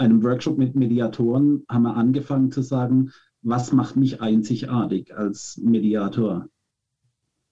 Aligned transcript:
einem 0.00 0.22
Workshop 0.22 0.58
mit 0.58 0.74
Mediatoren 0.74 1.64
haben 1.68 1.82
wir 1.82 1.96
angefangen 1.96 2.50
zu 2.50 2.62
sagen, 2.62 3.12
was 3.42 3.72
macht 3.72 3.96
mich 3.96 4.20
einzigartig 4.20 5.16
als 5.16 5.58
Mediator? 5.62 6.48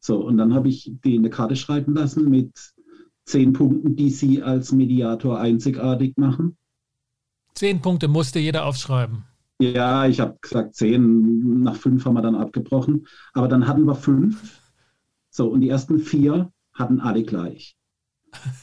So, 0.01 0.25
und 0.25 0.37
dann 0.37 0.55
habe 0.55 0.69
ich 0.69 0.91
die 1.05 1.15
in 1.15 1.23
eine 1.23 1.31
Karte 1.31 1.57
schreiben 1.57 1.95
lassen 1.95 2.29
mit 2.29 2.53
zehn 3.25 3.53
Punkten, 3.53 3.97
die 3.97 4.11
Sie 4.11 4.43
als 4.43 4.73
Mediator 4.73 5.39
einzigartig 5.39 6.17
machen. 6.17 6.57
Zehn 7.55 7.81
Punkte 7.81 8.09
musste 8.09 8.39
jeder 8.39 8.67
aufschreiben. 8.67 9.25
Ja, 9.61 10.07
ich 10.07 10.21
habe 10.21 10.39
gesagt 10.41 10.75
zehn, 10.75 11.63
nach 11.63 11.77
fünf 11.77 12.05
haben 12.05 12.15
wir 12.15 12.23
dann 12.23 12.37
abgebrochen. 12.37 13.07
Aber 13.33 13.49
dann 13.49 13.67
hatten 13.67 13.85
wir 13.85 13.97
fünf. 13.97 14.63
So, 15.31 15.49
und 15.49 15.61
die 15.61 15.69
ersten 15.69 15.99
vier 15.99 16.53
hatten 16.73 17.01
alle 17.01 17.25
gleich. 17.25 17.78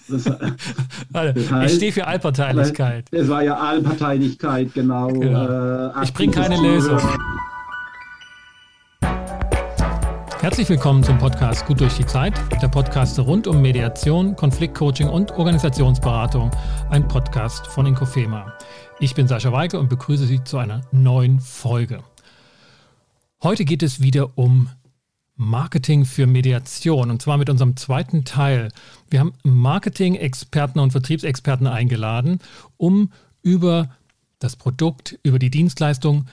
Das, 0.08 0.24
das 1.12 1.52
heißt, 1.52 1.72
ich 1.72 1.78
stehe 1.78 1.92
für 1.92 2.08
Allparteilichkeit. 2.08 3.06
Es 3.12 3.28
war 3.28 3.44
ja 3.44 3.58
Allparteilichkeit, 3.58 4.74
genau. 4.74 5.08
genau. 5.08 5.90
Äh, 5.90 6.04
ich 6.04 6.14
bringe 6.14 6.34
keine 6.34 6.62
Lösung. 6.62 7.00
Herzlich 10.46 10.70
willkommen 10.70 11.02
zum 11.04 11.18
Podcast 11.18 11.66
Gut 11.66 11.80
durch 11.82 11.96
die 11.96 12.06
Zeit, 12.06 12.34
der 12.62 12.68
Podcast 12.68 13.18
rund 13.18 13.48
um 13.48 13.64
Mediation, 13.64 14.36
Konfliktcoaching 14.36 15.10
und 15.10 15.32
Organisationsberatung, 15.32 16.52
ein 16.92 17.08
Podcast 17.08 17.66
von 17.66 17.88
Inkofema. 17.88 18.54
Ich 19.00 19.16
bin 19.16 19.28
Sascha 19.28 19.52
Weigel 19.52 19.80
und 19.80 19.90
begrüße 19.90 20.28
Sie 20.28 20.44
zu 20.44 20.60
einer 20.60 20.82
neuen 20.92 21.40
Folge. 21.40 22.04
Heute 23.42 23.66
geht 23.66 23.82
es 23.82 24.02
wieder 24.02 24.38
um 24.38 24.70
Marketing 25.36 26.06
für 26.06 26.28
Mediation 26.28 27.12
und 27.12 27.22
zwar 27.22 27.38
mit 27.38 27.50
unserem 27.50 27.76
zweiten 27.76 28.24
Teil. 28.24 28.70
Wir 29.10 29.20
haben 29.20 29.34
Marketing-Experten 29.44 30.80
und 30.80 30.92
Vertriebsexperten 30.92 31.68
eingeladen, 31.68 32.40
um 32.78 33.12
über 33.42 33.90
das 34.40 34.56
Produkt, 34.56 35.20
über 35.24 35.40
die 35.40 35.50
Dienstleistung 35.50 36.26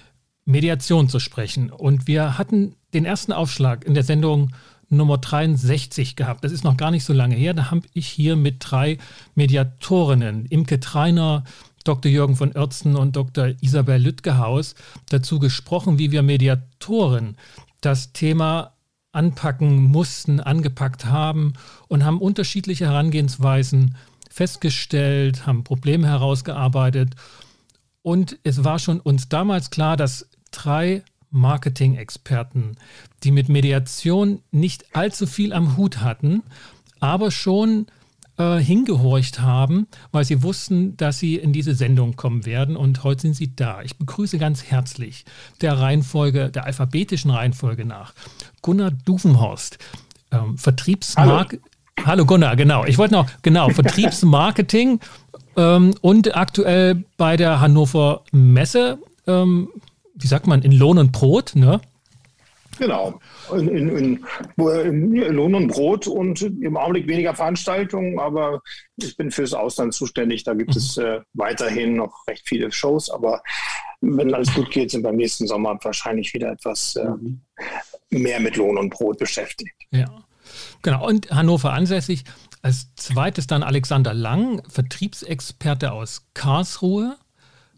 Mediation 0.44 1.08
zu 1.08 1.18
sprechen. 1.18 1.70
Und 1.70 2.06
wir 2.06 2.38
hatten 2.38 2.74
den 2.94 3.04
ersten 3.04 3.32
Aufschlag 3.32 3.84
in 3.84 3.94
der 3.94 4.02
Sendung 4.02 4.52
Nummer 4.88 5.18
63 5.18 6.16
gehabt. 6.16 6.44
Das 6.44 6.52
ist 6.52 6.64
noch 6.64 6.76
gar 6.76 6.90
nicht 6.90 7.04
so 7.04 7.12
lange 7.12 7.34
her. 7.34 7.54
Da 7.54 7.70
habe 7.70 7.82
ich 7.94 8.06
hier 8.06 8.36
mit 8.36 8.56
drei 8.60 8.98
Mediatorinnen, 9.34 10.46
Imke 10.46 10.80
Treiner, 10.80 11.44
Dr. 11.84 12.10
Jürgen 12.12 12.36
von 12.36 12.52
Oertzen 12.52 12.96
und 12.96 13.16
Dr. 13.16 13.54
Isabel 13.60 14.00
Lüttgehaus, 14.00 14.74
dazu 15.08 15.38
gesprochen, 15.38 15.98
wie 15.98 16.12
wir 16.12 16.22
Mediatoren 16.22 17.36
das 17.80 18.12
Thema 18.12 18.72
anpacken 19.12 19.84
mussten, 19.84 20.40
angepackt 20.40 21.06
haben 21.06 21.52
und 21.88 22.04
haben 22.04 22.20
unterschiedliche 22.20 22.86
Herangehensweisen 22.86 23.94
festgestellt, 24.30 25.46
haben 25.46 25.64
Probleme 25.64 26.08
herausgearbeitet. 26.08 27.14
Und 28.02 28.38
es 28.42 28.64
war 28.64 28.78
schon 28.78 29.00
uns 29.00 29.28
damals 29.28 29.70
klar, 29.70 29.96
dass 29.96 30.28
drei 30.50 31.02
Marketing-Experten, 31.30 32.76
die 33.22 33.30
mit 33.30 33.48
Mediation 33.48 34.40
nicht 34.50 34.94
allzu 34.94 35.26
viel 35.26 35.52
am 35.52 35.76
Hut 35.76 36.00
hatten, 36.00 36.42
aber 37.00 37.30
schon 37.30 37.86
äh, 38.38 38.58
hingehorcht 38.58 39.40
haben, 39.40 39.86
weil 40.10 40.24
sie 40.24 40.42
wussten, 40.42 40.96
dass 40.96 41.18
sie 41.18 41.36
in 41.36 41.52
diese 41.52 41.74
Sendung 41.74 42.16
kommen 42.16 42.46
werden. 42.46 42.76
Und 42.76 43.04
heute 43.04 43.22
sind 43.22 43.34
sie 43.34 43.54
da. 43.54 43.82
Ich 43.82 43.96
begrüße 43.96 44.38
ganz 44.38 44.64
herzlich 44.64 45.24
der 45.60 45.78
Reihenfolge, 45.78 46.50
der 46.50 46.64
alphabetischen 46.64 47.30
Reihenfolge 47.30 47.84
nach, 47.84 48.14
Gunnar 48.62 48.92
Dufenhorst, 49.04 49.78
ähm, 50.30 50.56
Vertriebsmarkt. 50.56 51.52
Hallo. 51.52 52.06
Hallo 52.06 52.24
Gunnar, 52.24 52.56
genau. 52.56 52.84
Ich 52.84 52.96
wollte 52.98 53.14
noch, 53.14 53.28
genau, 53.42 53.68
Vertriebsmarketing 53.70 55.00
ähm, 55.56 55.94
und 56.00 56.34
aktuell 56.36 57.04
bei 57.16 57.36
der 57.36 57.60
Hannover 57.60 58.22
Messe, 58.32 58.98
ähm, 59.26 59.68
wie 60.14 60.26
sagt 60.26 60.46
man, 60.46 60.62
in 60.62 60.72
Lohn 60.72 60.98
und 60.98 61.12
Brot, 61.12 61.52
ne? 61.54 61.80
Genau. 62.78 63.20
In, 63.52 63.68
in, 63.68 63.88
in, 63.96 64.24
Lohn 64.56 65.54
und 65.54 65.68
Brot 65.68 66.06
und 66.06 66.40
im 66.42 66.76
Augenblick 66.76 67.06
weniger 67.06 67.34
Veranstaltungen, 67.34 68.18
aber 68.18 68.62
ich 68.96 69.16
bin 69.16 69.30
fürs 69.30 69.52
Ausland 69.52 69.92
zuständig. 69.92 70.44
Da 70.44 70.54
gibt 70.54 70.70
mhm. 70.70 70.76
es 70.78 70.96
äh, 70.96 71.20
weiterhin 71.34 71.96
noch 71.96 72.26
recht 72.26 72.48
viele 72.48 72.72
Shows, 72.72 73.10
aber 73.10 73.42
wenn 74.00 74.34
alles 74.34 74.52
gut 74.54 74.70
geht, 74.70 74.90
sind 74.90 75.02
beim 75.02 75.16
nächsten 75.16 75.46
Sommer 75.46 75.78
wahrscheinlich 75.82 76.32
wieder 76.34 76.50
etwas 76.50 76.96
äh, 76.96 77.04
mhm. 77.04 77.42
Mehr 78.12 78.40
mit 78.40 78.56
Lohn 78.56 78.78
und 78.78 78.90
Brot 78.90 79.18
beschäftigt. 79.18 79.74
Ja, 79.90 80.06
genau. 80.82 81.06
Und 81.06 81.30
Hannover 81.30 81.72
ansässig. 81.72 82.24
Als 82.62 82.94
zweites 82.94 83.48
dann 83.48 83.64
Alexander 83.64 84.14
Lang, 84.14 84.62
Vertriebsexperte 84.68 85.92
aus 85.92 86.26
Karlsruhe 86.34 87.16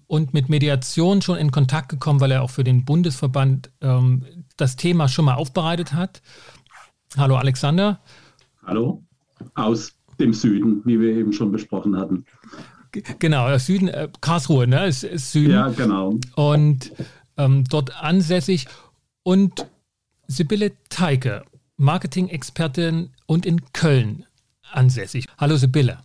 und 0.06 0.34
mit 0.34 0.50
Mediation 0.50 1.22
schon 1.22 1.38
in 1.38 1.50
Kontakt 1.50 1.88
gekommen, 1.88 2.20
weil 2.20 2.30
er 2.30 2.42
auch 2.42 2.50
für 2.50 2.64
den 2.64 2.84
Bundesverband 2.84 3.70
ähm, 3.80 4.26
das 4.56 4.76
Thema 4.76 5.08
schon 5.08 5.24
mal 5.24 5.34
aufbereitet 5.34 5.94
hat. 5.94 6.20
Hallo 7.16 7.36
Alexander. 7.36 8.00
Hallo, 8.66 9.02
aus 9.54 9.92
dem 10.18 10.32
Süden, 10.32 10.82
wie 10.84 11.00
wir 11.00 11.16
eben 11.16 11.32
schon 11.32 11.50
besprochen 11.50 11.96
hatten. 11.96 12.24
Genau, 13.18 13.48
der 13.48 13.58
Süden, 13.58 13.88
äh, 13.88 14.08
Karlsruhe, 14.20 14.66
ne? 14.66 14.86
Ist, 14.86 15.02
ist 15.02 15.32
Süden. 15.32 15.52
Ja, 15.52 15.68
genau. 15.68 16.18
Und 16.36 16.92
ähm, 17.36 17.64
dort 17.64 18.00
ansässig. 18.02 18.66
Und 19.22 19.66
Sibylle 20.34 20.72
Teike, 20.88 21.44
Marketing-Expertin 21.76 23.10
und 23.26 23.46
in 23.46 23.72
Köln 23.72 24.26
ansässig. 24.72 25.26
Hallo 25.38 25.54
Sibylle. 25.54 25.98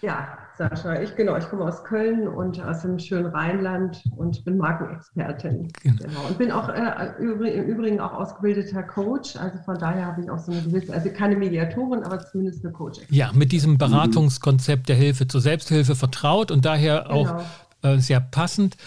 Ja, 0.00 0.38
Sascha. 0.56 1.02
Ich 1.02 1.14
genau, 1.14 1.36
ich 1.36 1.46
komme 1.50 1.64
aus 1.64 1.84
Köln 1.84 2.26
und 2.26 2.58
aus 2.62 2.80
dem 2.80 2.98
schönen 2.98 3.26
Rheinland 3.26 4.02
und 4.16 4.42
bin 4.46 4.56
Markenexpertin. 4.56 5.68
Genau. 5.82 5.96
genau. 6.02 6.20
Und 6.26 6.38
bin 6.38 6.52
auch 6.52 6.70
äh, 6.70 7.12
im 7.18 7.64
Übrigen 7.64 8.00
auch 8.00 8.14
ausgebildeter 8.14 8.82
Coach. 8.82 9.36
Also 9.36 9.58
von 9.64 9.76
daher 9.78 10.06
habe 10.06 10.22
ich 10.22 10.30
auch 10.30 10.38
so 10.38 10.52
eine 10.52 10.62
gewisse, 10.62 10.94
also 10.94 11.10
keine 11.10 11.36
Mediatorin, 11.36 12.02
aber 12.02 12.20
zumindest 12.20 12.64
eine 12.64 12.72
Coach. 12.72 13.00
Ja, 13.10 13.30
mit 13.34 13.52
diesem 13.52 13.76
Beratungskonzept 13.76 14.88
der 14.88 14.96
Hilfe 14.96 15.28
zur 15.28 15.42
Selbsthilfe 15.42 15.94
vertraut 15.94 16.50
und 16.50 16.64
daher 16.64 17.10
auch 17.10 17.44
genau. 17.82 17.96
äh, 17.96 17.98
sehr 17.98 18.20
passend. 18.20 18.78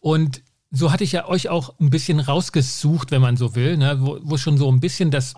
Und 0.00 0.40
so 0.70 0.92
hatte 0.92 1.04
ich 1.04 1.12
ja 1.12 1.28
euch 1.28 1.48
auch 1.48 1.78
ein 1.80 1.90
bisschen 1.90 2.20
rausgesucht, 2.20 3.10
wenn 3.10 3.22
man 3.22 3.36
so 3.36 3.54
will, 3.54 3.76
ne, 3.76 3.98
wo, 4.00 4.18
wo 4.22 4.36
schon 4.36 4.58
so 4.58 4.70
ein 4.70 4.80
bisschen 4.80 5.10
das, 5.10 5.34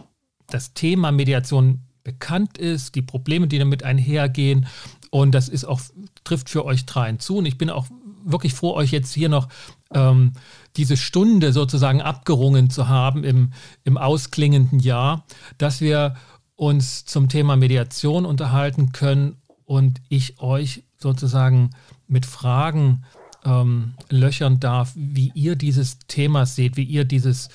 das 0.46 0.74
Thema 0.74 1.12
Mediation 1.12 1.82
bekannt 2.02 2.56
ist, 2.56 2.94
die 2.94 3.02
Probleme, 3.02 3.48
die 3.48 3.58
damit 3.58 3.82
einhergehen 3.82 4.66
und 5.10 5.34
das 5.34 5.48
ist 5.48 5.64
auch, 5.64 5.80
trifft 6.24 6.48
für 6.50 6.64
euch 6.64 6.86
dreien 6.86 7.18
zu. 7.18 7.38
Und 7.38 7.46
ich 7.46 7.58
bin 7.58 7.70
auch 7.70 7.86
wirklich 8.24 8.54
froh, 8.54 8.74
euch 8.74 8.90
jetzt 8.90 9.14
hier 9.14 9.28
noch 9.28 9.48
ähm, 9.92 10.32
diese 10.76 10.96
Stunde 10.96 11.52
sozusagen 11.52 12.02
abgerungen 12.02 12.70
zu 12.70 12.88
haben 12.88 13.24
im, 13.24 13.52
im 13.84 13.96
ausklingenden 13.96 14.80
Jahr, 14.80 15.24
dass 15.56 15.80
wir 15.80 16.14
uns 16.56 17.04
zum 17.04 17.28
Thema 17.28 17.56
Mediation 17.56 18.26
unterhalten 18.26 18.92
können 18.92 19.36
und 19.64 20.00
ich 20.08 20.40
euch 20.40 20.84
sozusagen 20.98 21.70
mit 22.06 22.26
Fragen 22.26 23.04
ähm, 23.44 23.94
löchern 24.09 24.60
darf, 24.60 24.93
wie 24.94 25.31
ihr 25.34 25.56
dieses 25.56 25.99
Thema 26.06 26.47
seht, 26.47 26.76
wie 26.76 26.84
ihr 26.84 27.04
dieses, 27.04 27.49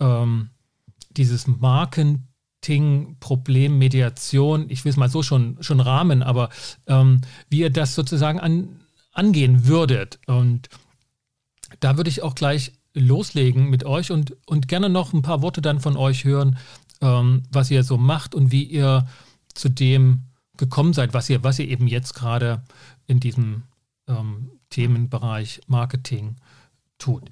ähm, 0.00 0.50
dieses 1.10 1.46
Marketing, 1.46 3.16
Problem, 3.20 3.78
Mediation, 3.78 4.66
ich 4.68 4.84
will 4.84 4.90
es 4.90 4.96
mal 4.96 5.08
so 5.08 5.22
schon, 5.22 5.56
schon 5.60 5.80
rahmen, 5.80 6.22
aber 6.22 6.50
ähm, 6.86 7.20
wie 7.48 7.60
ihr 7.60 7.70
das 7.70 7.94
sozusagen 7.94 8.40
an, 8.40 8.80
angehen 9.12 9.66
würdet. 9.66 10.18
Und 10.26 10.68
da 11.80 11.96
würde 11.96 12.10
ich 12.10 12.22
auch 12.22 12.34
gleich 12.34 12.72
loslegen 12.94 13.68
mit 13.70 13.84
euch 13.84 14.10
und, 14.10 14.36
und 14.46 14.68
gerne 14.68 14.88
noch 14.88 15.12
ein 15.12 15.22
paar 15.22 15.42
Worte 15.42 15.60
dann 15.60 15.80
von 15.80 15.96
euch 15.96 16.24
hören, 16.24 16.58
ähm, 17.00 17.42
was 17.50 17.70
ihr 17.70 17.84
so 17.84 17.96
macht 17.96 18.34
und 18.34 18.50
wie 18.50 18.64
ihr 18.64 19.06
zu 19.54 19.68
dem 19.68 20.24
gekommen 20.56 20.92
seid, 20.92 21.14
was 21.14 21.30
ihr, 21.30 21.44
was 21.44 21.58
ihr 21.58 21.68
eben 21.68 21.86
jetzt 21.86 22.14
gerade 22.14 22.62
in 23.06 23.20
diesem 23.20 23.62
ähm, 24.08 24.50
Themenbereich 24.70 25.60
Marketing 25.66 26.36
tut. 26.98 27.30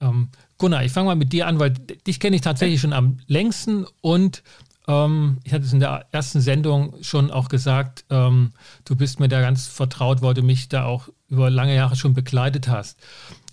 Ähm, 0.00 0.28
Gunnar, 0.58 0.84
ich 0.84 0.92
fange 0.92 1.06
mal 1.06 1.16
mit 1.16 1.32
dir 1.32 1.46
an, 1.46 1.58
weil 1.58 1.70
dich 1.70 2.20
kenne 2.20 2.36
ich 2.36 2.42
tatsächlich 2.42 2.80
schon 2.80 2.92
am 2.92 3.18
längsten 3.26 3.86
und 4.00 4.42
ähm, 4.86 5.38
ich 5.44 5.52
hatte 5.52 5.64
es 5.64 5.72
in 5.72 5.80
der 5.80 6.06
ersten 6.12 6.40
Sendung 6.40 7.02
schon 7.02 7.30
auch 7.30 7.48
gesagt, 7.48 8.04
ähm, 8.10 8.52
du 8.84 8.96
bist 8.96 9.20
mir 9.20 9.28
da 9.28 9.40
ganz 9.40 9.66
vertraut, 9.66 10.22
weil 10.22 10.34
du 10.34 10.42
mich 10.42 10.68
da 10.68 10.84
auch 10.84 11.08
über 11.28 11.50
lange 11.50 11.74
Jahre 11.74 11.96
schon 11.96 12.14
begleitet 12.14 12.68
hast. 12.68 12.98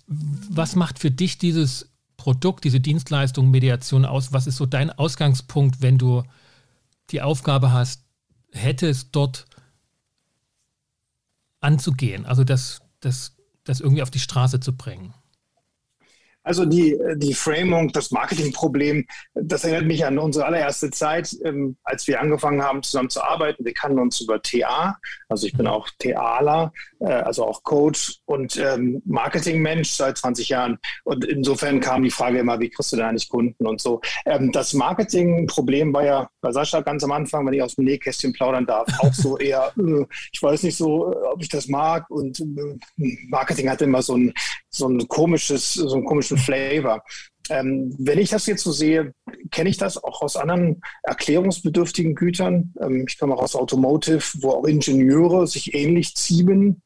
Was 0.06 0.76
macht 0.76 0.98
für 0.98 1.10
dich 1.10 1.38
dieses 1.38 1.90
Produkt, 2.16 2.64
diese 2.64 2.80
Dienstleistung 2.80 3.50
Mediation 3.50 4.04
aus? 4.04 4.32
Was 4.32 4.46
ist 4.46 4.56
so 4.56 4.66
dein 4.66 4.90
Ausgangspunkt, 4.90 5.80
wenn 5.80 5.98
du 5.98 6.22
die 7.10 7.22
Aufgabe 7.22 7.72
hast, 7.72 8.04
hättest 8.52 9.08
dort 9.12 9.46
anzugehen, 11.60 12.26
also 12.26 12.44
das, 12.44 12.81
das, 13.02 13.36
das 13.64 13.80
irgendwie 13.80 14.02
auf 14.02 14.10
die 14.10 14.18
Straße 14.18 14.60
zu 14.60 14.76
bringen? 14.76 15.14
Also 16.44 16.64
die, 16.64 16.98
die 17.16 17.34
Framing, 17.34 17.92
das 17.92 18.10
Marketingproblem, 18.10 19.06
das 19.34 19.64
erinnert 19.64 19.86
mich 19.86 20.04
an 20.04 20.18
unsere 20.18 20.46
allererste 20.46 20.90
Zeit, 20.90 21.34
ähm, 21.44 21.76
als 21.84 22.06
wir 22.06 22.20
angefangen 22.20 22.62
haben, 22.62 22.82
zusammen 22.82 23.10
zu 23.10 23.22
arbeiten. 23.22 23.64
Wir 23.64 23.74
kannten 23.74 23.98
uns 23.98 24.20
über 24.20 24.42
TA, 24.42 24.98
also 25.28 25.46
ich 25.46 25.52
bin 25.52 25.66
auch 25.66 25.88
TAler, 25.98 26.72
äh, 27.00 27.06
also 27.06 27.46
auch 27.46 27.62
Coach 27.62 28.20
und 28.24 28.56
ähm, 28.56 29.02
Marketingmensch 29.04 29.90
seit 29.90 30.18
20 30.18 30.48
Jahren. 30.48 30.78
Und 31.04 31.24
insofern 31.24 31.80
kam 31.80 32.02
die 32.02 32.10
Frage 32.10 32.38
immer, 32.38 32.58
wie 32.60 32.70
kriegst 32.70 32.92
du 32.92 32.96
da 32.96 33.08
eigentlich 33.08 33.28
Kunden 33.28 33.66
und 33.66 33.80
so. 33.80 34.00
Ähm, 34.26 34.52
das 34.52 34.74
Marketingproblem 34.74 35.92
war 35.92 36.04
ja 36.04 36.30
bei 36.40 36.52
Sascha 36.52 36.80
ganz 36.80 37.04
am 37.04 37.12
Anfang, 37.12 37.46
wenn 37.46 37.54
ich 37.54 37.62
aus 37.62 37.76
dem 37.76 37.84
Nähkästchen 37.84 38.32
plaudern 38.32 38.66
darf, 38.66 38.88
auch 38.98 39.14
so 39.14 39.38
eher, 39.38 39.72
äh, 39.78 40.04
ich 40.32 40.42
weiß 40.42 40.62
nicht 40.64 40.76
so, 40.76 41.14
ob 41.32 41.42
ich 41.42 41.48
das 41.48 41.68
mag. 41.68 42.10
Und 42.10 42.40
äh, 42.40 42.78
Marketing 43.28 43.70
hatte 43.70 43.84
immer 43.84 44.02
so 44.02 44.16
ein, 44.16 44.32
so 44.74 44.88
ein 44.88 45.06
komisches, 45.08 45.74
so 45.74 45.94
einen 45.94 46.04
komischen 46.04 46.38
Flavor. 46.38 47.04
Ähm, 47.50 47.94
wenn 47.98 48.18
ich 48.18 48.30
das 48.30 48.46
jetzt 48.46 48.62
so 48.62 48.72
sehe, 48.72 49.14
kenne 49.50 49.68
ich 49.68 49.76
das 49.76 50.02
auch 50.02 50.22
aus 50.22 50.36
anderen 50.36 50.80
erklärungsbedürftigen 51.02 52.14
Gütern. 52.14 52.72
Ähm, 52.80 53.04
ich 53.08 53.18
komme 53.18 53.34
auch 53.34 53.42
aus 53.42 53.56
Automotive, 53.56 54.22
wo 54.40 54.50
auch 54.50 54.64
Ingenieure 54.64 55.46
sich 55.46 55.74
ähnlich 55.74 56.14
ziehen, 56.14 56.82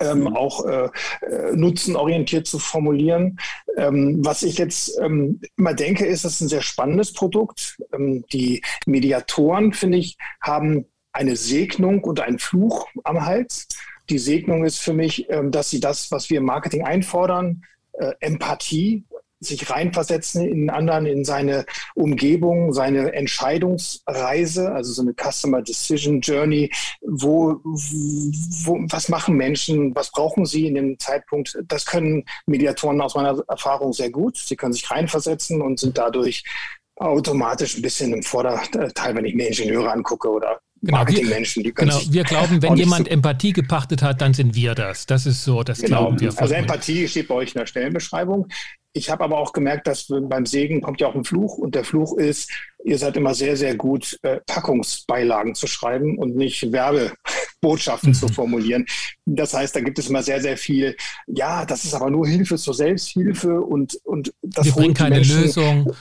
ähm, 0.00 0.20
mhm. 0.20 0.36
auch 0.36 0.64
äh, 0.66 0.88
äh, 1.22 1.54
nutzenorientiert 1.54 2.46
zu 2.46 2.58
formulieren. 2.58 3.38
Ähm, 3.76 4.24
was 4.24 4.42
ich 4.42 4.58
jetzt 4.58 4.98
ähm, 5.00 5.40
immer 5.56 5.74
denke, 5.74 6.04
ist, 6.04 6.24
das 6.24 6.34
ist 6.34 6.40
ein 6.42 6.48
sehr 6.48 6.62
spannendes 6.62 7.12
Produkt. 7.12 7.78
Ähm, 7.92 8.24
die 8.32 8.62
Mediatoren, 8.86 9.72
finde 9.72 9.98
ich, 9.98 10.16
haben 10.42 10.86
eine 11.12 11.36
Segnung 11.36 12.04
und 12.04 12.20
einen 12.20 12.38
Fluch 12.38 12.88
am 13.04 13.24
Hals. 13.24 13.68
Die 14.08 14.18
Segnung 14.18 14.64
ist 14.64 14.78
für 14.78 14.92
mich, 14.92 15.28
ähm, 15.30 15.50
dass 15.50 15.70
sie 15.70 15.80
das, 15.80 16.10
was 16.10 16.30
wir 16.30 16.38
im 16.38 16.44
Marketing 16.44 16.84
einfordern, 16.84 17.62
äh, 17.94 18.12
Empathie, 18.20 19.04
sich 19.38 19.68
reinversetzen 19.68 20.46
in 20.48 20.70
anderen, 20.70 21.06
in 21.06 21.24
seine 21.24 21.66
Umgebung, 21.94 22.72
seine 22.72 23.12
Entscheidungsreise, 23.12 24.72
also 24.72 24.92
so 24.92 25.02
eine 25.02 25.14
Customer 25.14 25.62
Decision 25.62 26.20
Journey. 26.20 26.70
Wo, 27.02 27.60
wo, 27.62 28.78
was 28.90 29.08
machen 29.08 29.36
Menschen? 29.36 29.94
Was 29.94 30.10
brauchen 30.10 30.46
sie 30.46 30.66
in 30.66 30.74
dem 30.74 30.98
Zeitpunkt? 30.98 31.58
Das 31.68 31.84
können 31.84 32.24
Mediatoren 32.46 33.00
aus 33.00 33.14
meiner 33.14 33.42
Erfahrung 33.48 33.92
sehr 33.92 34.10
gut. 34.10 34.38
Sie 34.38 34.56
können 34.56 34.72
sich 34.72 34.90
reinversetzen 34.90 35.60
und 35.60 35.78
sind 35.78 35.98
dadurch 35.98 36.42
automatisch 36.96 37.76
ein 37.76 37.82
bisschen 37.82 38.14
im 38.14 38.22
Vorderteil, 38.22 39.14
wenn 39.14 39.26
ich 39.26 39.34
mir 39.34 39.48
Ingenieure 39.48 39.92
angucke 39.92 40.30
oder 40.30 40.60
Genau, 40.86 40.98
Marketingmenschen. 40.98 41.62
Die 41.64 41.74
genau, 41.74 42.00
wir 42.08 42.24
glauben, 42.24 42.62
wenn 42.62 42.76
jemand 42.76 43.06
so 43.06 43.12
Empathie 43.12 43.52
gepachtet 43.52 44.02
hat, 44.02 44.20
dann 44.20 44.34
sind 44.34 44.54
wir 44.54 44.74
das. 44.74 45.06
Das 45.06 45.26
ist 45.26 45.44
so, 45.44 45.62
das 45.62 45.80
genau. 45.80 45.98
glauben 45.98 46.20
wir. 46.20 46.32
Also 46.36 46.54
Empathie 46.54 47.08
steht 47.08 47.28
bei 47.28 47.34
euch 47.34 47.54
in 47.54 47.58
der 47.60 47.66
Stellenbeschreibung. 47.66 48.48
Ich 48.92 49.10
habe 49.10 49.24
aber 49.24 49.38
auch 49.38 49.52
gemerkt, 49.52 49.86
dass 49.86 50.06
beim 50.08 50.46
Segen 50.46 50.80
kommt 50.80 51.02
ja 51.02 51.08
auch 51.08 51.14
ein 51.14 51.24
Fluch 51.24 51.58
und 51.58 51.74
der 51.74 51.84
Fluch 51.84 52.16
ist, 52.16 52.50
ihr 52.82 52.96
seid 52.96 53.16
immer 53.16 53.34
sehr, 53.34 53.56
sehr 53.56 53.76
gut, 53.76 54.18
äh, 54.22 54.38
Packungsbeilagen 54.46 55.54
zu 55.54 55.66
schreiben 55.66 56.16
und 56.16 56.34
nicht 56.34 56.72
Werbebotschaften 56.72 58.10
mhm. 58.10 58.14
zu 58.14 58.28
formulieren. 58.28 58.86
Das 59.26 59.52
heißt, 59.52 59.76
da 59.76 59.80
gibt 59.80 59.98
es 59.98 60.08
immer 60.08 60.22
sehr, 60.22 60.40
sehr 60.40 60.56
viel, 60.56 60.96
ja, 61.26 61.66
das 61.66 61.84
ist 61.84 61.92
aber 61.92 62.08
nur 62.08 62.26
Hilfe 62.26 62.56
zur 62.56 62.72
Selbsthilfe 62.72 63.60
und, 63.60 63.98
und 64.04 64.32
das 64.40 64.64
Wir 64.64 64.72
bringen 64.72 64.94
keine 64.94 65.16
Menschen, 65.16 65.42
Lösung. 65.42 65.92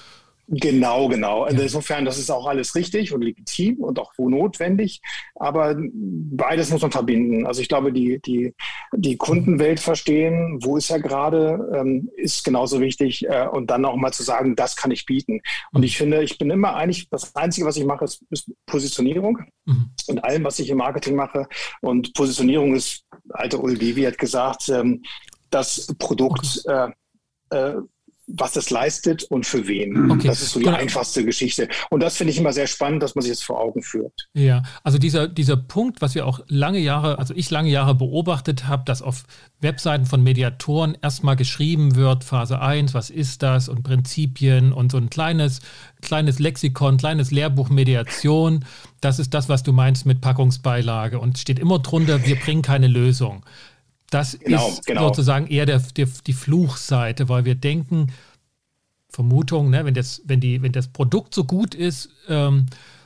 Genau, 0.47 1.07
genau. 1.07 1.44
Also 1.44 1.62
insofern, 1.62 2.06
das 2.06 2.19
ist 2.19 2.30
auch 2.30 2.45
alles 2.45 2.75
richtig 2.75 3.13
und 3.13 3.21
legitim 3.21 3.77
und 3.83 3.97
auch 3.97 4.13
wo 4.15 4.30
notwendig. 4.30 5.01
Aber 5.36 5.75
beides 5.75 6.69
muss 6.69 6.83
man 6.83 6.92
verbinden. 6.92 7.47
Also 7.47 7.62
ich 7.62 7.68
glaube, 7.68 7.92
die, 7.92 8.19
die, 8.25 8.53
die 8.94 9.18
Kundenwelt 9.18 9.80
verstehen, 9.80 10.59
wo 10.62 10.77
ist 10.77 10.92
er 10.92 11.00
gerade, 11.00 11.68
ähm, 11.74 12.12
ist 12.15 12.44
genauso 12.44 12.80
wichtig. 12.80 13.27
Äh, 13.27 13.47
und 13.47 13.71
dann 13.71 13.86
auch 13.86 13.95
mal 13.95 14.13
zu 14.13 14.21
sagen, 14.21 14.56
das 14.56 14.75
kann 14.75 14.92
ich 14.92 15.06
bieten. 15.06 15.42
Und 15.71 15.83
ich 15.83 15.97
finde, 15.97 16.24
ich 16.24 16.38
bin 16.38 16.51
immer 16.51 16.75
eigentlich, 16.75 17.09
das 17.09 17.36
Einzige, 17.36 17.65
was 17.65 17.77
ich 17.77 17.86
mache, 17.86 18.06
ist, 18.06 18.24
ist 18.30 18.51
Positionierung 18.68 19.39
mhm. 19.65 19.89
und 20.07 20.24
allem, 20.24 20.44
was 20.44 20.59
ich 20.59 20.69
im 20.69 20.77
Marketing 20.77 21.15
mache. 21.15 21.47
Und 21.81 22.13
Positionierung 22.13 22.75
ist, 22.75 23.03
alte 23.30 23.57
Ulvivi 23.57 24.03
hat 24.03 24.19
gesagt, 24.19 24.69
ähm, 24.69 25.01
das 25.50 25.88
Produkt 25.97 26.63
äh, 26.68 26.89
äh, 27.50 27.75
was 28.27 28.56
es 28.56 28.72
leistet 28.72 29.24
und 29.24 29.45
für 29.45 29.68
wen. 29.68 30.10
Okay. 30.12 30.27
Das 30.27 30.42
ist 30.42 30.51
so 30.51 30.60
die 30.60 30.66
genau. 30.66 30.77
einfachste 30.77 31.24
Geschichte. 31.24 31.68
Und 31.92 32.01
das 32.01 32.18
finde 32.18 32.31
ich 32.31 32.39
immer 32.39 32.54
sehr 32.54 32.66
spannend, 32.66 33.04
dass 33.04 33.13
man 33.13 33.22
sich 33.22 33.31
das 33.31 33.44
vor 33.44 33.60
Augen 33.60 33.83
führt. 33.83 34.27
Ja, 34.33 34.63
also 34.83 34.98
dieser, 34.98 35.27
dieser 35.27 35.57
Punkt, 35.57 36.01
was 36.01 36.16
wir 36.16 36.25
auch 36.25 36.39
lange 36.48 36.80
Jahre, 36.80 37.19
also 37.19 37.36
ich 37.36 37.51
lange 37.51 37.69
Jahre 37.69 37.94
beobachtet 37.94 38.68
habe, 38.68 38.83
dass 38.86 39.04
auf 39.04 39.24
Webseiten 39.62 40.06
von 40.06 40.24
Mediatoren 40.24 40.98
erstmal 41.01 41.36
geschrieben 41.36 41.95
wird, 41.95 42.24
Phase 42.24 42.60
1, 42.60 42.95
was 42.95 43.12
ist 43.12 43.44
das 43.44 43.69
und 43.69 43.83
Prinzipien 43.83 44.74
und 44.74 44.92
so 44.92 44.98
ein 44.98 45.10
kleines, 45.12 45.62
kleines 46.01 46.39
Lexikon, 46.39 46.98
kleines 46.98 47.30
Lehrbuch 47.30 47.69
Mediation. 47.69 48.66
Das 49.01 49.19
ist 49.19 49.36
das, 49.36 49.50
was 49.50 49.62
du 49.62 49.71
meinst 49.71 50.07
mit 50.07 50.21
Packungsbeilage 50.21 51.19
und 51.19 51.38
steht 51.38 51.60
immer 51.60 51.78
drunter, 51.78 52.25
wir 52.25 52.38
bringen 52.38 52.63
keine 52.63 52.88
Lösung. 52.88 53.45
Das 54.10 54.38
genau, 54.40 54.69
ist 54.69 54.86
genau. 54.86 55.07
sozusagen 55.07 55.48
eher 55.48 55.66
der, 55.66 55.80
der, 55.80 56.07
die 56.25 56.34
Fluchseite, 56.34 57.28
weil 57.28 57.46
wir 57.46 57.56
denken, 57.56 58.12
Vermutung, 59.10 59.69
ne, 59.69 59.86
wenn, 59.86 59.94
das, 59.94 60.22
wenn, 60.25 60.40
die, 60.40 60.62
wenn 60.62 60.74
das 60.74 60.90
Produkt 60.90 61.34
so 61.34 61.46
gut 61.46 61.74
ist, 61.74 62.10
ähm, 62.28 62.66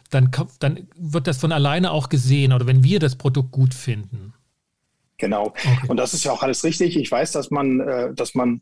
dann, 0.09 0.31
dann 0.59 0.87
wird 0.95 1.27
das 1.27 1.37
von 1.37 1.51
alleine 1.51 1.91
auch 1.91 2.09
gesehen 2.09 2.51
oder 2.51 2.65
wenn 2.65 2.83
wir 2.83 2.99
das 2.99 3.15
Produkt 3.15 3.51
gut 3.51 3.73
finden. 3.73 4.33
Genau. 5.17 5.47
Okay. 5.47 5.77
Und 5.87 5.97
das 5.97 6.13
ist 6.13 6.23
ja 6.23 6.31
auch 6.31 6.41
alles 6.41 6.63
richtig. 6.63 6.97
Ich 6.97 7.11
weiß, 7.11 7.31
dass 7.33 7.51
man, 7.51 7.79
äh, 7.81 8.13
dass 8.13 8.33
man 8.33 8.61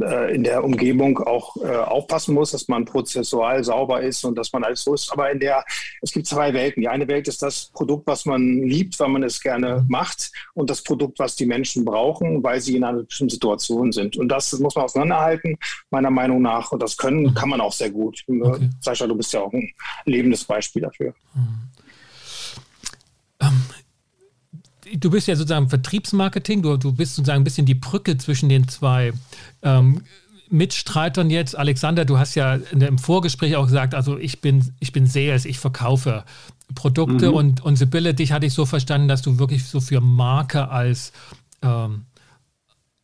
äh, 0.00 0.34
in 0.34 0.44
der 0.44 0.64
Umgebung 0.64 1.18
auch 1.18 1.56
äh, 1.56 1.68
aufpassen 1.68 2.34
muss, 2.34 2.52
dass 2.52 2.68
man 2.68 2.84
prozessual 2.84 3.62
sauber 3.64 4.00
ist 4.00 4.24
und 4.24 4.36
dass 4.36 4.52
man 4.52 4.64
alles 4.64 4.84
so 4.84 4.94
ist. 4.94 5.12
Aber 5.12 5.30
in 5.30 5.40
der, 5.40 5.64
es 6.00 6.12
gibt 6.12 6.26
zwei 6.26 6.52
Welten. 6.54 6.80
Die 6.80 6.88
eine 6.88 7.08
Welt 7.08 7.28
ist 7.28 7.42
das 7.42 7.70
Produkt, 7.72 8.06
was 8.06 8.24
man 8.24 8.62
liebt, 8.62 8.98
weil 9.00 9.08
man 9.08 9.22
es 9.22 9.40
gerne 9.40 9.84
macht 9.88 10.32
und 10.54 10.70
das 10.70 10.82
Produkt, 10.82 11.18
was 11.18 11.36
die 11.36 11.46
Menschen 11.46 11.84
brauchen, 11.84 12.42
weil 12.42 12.60
sie 12.60 12.76
in 12.76 12.84
einer 12.84 13.02
bestimmten 13.02 13.32
Situation 13.32 13.92
sind. 13.92 14.16
Und 14.16 14.28
das 14.28 14.52
muss 14.58 14.74
man 14.74 14.84
auseinanderhalten, 14.84 15.58
meiner 15.90 16.10
Meinung 16.10 16.42
nach. 16.42 16.72
Und 16.72 16.82
das 16.82 16.96
können, 16.96 17.34
kann 17.34 17.48
man 17.48 17.60
auch 17.60 17.72
sehr 17.72 17.90
gut. 17.90 18.24
Okay. 18.28 18.70
Sascha, 18.80 19.06
du 19.06 19.16
bist 19.16 19.32
ja 19.32 19.40
auch 19.40 19.52
ein 19.52 19.70
lebendes 20.04 20.44
Beispiel 20.44 20.82
dafür. 20.82 21.14
Mhm. 21.34 21.72
Ähm, 23.40 23.64
du 24.98 25.10
bist 25.10 25.28
ja 25.28 25.36
sozusagen 25.36 25.68
Vertriebsmarketing, 25.68 26.62
du, 26.62 26.76
du 26.76 26.92
bist 26.92 27.14
sozusagen 27.14 27.42
ein 27.42 27.44
bisschen 27.44 27.66
die 27.66 27.74
Brücke 27.74 28.16
zwischen 28.18 28.48
den 28.48 28.68
zwei 28.68 29.12
ähm, 29.62 30.02
Mitstreitern 30.50 31.30
jetzt. 31.30 31.56
Alexander, 31.56 32.04
du 32.04 32.18
hast 32.18 32.34
ja 32.34 32.54
im 32.54 32.98
Vorgespräch 32.98 33.56
auch 33.56 33.66
gesagt, 33.66 33.94
also 33.94 34.18
ich 34.18 34.40
bin, 34.40 34.74
ich 34.80 34.92
bin 34.92 35.06
Sales, 35.06 35.44
ich 35.44 35.58
verkaufe 35.58 36.24
Produkte 36.74 37.28
mhm. 37.28 37.34
und, 37.34 37.60
und 37.62 37.76
Sibylle, 37.76 38.14
dich 38.14 38.32
hatte 38.32 38.46
ich 38.46 38.54
so 38.54 38.66
verstanden, 38.66 39.08
dass 39.08 39.22
du 39.22 39.38
wirklich 39.38 39.64
so 39.64 39.80
für 39.80 40.00
Marke 40.00 40.68
als 40.68 41.12
ähm, 41.62 42.04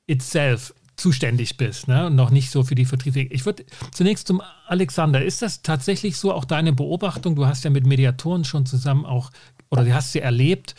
itself 0.06 0.74
zuständig 0.96 1.56
bist 1.56 1.86
ne? 1.86 2.06
und 2.06 2.16
noch 2.16 2.30
nicht 2.30 2.50
so 2.50 2.64
für 2.64 2.74
die 2.74 2.84
Vertriebswege. 2.84 3.32
Ich 3.32 3.46
würde 3.46 3.64
zunächst 3.92 4.26
zum 4.26 4.42
Alexander, 4.66 5.24
ist 5.24 5.42
das 5.42 5.62
tatsächlich 5.62 6.16
so 6.16 6.32
auch 6.32 6.44
deine 6.44 6.72
Beobachtung? 6.72 7.36
Du 7.36 7.46
hast 7.46 7.64
ja 7.64 7.70
mit 7.70 7.86
Mediatoren 7.86 8.44
schon 8.44 8.66
zusammen 8.66 9.06
auch, 9.06 9.30
oder 9.70 9.84
du 9.84 9.94
hast 9.94 10.12
sie 10.12 10.20
erlebt, 10.20 10.74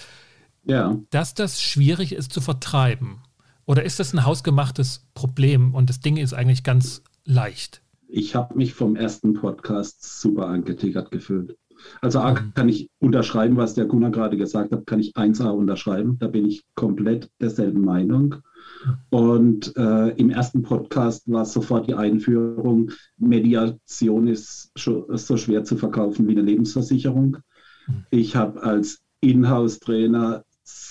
ja. 0.69 0.97
dass 1.09 1.33
das 1.33 1.61
schwierig 1.61 2.13
ist 2.13 2.31
zu 2.31 2.41
vertreiben? 2.41 3.21
Oder 3.65 3.83
ist 3.83 3.99
das 3.99 4.13
ein 4.13 4.25
hausgemachtes 4.25 5.05
Problem 5.13 5.75
und 5.75 5.89
das 5.89 5.99
Ding 5.99 6.17
ist 6.17 6.33
eigentlich 6.33 6.63
ganz 6.63 7.03
leicht? 7.25 7.81
Ich 8.07 8.33
habe 8.33 8.57
mich 8.57 8.73
vom 8.73 8.95
ersten 8.95 9.35
Podcast 9.35 10.19
super 10.19 10.47
angetickert 10.47 11.11
gefühlt. 11.11 11.55
Also 12.01 12.19
A, 12.19 12.31
mhm. 12.31 12.53
kann 12.55 12.69
ich 12.69 12.89
unterschreiben, 12.99 13.57
was 13.57 13.73
der 13.73 13.85
Gunnar 13.85 14.11
gerade 14.11 14.37
gesagt 14.37 14.71
hat, 14.71 14.85
kann 14.87 14.99
ich 14.99 15.15
1a 15.15 15.49
unterschreiben. 15.49 16.17
Da 16.19 16.27
bin 16.27 16.45
ich 16.45 16.63
komplett 16.75 17.29
derselben 17.39 17.81
Meinung. 17.81 18.35
Und 19.09 19.75
äh, 19.77 20.09
im 20.15 20.29
ersten 20.29 20.61
Podcast 20.61 21.29
war 21.31 21.45
sofort 21.45 21.87
die 21.87 21.95
Einführung, 21.95 22.91
Mediation 23.17 24.27
ist, 24.27 24.71
so 24.75 25.37
schwer 25.37 25.63
zu 25.63 25.77
verkaufen 25.77 26.27
wie 26.27 26.31
eine 26.31 26.41
Lebensversicherung. 26.41 27.37
Mhm. 27.87 28.05
Ich 28.09 28.35
habe 28.35 28.63
als 28.63 29.01
Inhouse-Trainer 29.21 30.43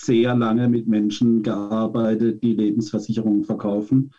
sehr 0.09 0.35
lange 0.35 0.69
mit 0.69 0.89
Menschen 0.89 1.43
gearbeitet, 1.43 2.43
die 2.43 2.55
Lebensversicherungen 2.55 3.45
verkaufen. 3.45 4.15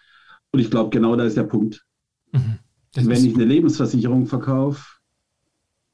Und 0.52 0.60
ich 0.60 0.70
glaube, 0.70 0.92
genau 0.92 1.16
da 1.16 1.24
ist 1.24 1.36
der 1.36 1.44
Punkt. 1.44 1.84
Mhm. 2.32 2.60
Wenn 2.94 3.26
ich 3.26 3.34
eine 3.34 3.46
Lebensversicherung 3.46 4.28
verkaufe, 4.28 4.84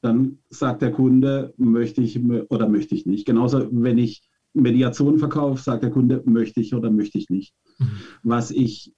dann 0.01 0.39
sagt 0.49 0.81
der 0.81 0.91
Kunde, 0.91 1.53
möchte 1.55 2.01
ich 2.01 2.19
oder 2.49 2.67
möchte 2.67 2.93
ich 2.93 3.05
nicht. 3.05 3.25
Genauso, 3.25 3.69
wenn 3.71 3.97
ich 3.97 4.21
Mediation 4.53 5.17
verkaufe, 5.17 5.63
sagt 5.63 5.83
der 5.83 5.91
Kunde, 5.91 6.21
möchte 6.25 6.59
ich 6.59 6.75
oder 6.75 6.91
möchte 6.91 7.17
ich 7.17 7.29
nicht. 7.29 7.53
Mhm. 7.79 7.87
Was 8.23 8.51
ich 8.51 8.93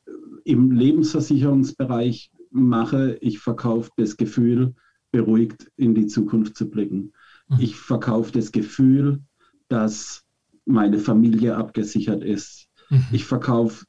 im 0.46 0.72
Lebensversicherungsbereich 0.72 2.32
mache, 2.50 3.20
ich 3.22 3.38
verkaufe 3.38 3.92
das 3.98 4.18
Gefühl, 4.18 4.74
beruhigt 5.12 5.72
in 5.78 5.94
die 5.94 6.08
Zukunft 6.08 6.58
zu 6.58 6.72
blicken. 6.72 7.14
Mhm. 7.50 7.60
Ich 7.60 7.76
verkaufe 7.76 8.32
das 8.32 8.52
Gefühl, 8.52 9.22
dass 9.68 10.27
meine 10.68 11.00
Familie 11.00 11.56
abgesichert 11.56 12.24
ist. 12.24 12.68
Mhm. 12.90 13.06
Ich 13.12 13.26
verkaufe 13.26 13.86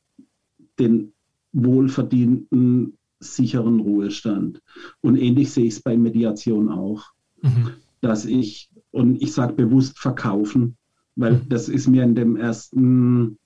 den 0.79 1.13
wohlverdienten, 1.53 2.97
sicheren 3.21 3.81
Ruhestand. 3.81 4.63
Und 5.01 5.17
ähnlich 5.17 5.51
sehe 5.51 5.65
ich 5.65 5.75
es 5.75 5.83
bei 5.83 5.97
Mediation 5.97 6.69
auch, 6.69 7.07
mhm. 7.43 7.71
dass 8.01 8.25
ich, 8.25 8.71
und 8.91 9.21
ich 9.21 9.33
sage 9.33 9.55
bewusst 9.55 9.99
verkaufen, 9.99 10.77
weil 11.17 11.35
mhm. 11.35 11.49
das 11.49 11.69
ist 11.69 11.89
mir 11.89 12.05
in 12.05 12.15
dem 12.15 12.37
ersten 12.37 13.39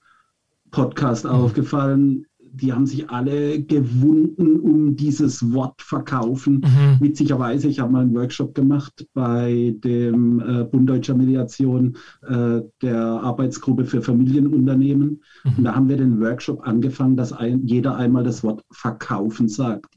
Podcast 0.69 1.25
mhm. 1.25 1.31
aufgefallen, 1.31 2.25
die 2.53 2.71
haben 2.71 2.85
sich 2.85 3.09
alle 3.09 3.61
gewunden 3.63 4.59
um 4.59 4.95
dieses 4.95 5.51
Wort 5.53 5.81
verkaufen. 5.81 6.61
Mhm. 6.63 6.97
Witzigerweise, 6.99 7.67
ich 7.67 7.79
habe 7.79 7.91
mal 7.91 8.03
einen 8.03 8.13
Workshop 8.13 8.53
gemacht 8.53 9.07
bei 9.13 9.75
dem 9.83 10.39
äh, 10.39 10.63
Bund 10.63 10.87
Deutscher 10.87 11.15
Mediation 11.15 11.97
äh, 12.21 12.61
der 12.81 12.99
Arbeitsgruppe 12.99 13.85
für 13.85 14.03
Familienunternehmen. 14.03 15.21
Mhm. 15.43 15.53
Und 15.57 15.63
da 15.63 15.75
haben 15.75 15.89
wir 15.89 15.97
den 15.97 16.21
Workshop 16.21 16.65
angefangen, 16.67 17.17
dass 17.17 17.33
ein, 17.33 17.65
jeder 17.65 17.95
einmal 17.95 18.23
das 18.23 18.43
Wort 18.43 18.63
verkaufen 18.71 19.49
sagt. 19.49 19.87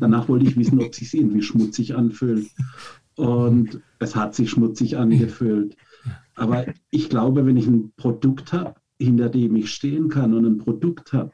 Danach 0.00 0.28
wollte 0.28 0.46
ich 0.46 0.56
wissen, 0.56 0.80
ob 0.80 0.90
es 0.90 0.96
sich 0.96 1.14
irgendwie 1.14 1.42
schmutzig 1.42 1.94
anfühlt. 1.94 2.48
Und 3.16 3.80
es 4.00 4.16
hat 4.16 4.34
sich 4.34 4.50
schmutzig 4.50 4.96
angefühlt. 4.96 5.76
Aber 6.34 6.66
ich 6.90 7.08
glaube, 7.10 7.46
wenn 7.46 7.56
ich 7.56 7.68
ein 7.68 7.92
Produkt 7.96 8.52
habe, 8.52 8.74
hinter 8.98 9.28
dem 9.28 9.54
ich 9.54 9.70
stehen 9.70 10.08
kann 10.08 10.34
und 10.34 10.46
ein 10.46 10.58
Produkt 10.58 11.12
habe, 11.12 11.30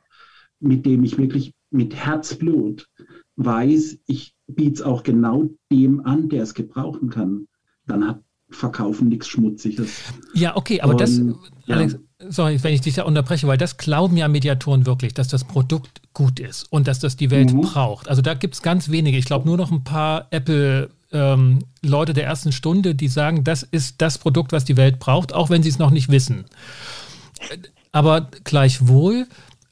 mit 0.61 0.87
dem 0.87 1.05
ich 1.05 1.19
wirklich 1.19 1.53
mit 1.71 1.95
Herzblut 1.95 2.89
weiß, 3.37 3.99
ich 4.07 4.35
biete 4.47 4.75
es 4.75 4.83
auch 4.83 5.03
genau 5.03 5.49
dem 5.71 6.05
an, 6.05 6.29
der 6.29 6.43
es 6.43 6.55
gebrauchen 6.55 7.11
kann, 7.11 7.47
dann 7.87 8.07
hat 8.07 8.23
Verkaufen 8.51 9.09
nichts 9.09 9.29
Schmutziges. 9.29 9.91
Ja, 10.33 10.57
okay, 10.57 10.81
aber 10.81 10.93
Und, 10.93 11.01
das, 11.03 11.19
ja. 11.67 11.77
Alex, 11.77 11.99
sorry, 12.31 12.59
wenn 12.63 12.73
ich 12.73 12.81
dich 12.81 12.95
da 12.95 13.03
unterbreche, 13.03 13.47
weil 13.47 13.59
das 13.59 13.77
glauben 13.77 14.17
ja 14.17 14.27
Mediatoren 14.27 14.87
wirklich, 14.87 15.13
dass 15.13 15.29
das 15.29 15.45
Produkt 15.45 16.01
gut 16.15 16.41
ist 16.41 16.65
und 16.73 16.89
dass 16.89 16.99
das 16.99 17.17
die 17.17 17.31
Welt 17.31 17.53
mhm. 17.53 17.61
braucht. 17.61 18.09
Also 18.09 18.23
da 18.23 18.33
gibt 18.33 18.55
es 18.55 18.63
ganz 18.63 18.89
wenige, 18.91 19.19
ich 19.19 19.27
glaube 19.27 19.47
nur 19.47 19.59
noch 19.59 19.71
ein 19.71 19.85
paar 19.85 20.29
Apple- 20.31 20.91
ähm, 21.11 21.61
Leute 21.83 22.13
der 22.13 22.25
ersten 22.25 22.53
Stunde, 22.53 22.95
die 22.95 23.09
sagen, 23.09 23.45
das 23.45 23.63
ist 23.63 24.03
das 24.03 24.19
Produkt, 24.19 24.53
was 24.53 24.65
die 24.65 24.77
Welt 24.77 24.99
braucht, 24.99 25.33
auch 25.33 25.49
wenn 25.49 25.63
sie 25.63 25.71
es 25.71 25.79
noch 25.79 25.91
nicht 25.91 26.11
wissen. 26.11 26.45
Aber 27.93 28.29
gleichwohl 28.45 29.27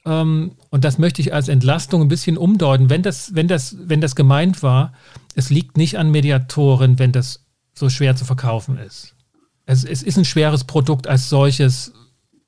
und 0.07 0.55
das 0.71 0.99
möchte 0.99 1.21
ich 1.21 1.35
als 1.35 1.49
Entlastung 1.49 2.01
ein 2.03 2.09
bisschen 2.09 2.39
umdeuten, 2.39 2.91
wenn 2.91 3.03
das, 3.03 3.35
wenn 3.35 3.49
das, 3.49 3.77
wenn 3.89 4.01
das 4.01 4.15
gemeint 4.15 4.63
war, 4.63 4.93
es 5.35 5.51
liegt 5.51 5.77
nicht 5.77 5.99
an 5.99 6.13
Mediatoren, 6.13 7.01
wenn 7.01 7.11
das 7.11 7.45
so 7.75 7.89
schwer 7.89 8.15
zu 8.15 8.25
verkaufen 8.25 8.79
ist. 8.79 9.17
Es, 9.65 9.83
es 9.83 10.05
ist 10.05 10.17
ein 10.17 10.25
schweres 10.25 10.63
Produkt 10.63 11.09
als 11.09 11.29
solches, 11.29 11.93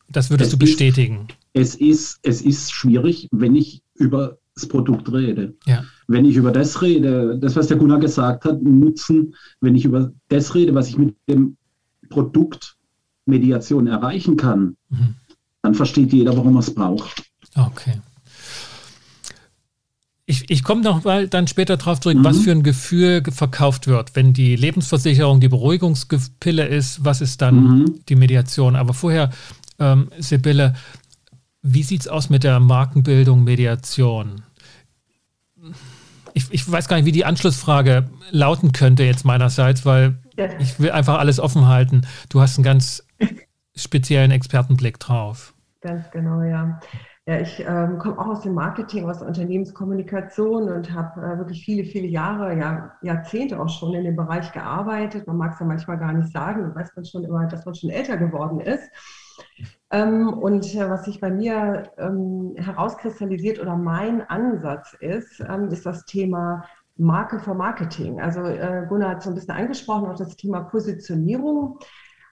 das 0.09 0.31
würdest 0.31 0.53
es 0.53 0.59
du 0.59 0.65
bestätigen. 0.65 1.27
Ist, 1.53 1.75
es, 1.75 1.81
ist, 1.81 2.19
es 2.23 2.43
ist 2.43 2.71
schwierig, 2.71 3.29
wenn 3.33 3.57
ich 3.57 3.83
über 3.95 4.39
das 4.55 4.69
Produkt 4.69 5.13
rede. 5.13 5.57
Ja. 5.67 5.85
Wenn 6.07 6.27
ich 6.27 6.37
über 6.37 6.53
das 6.53 6.81
rede, 6.81 7.39
das, 7.41 7.57
was 7.57 7.67
der 7.67 7.77
Gunnar 7.77 7.99
gesagt 7.99 8.45
hat, 8.45 8.63
Nutzen, 8.63 9.35
wenn 9.61 9.75
ich 9.75 9.85
über 9.85 10.13
das 10.29 10.55
rede, 10.55 10.75
was 10.75 10.89
ich 10.89 10.97
mit 10.97 11.17
dem 11.29 11.57
Produkt 12.09 12.77
Mediation 13.27 13.89
erreichen 13.89 14.37
kann, 14.37 14.77
mhm. 14.91 15.17
dann 15.63 15.75
versteht 15.75 16.13
jeder, 16.13 16.37
warum 16.37 16.55
er 16.55 16.61
es 16.61 16.73
braucht. 16.73 17.28
Okay. 17.59 18.01
Ich, 20.31 20.51
ich 20.51 20.63
komme 20.63 20.83
noch 20.83 21.05
mal 21.05 21.27
dann 21.27 21.47
später 21.47 21.79
darauf 21.79 22.01
zurück, 22.01 22.19
mhm. 22.19 22.25
was 22.25 22.41
für 22.41 22.51
ein 22.51 22.63
Gefühl 22.63 23.23
verkauft 23.31 23.87
wird. 23.87 24.15
Wenn 24.15 24.35
die 24.35 24.57
Lebensversicherung 24.57 25.41
die 25.41 25.49
Beruhigungspille 25.49 26.67
ist, 26.67 27.03
was 27.03 27.23
ist 27.23 27.41
dann 27.41 27.55
mhm. 27.55 28.01
die 28.09 28.17
Mediation? 28.17 28.77
Aber 28.77 28.93
vorher, 28.93 29.31
ähm, 29.79 30.11
Sibylle, 30.19 30.75
wie 31.63 31.83
sieht 31.83 32.03
es 32.03 32.09
aus 32.09 32.29
mit 32.29 32.45
der 32.45 32.61
Markenbildung 32.61 33.43
Mediation? 33.43 34.43
Ich, 36.35 36.47
ich, 36.51 36.71
weiß 36.71 36.89
gar 36.89 36.97
nicht, 36.97 37.07
wie 37.07 37.13
die 37.13 37.25
Anschlussfrage 37.25 38.11
lauten 38.31 38.73
könnte 38.73 39.05
jetzt 39.05 39.25
meinerseits, 39.25 39.87
weil 39.87 40.19
ja. 40.37 40.49
ich 40.61 40.79
will 40.79 40.91
einfach 40.91 41.19
alles 41.19 41.41
offen 41.41 41.67
halten. 41.67 42.03
Du 42.29 42.41
hast 42.41 42.59
einen 42.59 42.65
ganz 42.65 43.03
speziellen 43.75 44.31
Expertenblick 44.31 45.01
drauf. 45.01 45.55
Ganz 45.81 46.11
genau, 46.11 46.43
ja. 46.43 46.81
Ja, 47.29 47.39
ich 47.41 47.61
ähm, 47.61 47.99
komme 47.99 48.19
auch 48.19 48.29
aus 48.29 48.41
dem 48.41 48.55
Marketing, 48.55 49.05
aus 49.05 49.19
der 49.19 49.29
Unternehmenskommunikation 49.29 50.67
und 50.71 50.91
habe 50.95 51.21
äh, 51.21 51.37
wirklich 51.37 51.63
viele, 51.63 51.85
viele 51.85 52.07
Jahre, 52.07 52.57
ja, 52.57 52.93
Jahrzehnte 53.03 53.61
auch 53.61 53.69
schon 53.69 53.93
in 53.93 54.05
dem 54.05 54.17
Bereich 54.17 54.51
gearbeitet. 54.53 55.27
Man 55.27 55.37
mag 55.37 55.53
es 55.53 55.61
ja 55.61 55.67
manchmal 55.67 55.99
gar 55.99 56.15
nicht 56.15 56.33
sagen, 56.33 56.63
dann 56.63 56.75
weiß 56.75 56.97
man 56.97 57.05
schon 57.05 57.25
immer, 57.25 57.47
dass 57.47 57.67
man 57.67 57.75
schon 57.75 57.91
älter 57.91 58.17
geworden 58.17 58.61
ist. 58.61 58.91
Ähm, 59.91 60.29
und 60.33 60.75
äh, 60.75 60.89
was 60.89 61.05
sich 61.05 61.21
bei 61.21 61.31
mir 61.31 61.93
ähm, 61.99 62.55
herauskristallisiert 62.57 63.59
oder 63.61 63.77
mein 63.77 64.23
Ansatz 64.31 64.95
ist, 64.99 65.41
ähm, 65.41 65.69
ist 65.69 65.85
das 65.85 66.07
Thema 66.07 66.65
Marke 66.97 67.41
für 67.41 67.53
Marketing. 67.55 68.23
Also 68.23 68.41
äh, 68.41 68.87
Gunnar 68.89 69.11
hat 69.11 69.23
so 69.23 69.29
ein 69.29 69.35
bisschen 69.35 69.55
angesprochen, 69.55 70.07
auch 70.09 70.17
das 70.17 70.35
Thema 70.37 70.61
Positionierung. 70.63 71.79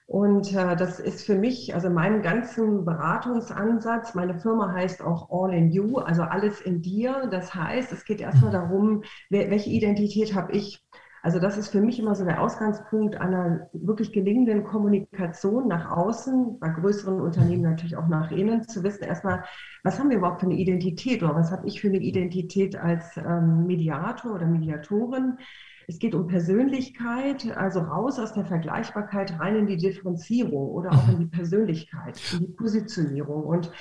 Und 0.07 0.55
äh, 0.55 0.77
das 0.77 1.01
ist 1.01 1.25
für 1.25 1.35
mich, 1.35 1.75
also 1.75 1.89
meinen 1.89 2.21
ganzen 2.21 2.85
Beratungsansatz, 2.85 4.15
meine 4.15 4.39
Firma 4.39 4.73
heißt 4.73 5.01
auch 5.01 5.29
All 5.29 5.53
in 5.53 5.69
You, 5.69 5.97
also 5.97 6.23
alles 6.23 6.61
in 6.61 6.81
dir. 6.81 7.27
Das 7.29 7.53
heißt, 7.53 7.91
es 7.91 8.05
geht 8.05 8.21
erstmal 8.21 8.51
darum, 8.51 9.03
wer, 9.29 9.51
welche 9.51 9.69
Identität 9.69 10.33
habe 10.33 10.53
ich? 10.53 10.81
Also 11.23 11.39
das 11.39 11.57
ist 11.57 11.69
für 11.69 11.81
mich 11.81 11.99
immer 11.99 12.15
so 12.15 12.23
der 12.23 12.41
Ausgangspunkt 12.41 13.17
einer 13.17 13.69
wirklich 13.73 14.13
gelingenden 14.13 14.63
Kommunikation 14.63 15.67
nach 15.67 15.91
außen, 15.91 16.57
bei 16.59 16.69
größeren 16.69 17.19
Unternehmen 17.19 17.63
natürlich 17.63 17.97
auch 17.97 18.07
nach 18.07 18.31
innen, 18.31 18.65
zu 18.65 18.83
wissen 18.83 19.03
erstmal, 19.03 19.43
was 19.83 19.99
haben 19.99 20.09
wir 20.09 20.17
überhaupt 20.19 20.39
für 20.39 20.45
eine 20.45 20.55
Identität 20.55 21.21
oder 21.21 21.35
was 21.35 21.51
habe 21.51 21.67
ich 21.67 21.81
für 21.81 21.89
eine 21.89 21.97
Identität 21.97 22.77
als 22.77 23.17
ähm, 23.17 23.65
Mediator 23.65 24.35
oder 24.35 24.45
Mediatorin? 24.45 25.37
Es 25.89 25.99
geht 25.99 26.13
um 26.13 26.27
Persönlichkeit, 26.27 27.55
also 27.55 27.79
raus 27.79 28.19
aus 28.19 28.33
der 28.33 28.43
Vergleichbarkeit, 28.43 29.39
rein 29.39 29.55
in 29.55 29.67
die 29.67 29.77
Differenzierung 29.77 30.69
oder 30.71 30.91
auch 30.91 31.07
in 31.07 31.15
mhm. 31.15 31.19
die 31.19 31.25
Persönlichkeit, 31.27 32.21
in 32.33 32.39
die 32.39 32.53
Positionierung 32.53 33.45
und 33.45 33.71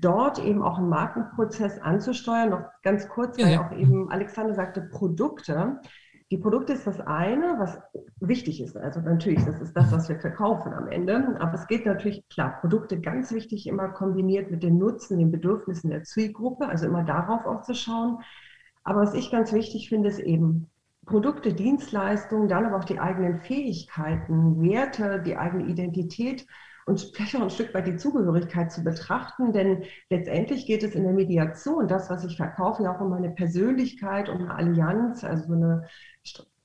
dort 0.00 0.38
eben 0.38 0.62
auch 0.62 0.78
einen 0.78 0.88
Markenprozess 0.88 1.80
anzusteuern. 1.80 2.50
Noch 2.50 2.62
ganz 2.82 3.08
kurz, 3.08 3.36
weil 3.36 3.52
ja. 3.52 3.66
auch 3.66 3.76
eben 3.76 4.08
Alexander 4.12 4.54
sagte, 4.54 4.80
Produkte. 4.80 5.80
Die 6.30 6.38
Produkte 6.38 6.72
ist 6.72 6.86
das 6.86 7.00
eine, 7.00 7.56
was 7.58 7.80
wichtig 8.20 8.60
ist. 8.60 8.76
Also 8.76 9.00
natürlich, 9.00 9.44
das 9.44 9.60
ist 9.60 9.76
das, 9.76 9.90
was 9.90 10.08
wir 10.08 10.20
verkaufen 10.20 10.72
am 10.72 10.86
Ende. 10.86 11.36
Aber 11.40 11.54
es 11.54 11.66
geht 11.66 11.84
natürlich, 11.84 12.28
klar, 12.28 12.58
Produkte 12.60 13.00
ganz 13.00 13.32
wichtig, 13.32 13.66
immer 13.66 13.88
kombiniert 13.88 14.52
mit 14.52 14.62
den 14.62 14.78
Nutzen, 14.78 15.18
den 15.18 15.32
Bedürfnissen 15.32 15.90
der 15.90 16.04
Zielgruppe, 16.04 16.68
also 16.68 16.86
immer 16.86 17.02
darauf 17.02 17.44
auch 17.44 17.62
zu 17.62 17.74
schauen. 17.74 18.18
Aber 18.84 19.00
was 19.00 19.14
ich 19.14 19.32
ganz 19.32 19.52
wichtig 19.52 19.88
finde, 19.88 20.08
ist 20.08 20.20
eben 20.20 20.70
Produkte, 21.06 21.54
Dienstleistungen, 21.54 22.48
dann 22.48 22.66
aber 22.66 22.78
auch 22.78 22.84
die 22.84 22.98
eigenen 22.98 23.40
Fähigkeiten, 23.40 24.60
Werte, 24.60 25.22
die 25.24 25.36
eigene 25.36 25.66
Identität 25.66 26.46
und 26.84 27.00
vielleicht 27.00 27.34
auch 27.36 27.42
ein 27.42 27.50
Stück 27.50 27.74
weit 27.74 27.86
die 27.86 27.96
Zugehörigkeit 27.96 28.70
zu 28.70 28.84
betrachten, 28.84 29.52
denn 29.52 29.84
letztendlich 30.08 30.66
geht 30.66 30.84
es 30.84 30.94
in 30.94 31.02
der 31.02 31.12
Mediation, 31.12 31.88
das, 31.88 32.10
was 32.10 32.24
ich 32.24 32.36
verkaufe, 32.36 32.84
ja 32.84 32.94
auch 32.94 33.00
um 33.00 33.12
eine 33.12 33.30
Persönlichkeit, 33.30 34.28
um 34.28 34.42
eine 34.42 34.54
Allianz, 34.54 35.24
also 35.24 35.52
eine 35.52 35.88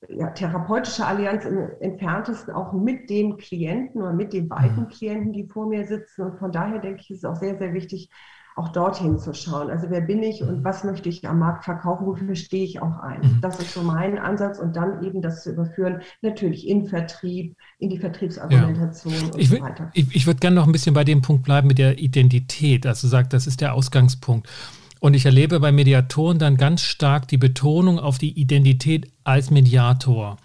ja, 0.08 0.30
therapeutische 0.30 1.06
Allianz 1.06 1.44
im 1.44 1.70
entferntesten 1.80 2.54
auch 2.54 2.72
mit 2.72 3.10
dem 3.10 3.36
Klienten 3.36 4.02
oder 4.02 4.12
mit 4.12 4.32
den 4.32 4.48
beiden 4.48 4.84
mhm. 4.84 4.88
Klienten, 4.88 5.32
die 5.32 5.46
vor 5.46 5.66
mir 5.66 5.86
sitzen. 5.86 6.22
Und 6.22 6.38
von 6.38 6.52
daher 6.52 6.78
denke 6.78 7.00
ich, 7.00 7.10
ist 7.10 7.18
es 7.18 7.24
auch 7.24 7.36
sehr, 7.36 7.58
sehr 7.58 7.72
wichtig, 7.72 8.08
auch 8.54 8.68
dorthin 8.68 9.18
zu 9.18 9.34
schauen. 9.34 9.70
Also 9.70 9.88
wer 9.88 10.02
bin 10.02 10.22
ich 10.22 10.42
und 10.42 10.62
was 10.64 10.84
möchte 10.84 11.08
ich 11.08 11.26
am 11.26 11.38
Markt 11.38 11.64
verkaufen, 11.64 12.06
wofür 12.06 12.34
stehe 12.34 12.64
ich 12.64 12.82
auch 12.82 12.98
ein. 12.98 13.20
Mhm. 13.20 13.38
Das 13.40 13.58
ist 13.58 13.72
so 13.72 13.82
mein 13.82 14.18
Ansatz 14.18 14.58
und 14.58 14.76
dann 14.76 15.02
eben 15.02 15.22
das 15.22 15.42
zu 15.42 15.52
überführen, 15.52 16.02
natürlich 16.20 16.68
in 16.68 16.86
Vertrieb, 16.86 17.56
in 17.78 17.88
die 17.88 17.98
Vertriebsargumentation 17.98 19.14
ja. 19.14 19.24
und 19.32 19.38
ich 19.38 19.48
so 19.48 19.60
weiter. 19.60 19.90
Ich, 19.94 20.14
ich 20.14 20.26
würde 20.26 20.40
gerne 20.40 20.56
noch 20.56 20.66
ein 20.66 20.72
bisschen 20.72 20.94
bei 20.94 21.04
dem 21.04 21.22
Punkt 21.22 21.44
bleiben 21.44 21.66
mit 21.66 21.78
der 21.78 21.98
Identität. 21.98 22.86
Also 22.86 23.08
sagt, 23.08 23.32
das 23.32 23.46
ist 23.46 23.60
der 23.60 23.74
Ausgangspunkt. 23.74 24.48
Und 25.00 25.14
ich 25.14 25.24
erlebe 25.24 25.58
bei 25.58 25.72
Mediatoren 25.72 26.38
dann 26.38 26.56
ganz 26.56 26.82
stark 26.82 27.26
die 27.28 27.38
Betonung 27.38 27.98
auf 27.98 28.18
die 28.18 28.38
Identität 28.38 29.10
als 29.24 29.50
Mediator. 29.50 30.36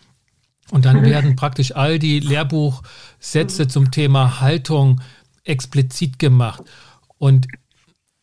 Und 0.71 0.85
dann 0.85 1.01
werden 1.05 1.35
praktisch 1.35 1.75
all 1.75 1.99
die 1.99 2.19
Lehrbuchsätze 2.19 3.65
mhm. 3.65 3.69
zum 3.69 3.91
Thema 3.91 4.41
Haltung 4.41 5.01
explizit 5.43 6.19
gemacht. 6.19 6.63
Und 7.17 7.47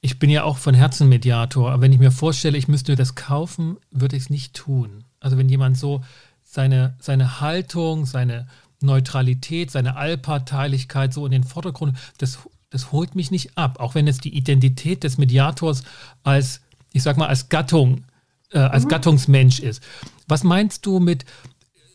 ich 0.05 0.19
bin 0.19 0.29
ja 0.29 0.45
auch 0.45 0.59
von 0.59 0.75
Herzen 0.75 1.09
Mediator, 1.09 1.73
aber 1.73 1.81
wenn 1.81 1.93
ich 1.95 1.99
mir 1.99 2.11
vorstelle, 2.11 2.59
ich 2.59 2.69
müsste 2.69 2.95
das 2.95 3.15
kaufen, 3.15 3.79
würde 3.91 4.17
ich 4.17 4.25
es 4.25 4.31
nicht 4.31 4.53
tun. 4.53 5.05
Also 5.19 5.39
wenn 5.39 5.49
jemand 5.49 5.79
so 5.79 6.05
seine, 6.43 6.95
seine 7.01 7.41
Haltung, 7.41 8.05
seine 8.05 8.47
Neutralität, 8.83 9.71
seine 9.71 9.97
Allparteilichkeit 9.97 11.15
so 11.15 11.25
in 11.25 11.33
den 11.33 11.43
Vordergrund, 11.43 11.97
das, 12.19 12.41
das 12.69 12.93
holt 12.93 13.15
mich 13.15 13.31
nicht 13.31 13.57
ab. 13.57 13.81
Auch 13.81 13.95
wenn 13.95 14.07
es 14.07 14.19
die 14.19 14.37
Identität 14.37 15.05
des 15.05 15.17
Mediators 15.17 15.85
als, 16.23 16.61
ich 16.93 17.03
sag 17.03 17.17
mal, 17.17 17.29
als 17.29 17.49
Gattung, 17.49 18.05
äh, 18.51 18.59
als 18.59 18.85
mhm. 18.85 18.89
Gattungsmensch 18.91 19.61
ist. 19.61 19.83
Was 20.29 20.45
meinst 20.45 20.85
du 20.85 21.01
mit 21.01 21.25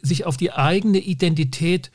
sich 0.01 0.25
auf 0.25 0.35
die 0.35 0.51
eigene 0.51 0.97
Identität 0.97 1.91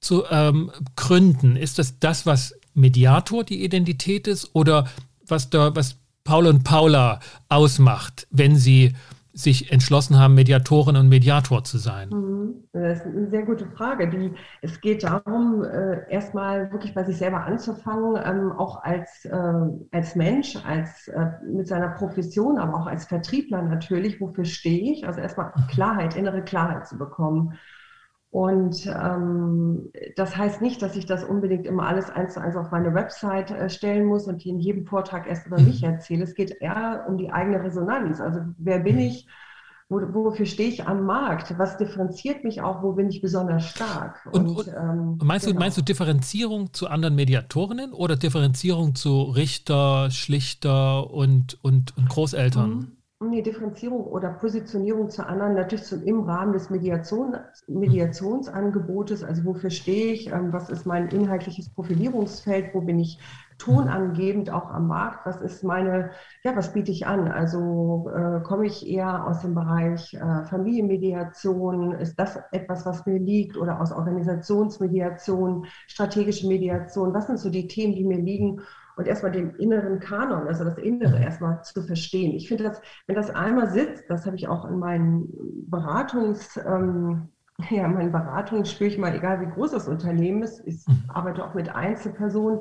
zu 0.00 0.24
ähm, 0.28 0.72
gründen? 0.96 1.54
Ist 1.54 1.78
das 1.78 2.00
das, 2.00 2.26
was 2.26 2.56
Mediator 2.74 3.44
die 3.44 3.62
Identität 3.62 4.26
ist 4.26 4.50
oder 4.52 4.88
was 5.26 5.50
da, 5.50 5.74
was 5.74 5.96
Paul 6.24 6.46
und 6.46 6.64
Paula 6.64 7.20
ausmacht, 7.48 8.26
wenn 8.30 8.56
sie 8.56 8.94
sich 9.34 9.72
entschlossen 9.72 10.18
haben, 10.18 10.34
Mediatorin 10.34 10.96
und 10.96 11.08
Mediator 11.08 11.64
zu 11.64 11.78
sein? 11.78 12.08
Mhm. 12.10 12.54
Das 12.72 12.98
ist 13.00 13.06
eine 13.06 13.30
sehr 13.30 13.42
gute 13.42 13.66
Frage. 13.66 14.08
Die, 14.08 14.32
es 14.62 14.80
geht 14.80 15.02
darum, 15.02 15.64
äh, 15.64 16.10
erstmal 16.10 16.72
wirklich 16.72 16.94
bei 16.94 17.04
sich 17.04 17.18
selber 17.18 17.44
anzufangen, 17.44 18.20
ähm, 18.24 18.52
auch 18.52 18.82
als, 18.82 19.24
äh, 19.24 19.52
als 19.92 20.16
Mensch, 20.16 20.56
als, 20.64 21.08
äh, 21.08 21.26
mit 21.46 21.66
seiner 21.66 21.90
Profession, 21.90 22.58
aber 22.58 22.74
auch 22.74 22.86
als 22.86 23.06
Vertriebler 23.06 23.62
natürlich. 23.62 24.20
Wofür 24.20 24.44
stehe 24.44 24.92
ich? 24.92 25.06
Also 25.06 25.20
erstmal 25.20 25.52
mhm. 25.56 25.66
Klarheit, 25.68 26.16
innere 26.16 26.42
Klarheit 26.42 26.86
zu 26.86 26.96
bekommen. 26.96 27.54
Und 28.34 28.86
ähm, 28.86 29.92
das 30.16 30.36
heißt 30.36 30.60
nicht, 30.60 30.82
dass 30.82 30.96
ich 30.96 31.06
das 31.06 31.22
unbedingt 31.22 31.66
immer 31.66 31.86
alles 31.86 32.10
eins 32.10 32.34
zu 32.34 32.40
eins 32.40 32.56
auf 32.56 32.72
meine 32.72 32.92
Website 32.92 33.52
äh, 33.52 33.70
stellen 33.70 34.06
muss 34.06 34.26
und 34.26 34.44
in 34.44 34.58
jedem 34.58 34.86
Vortrag 34.86 35.28
erst 35.28 35.46
über 35.46 35.60
mich 35.60 35.82
mhm. 35.82 35.90
erzähle. 35.90 36.24
Es 36.24 36.34
geht 36.34 36.50
eher 36.60 37.04
um 37.06 37.16
die 37.16 37.30
eigene 37.30 37.62
Resonanz. 37.62 38.20
Also 38.20 38.40
wer 38.58 38.80
bin 38.80 38.98
ich? 38.98 39.28
Wo, 39.88 40.00
wofür 40.12 40.46
stehe 40.46 40.68
ich 40.68 40.84
am 40.84 41.06
Markt? 41.06 41.56
Was 41.58 41.76
differenziert 41.76 42.42
mich 42.42 42.60
auch? 42.60 42.82
Wo 42.82 42.94
bin 42.94 43.08
ich 43.08 43.20
besonders 43.20 43.66
stark? 43.66 44.28
Und, 44.32 44.48
und, 44.48 44.66
ähm, 44.66 45.18
meinst, 45.22 45.46
genau. 45.46 45.56
du, 45.56 45.64
meinst 45.64 45.78
du 45.78 45.82
Differenzierung 45.82 46.72
zu 46.72 46.88
anderen 46.88 47.14
Mediatorinnen 47.14 47.92
oder 47.92 48.16
Differenzierung 48.16 48.96
zu 48.96 49.22
Richter, 49.22 50.10
Schlichter 50.10 51.08
und, 51.08 51.62
und, 51.62 51.96
und 51.96 52.08
Großeltern? 52.08 52.70
Mhm. 52.70 52.96
Nee, 53.30 53.42
Differenzierung 53.42 54.04
oder 54.04 54.30
Positionierung 54.30 55.08
zu 55.08 55.26
anderen, 55.26 55.54
natürlich 55.54 55.84
zum, 55.84 56.02
im 56.04 56.20
Rahmen 56.20 56.52
des 56.52 56.68
Mediation, 56.70 57.36
Mediationsangebotes. 57.68 59.24
Also 59.24 59.44
wofür 59.44 59.70
stehe 59.70 60.12
ich? 60.12 60.28
Ähm, 60.32 60.52
was 60.52 60.68
ist 60.68 60.84
mein 60.84 61.08
inhaltliches 61.08 61.70
Profilierungsfeld? 61.70 62.74
Wo 62.74 62.80
bin 62.80 62.98
ich 62.98 63.18
tonangebend 63.58 64.50
auch 64.50 64.70
am 64.70 64.88
Markt? 64.88 65.26
Was 65.26 65.40
ist 65.40 65.64
meine, 65.64 66.10
ja, 66.42 66.56
was 66.56 66.72
biete 66.72 66.90
ich 66.90 67.06
an? 67.06 67.28
Also 67.28 68.10
äh, 68.14 68.40
komme 68.42 68.66
ich 68.66 68.86
eher 68.86 69.26
aus 69.26 69.40
dem 69.40 69.54
Bereich 69.54 70.14
äh, 70.14 70.44
Familienmediation? 70.44 71.92
Ist 71.92 72.18
das 72.18 72.38
etwas, 72.52 72.84
was 72.84 73.06
mir 73.06 73.18
liegt? 73.18 73.56
Oder 73.56 73.80
aus 73.80 73.92
Organisationsmediation, 73.92 75.66
strategische 75.86 76.46
Mediation? 76.48 77.14
Was 77.14 77.26
sind 77.28 77.38
so 77.38 77.48
die 77.50 77.68
Themen, 77.68 77.94
die 77.94 78.04
mir 78.04 78.18
liegen? 78.18 78.60
Und 78.96 79.06
erstmal 79.06 79.32
den 79.32 79.50
inneren 79.56 80.00
Kanon, 80.00 80.46
also 80.46 80.64
das 80.64 80.78
Innere 80.78 81.20
erstmal 81.20 81.62
zu 81.62 81.82
verstehen. 81.82 82.32
Ich 82.34 82.48
finde, 82.48 82.64
dass, 82.64 82.80
wenn 83.06 83.16
das 83.16 83.30
einmal 83.30 83.70
sitzt, 83.70 84.04
das 84.08 84.26
habe 84.26 84.36
ich 84.36 84.48
auch 84.48 84.64
in 84.66 84.78
meinen 84.78 85.28
Beratungs, 85.68 86.58
ähm, 86.66 87.28
ja, 87.70 87.86
meinen 87.88 88.12
Beratungen 88.12 88.64
spüre 88.64 88.90
ich 88.90 88.98
mal, 88.98 89.14
egal 89.14 89.40
wie 89.40 89.50
groß 89.50 89.72
das 89.72 89.88
Unternehmen 89.88 90.42
ist, 90.42 90.62
ich 90.66 90.86
mhm. 90.86 91.04
arbeite 91.08 91.44
auch 91.44 91.54
mit 91.54 91.68
Einzelpersonen, 91.74 92.60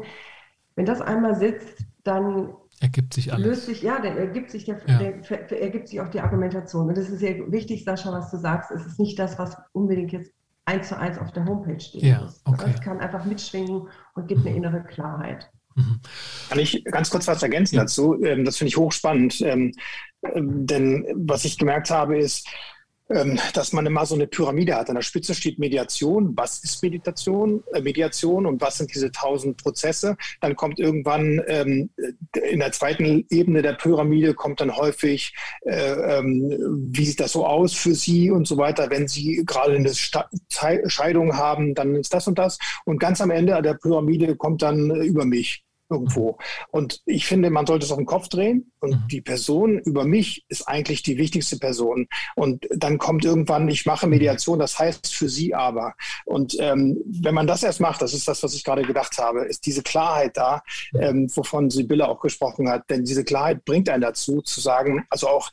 wenn 0.75 0.85
das 0.85 1.01
einmal 1.01 1.35
sitzt, 1.35 1.85
dann 2.03 2.53
ergibt 2.79 3.13
sich 3.13 3.31
alles. 3.31 3.45
Löst 3.45 3.65
sich, 3.67 3.81
ja, 3.81 3.99
dann 4.01 4.17
ergibt 4.17 4.49
sich, 4.49 4.65
der, 4.65 4.79
ja. 4.87 4.97
der, 4.97 5.61
ergibt 5.61 5.87
sich 5.87 6.01
auch 6.01 6.09
die 6.09 6.19
Argumentation. 6.19 6.89
Und 6.89 6.97
das 6.97 7.09
ist 7.09 7.19
sehr 7.19 7.51
wichtig, 7.51 7.85
Sascha, 7.85 8.11
was 8.11 8.31
du 8.31 8.37
sagst. 8.37 8.71
Es 8.71 8.85
ist 8.85 8.99
nicht 8.99 9.17
das, 9.19 9.37
was 9.37 9.55
unbedingt 9.71 10.11
jetzt 10.11 10.31
eins 10.65 10.89
zu 10.89 10.97
eins 10.97 11.17
auf 11.17 11.31
der 11.31 11.45
Homepage 11.45 11.79
steht. 11.79 12.03
Ja, 12.03 12.27
okay. 12.45 12.71
Es 12.73 12.81
kann 12.81 12.99
einfach 12.99 13.25
mitschwingen 13.25 13.87
und 14.15 14.27
gibt 14.27 14.41
eine 14.41 14.51
mhm. 14.51 14.57
innere 14.57 14.83
Klarheit. 14.83 15.49
Mhm. 15.75 16.00
Kann 16.50 16.60
ich 16.60 16.84
ganz 16.86 17.10
kurz 17.10 17.27
was 17.27 17.44
ergänzen 17.44 17.75
ja. 17.75 17.82
dazu? 17.82 18.22
Ähm, 18.24 18.46
das 18.46 18.58
finde 18.58 18.70
ich 18.70 18.77
hochspannend. 18.77 19.42
Ähm, 19.42 19.72
ähm, 20.34 20.65
denn 20.65 21.06
was 21.15 21.46
ich 21.46 21.58
gemerkt 21.58 21.89
habe, 21.89 22.18
ist, 22.18 22.48
dass 23.53 23.74
man 23.74 23.86
immer 23.86 24.05
so 24.05 24.15
eine 24.15 24.27
Pyramide 24.27 24.75
hat. 24.75 24.89
An 24.89 24.96
der 24.96 25.01
Spitze 25.01 25.34
steht 25.34 25.60
Mediation. 25.60 26.34
Was 26.36 26.63
ist 26.63 26.82
Meditation? 26.82 27.63
Äh, 27.74 27.82
Mediation 27.82 28.46
und 28.46 28.62
was 28.62 28.77
sind 28.77 28.93
diese 28.93 29.12
tausend 29.12 29.62
Prozesse? 29.62 30.17
Dann 30.41 30.55
kommt 30.55 30.79
irgendwann 30.79 31.41
ähm, 31.48 31.89
in 32.51 32.60
der 32.60 32.72
zweiten 32.72 33.25
Ebene 33.29 33.62
der 33.62 33.74
Pyramide 33.74 34.34
kommt 34.34 34.62
dann 34.62 34.75
häufig, 34.75 35.34
äh, 35.62 36.17
ähm, 36.17 36.58
wie 36.91 37.05
sieht 37.05 37.20
das 37.20 37.34
so 37.34 37.46
aus 37.46 37.74
für 37.74 37.93
Sie 37.93 38.32
und 38.32 38.48
so 38.48 38.58
weiter. 38.58 38.89
Wenn 38.89 39.08
Sie 39.08 39.43
gerade 39.46 39.75
eine 39.75 39.93
Sta 39.93 40.29
Scheidung 40.86 41.38
haben, 41.38 41.75
dann 41.75 41.96
ist 41.96 42.13
das 42.13 42.27
und 42.27 42.39
das. 42.39 42.58
Und 42.86 43.00
ganz 43.00 43.22
am 43.22 43.32
Ende 43.32 43.62
der 43.62 43.75
Pyramide 43.75 44.36
kommt 44.36 44.62
dann 44.62 44.89
äh, 44.89 45.05
über 45.05 45.25
mich 45.25 45.63
irgendwo. 45.93 46.38
Und 46.71 47.01
ich 47.05 47.25
finde, 47.25 47.50
man 47.50 47.65
sollte 47.65 47.85
es 47.85 47.91
auf 47.91 47.97
den 47.97 48.05
Kopf 48.05 48.27
drehen. 48.27 48.71
Und 48.79 48.91
mhm. 48.91 49.07
die 49.09 49.21
Person 49.21 49.79
über 49.79 50.05
mich 50.05 50.45
ist 50.50 50.67
eigentlich 50.67 51.03
die 51.03 51.17
wichtigste 51.17 51.57
Person. 51.57 52.07
Und 52.35 52.68
dann 52.70 52.98
kommt 52.98 53.24
irgendwann, 53.24 53.70
ich 53.70 53.85
mache 53.85 54.07
Mediation, 54.07 54.59
das 54.59 54.77
heißt 54.77 55.13
für 55.13 55.29
sie 55.29 55.53
aber. 55.53 55.94
Und 56.25 56.57
ähm, 56.59 56.98
wenn 57.05 57.33
man 57.33 57.48
das 57.48 57.63
erst 57.63 57.79
macht, 57.79 58.01
das 58.01 58.13
ist 58.13 58.27
das, 58.27 58.44
was 58.44 58.53
ich 58.53 58.63
gerade 58.63 58.83
gedacht 58.83 59.18
habe, 59.18 59.46
ist 59.46 59.65
diese 59.65 59.83
Klarheit 59.83 60.35
da, 60.35 60.61
ähm, 61.00 61.29
wovon 61.33 61.70
Sibylle 61.70 62.07
auch 62.07 62.20
gesprochen 62.20 62.70
hat. 62.70 62.89
Denn 62.89 63.05
diese 63.05 63.24
Klarheit 63.24 63.63
bringt 63.65 63.89
einen 63.89 64.01
dazu, 64.01 64.41
zu 64.41 64.59
sagen, 64.59 65.05
also 65.09 65.27
auch 65.27 65.50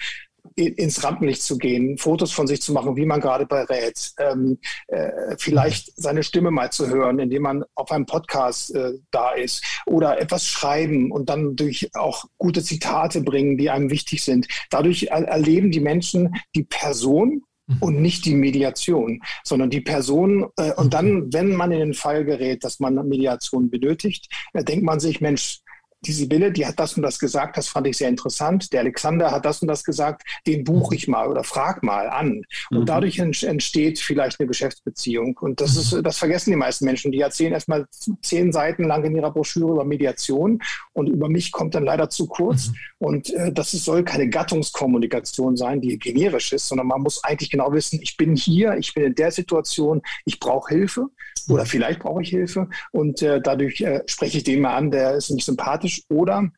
ins 0.54 1.02
Rampenlicht 1.02 1.42
zu 1.42 1.58
gehen, 1.58 1.98
Fotos 1.98 2.32
von 2.32 2.46
sich 2.46 2.60
zu 2.60 2.72
machen, 2.72 2.96
wie 2.96 3.06
man 3.06 3.20
gerade 3.20 3.46
berät, 3.46 4.12
ähm, 4.18 4.58
äh, 4.88 5.36
vielleicht 5.38 5.92
seine 5.96 6.22
Stimme 6.22 6.50
mal 6.50 6.70
zu 6.70 6.88
hören, 6.88 7.18
indem 7.18 7.42
man 7.42 7.64
auf 7.74 7.90
einem 7.90 8.06
Podcast 8.06 8.74
äh, 8.74 8.92
da 9.10 9.32
ist 9.32 9.64
oder 9.86 10.20
etwas 10.20 10.46
schreiben 10.46 11.10
und 11.10 11.28
dann 11.28 11.56
durch 11.56 11.90
auch 11.94 12.24
gute 12.38 12.62
Zitate 12.62 13.22
bringen, 13.22 13.56
die 13.56 13.70
einem 13.70 13.90
wichtig 13.90 14.24
sind. 14.24 14.46
Dadurch 14.70 15.04
er 15.04 15.24
erleben 15.28 15.70
die 15.70 15.80
Menschen 15.80 16.34
die 16.54 16.64
Person 16.64 17.42
mhm. 17.66 17.76
und 17.80 18.02
nicht 18.02 18.24
die 18.24 18.34
Mediation, 18.34 19.22
sondern 19.44 19.70
die 19.70 19.80
Person. 19.80 20.48
Äh, 20.56 20.72
und 20.74 20.94
dann, 20.94 21.32
wenn 21.32 21.54
man 21.54 21.72
in 21.72 21.80
den 21.80 21.94
Fall 21.94 22.24
gerät, 22.24 22.64
dass 22.64 22.80
man 22.80 22.94
Mediation 23.08 23.70
benötigt, 23.70 24.28
äh, 24.52 24.64
denkt 24.64 24.84
man 24.84 25.00
sich, 25.00 25.20
Mensch, 25.20 25.60
die 26.02 26.12
Sibylle, 26.12 26.50
die 26.50 26.66
hat 26.66 26.78
das 26.78 26.96
und 26.96 27.02
das 27.02 27.18
gesagt, 27.18 27.56
das 27.56 27.68
fand 27.68 27.86
ich 27.86 27.98
sehr 27.98 28.08
interessant. 28.08 28.72
Der 28.72 28.80
Alexander 28.80 29.30
hat 29.30 29.44
das 29.44 29.60
und 29.60 29.68
das 29.68 29.84
gesagt, 29.84 30.22
den 30.46 30.64
buche 30.64 30.94
ich 30.94 31.08
mal 31.08 31.28
oder 31.28 31.44
frag 31.44 31.82
mal 31.82 32.08
an. 32.08 32.42
Und 32.70 32.80
mhm. 32.80 32.86
dadurch 32.86 33.18
entsteht 33.18 33.98
vielleicht 33.98 34.40
eine 34.40 34.46
Geschäftsbeziehung. 34.46 35.36
Und 35.40 35.60
das 35.60 35.76
ist, 35.76 36.00
das 36.02 36.18
vergessen 36.18 36.50
die 36.50 36.56
meisten 36.56 36.86
Menschen. 36.86 37.12
Die 37.12 37.20
erzählen 37.20 37.52
erstmal 37.52 37.86
zehn 38.22 38.50
Seiten 38.52 38.84
lang 38.84 39.04
in 39.04 39.14
ihrer 39.14 39.30
Broschüre 39.30 39.72
über 39.72 39.84
Mediation 39.84 40.62
und 40.94 41.08
über 41.08 41.28
mich 41.28 41.52
kommt 41.52 41.74
dann 41.74 41.84
leider 41.84 42.08
zu 42.08 42.26
kurz. 42.26 42.68
Mhm. 42.68 42.74
Und 42.98 43.30
äh, 43.34 43.52
das 43.52 43.72
soll 43.72 44.02
keine 44.04 44.28
Gattungskommunikation 44.28 45.56
sein, 45.56 45.80
die 45.80 45.98
generisch 45.98 46.52
ist, 46.52 46.68
sondern 46.68 46.86
man 46.86 47.02
muss 47.02 47.22
eigentlich 47.24 47.50
genau 47.50 47.72
wissen, 47.72 48.00
ich 48.02 48.16
bin 48.16 48.36
hier, 48.36 48.74
ich 48.78 48.94
bin 48.94 49.04
in 49.04 49.14
der 49.14 49.30
Situation, 49.30 50.00
ich 50.24 50.40
brauche 50.40 50.74
Hilfe 50.74 51.08
oder 51.48 51.66
vielleicht 51.66 52.00
brauche 52.00 52.22
ich 52.22 52.30
Hilfe 52.30 52.68
und 52.92 53.22
äh, 53.22 53.40
dadurch 53.40 53.80
äh, 53.80 54.02
spreche 54.06 54.38
ich 54.38 54.44
den 54.44 54.60
mal 54.60 54.76
an, 54.76 54.90
der 54.90 55.14
ist 55.14 55.30
nicht 55.30 55.44
sympathisch 55.44 55.89
oder 56.08 56.50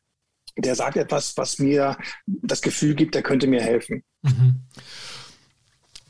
der 0.57 0.75
sagt 0.75 0.97
etwas, 0.97 1.35
was 1.37 1.59
mir 1.59 1.97
das 2.27 2.61
Gefühl 2.61 2.95
gibt, 2.95 3.15
der 3.15 3.23
könnte 3.23 3.47
mir 3.47 3.61
helfen. 3.61 4.03
Mhm. 4.21 4.61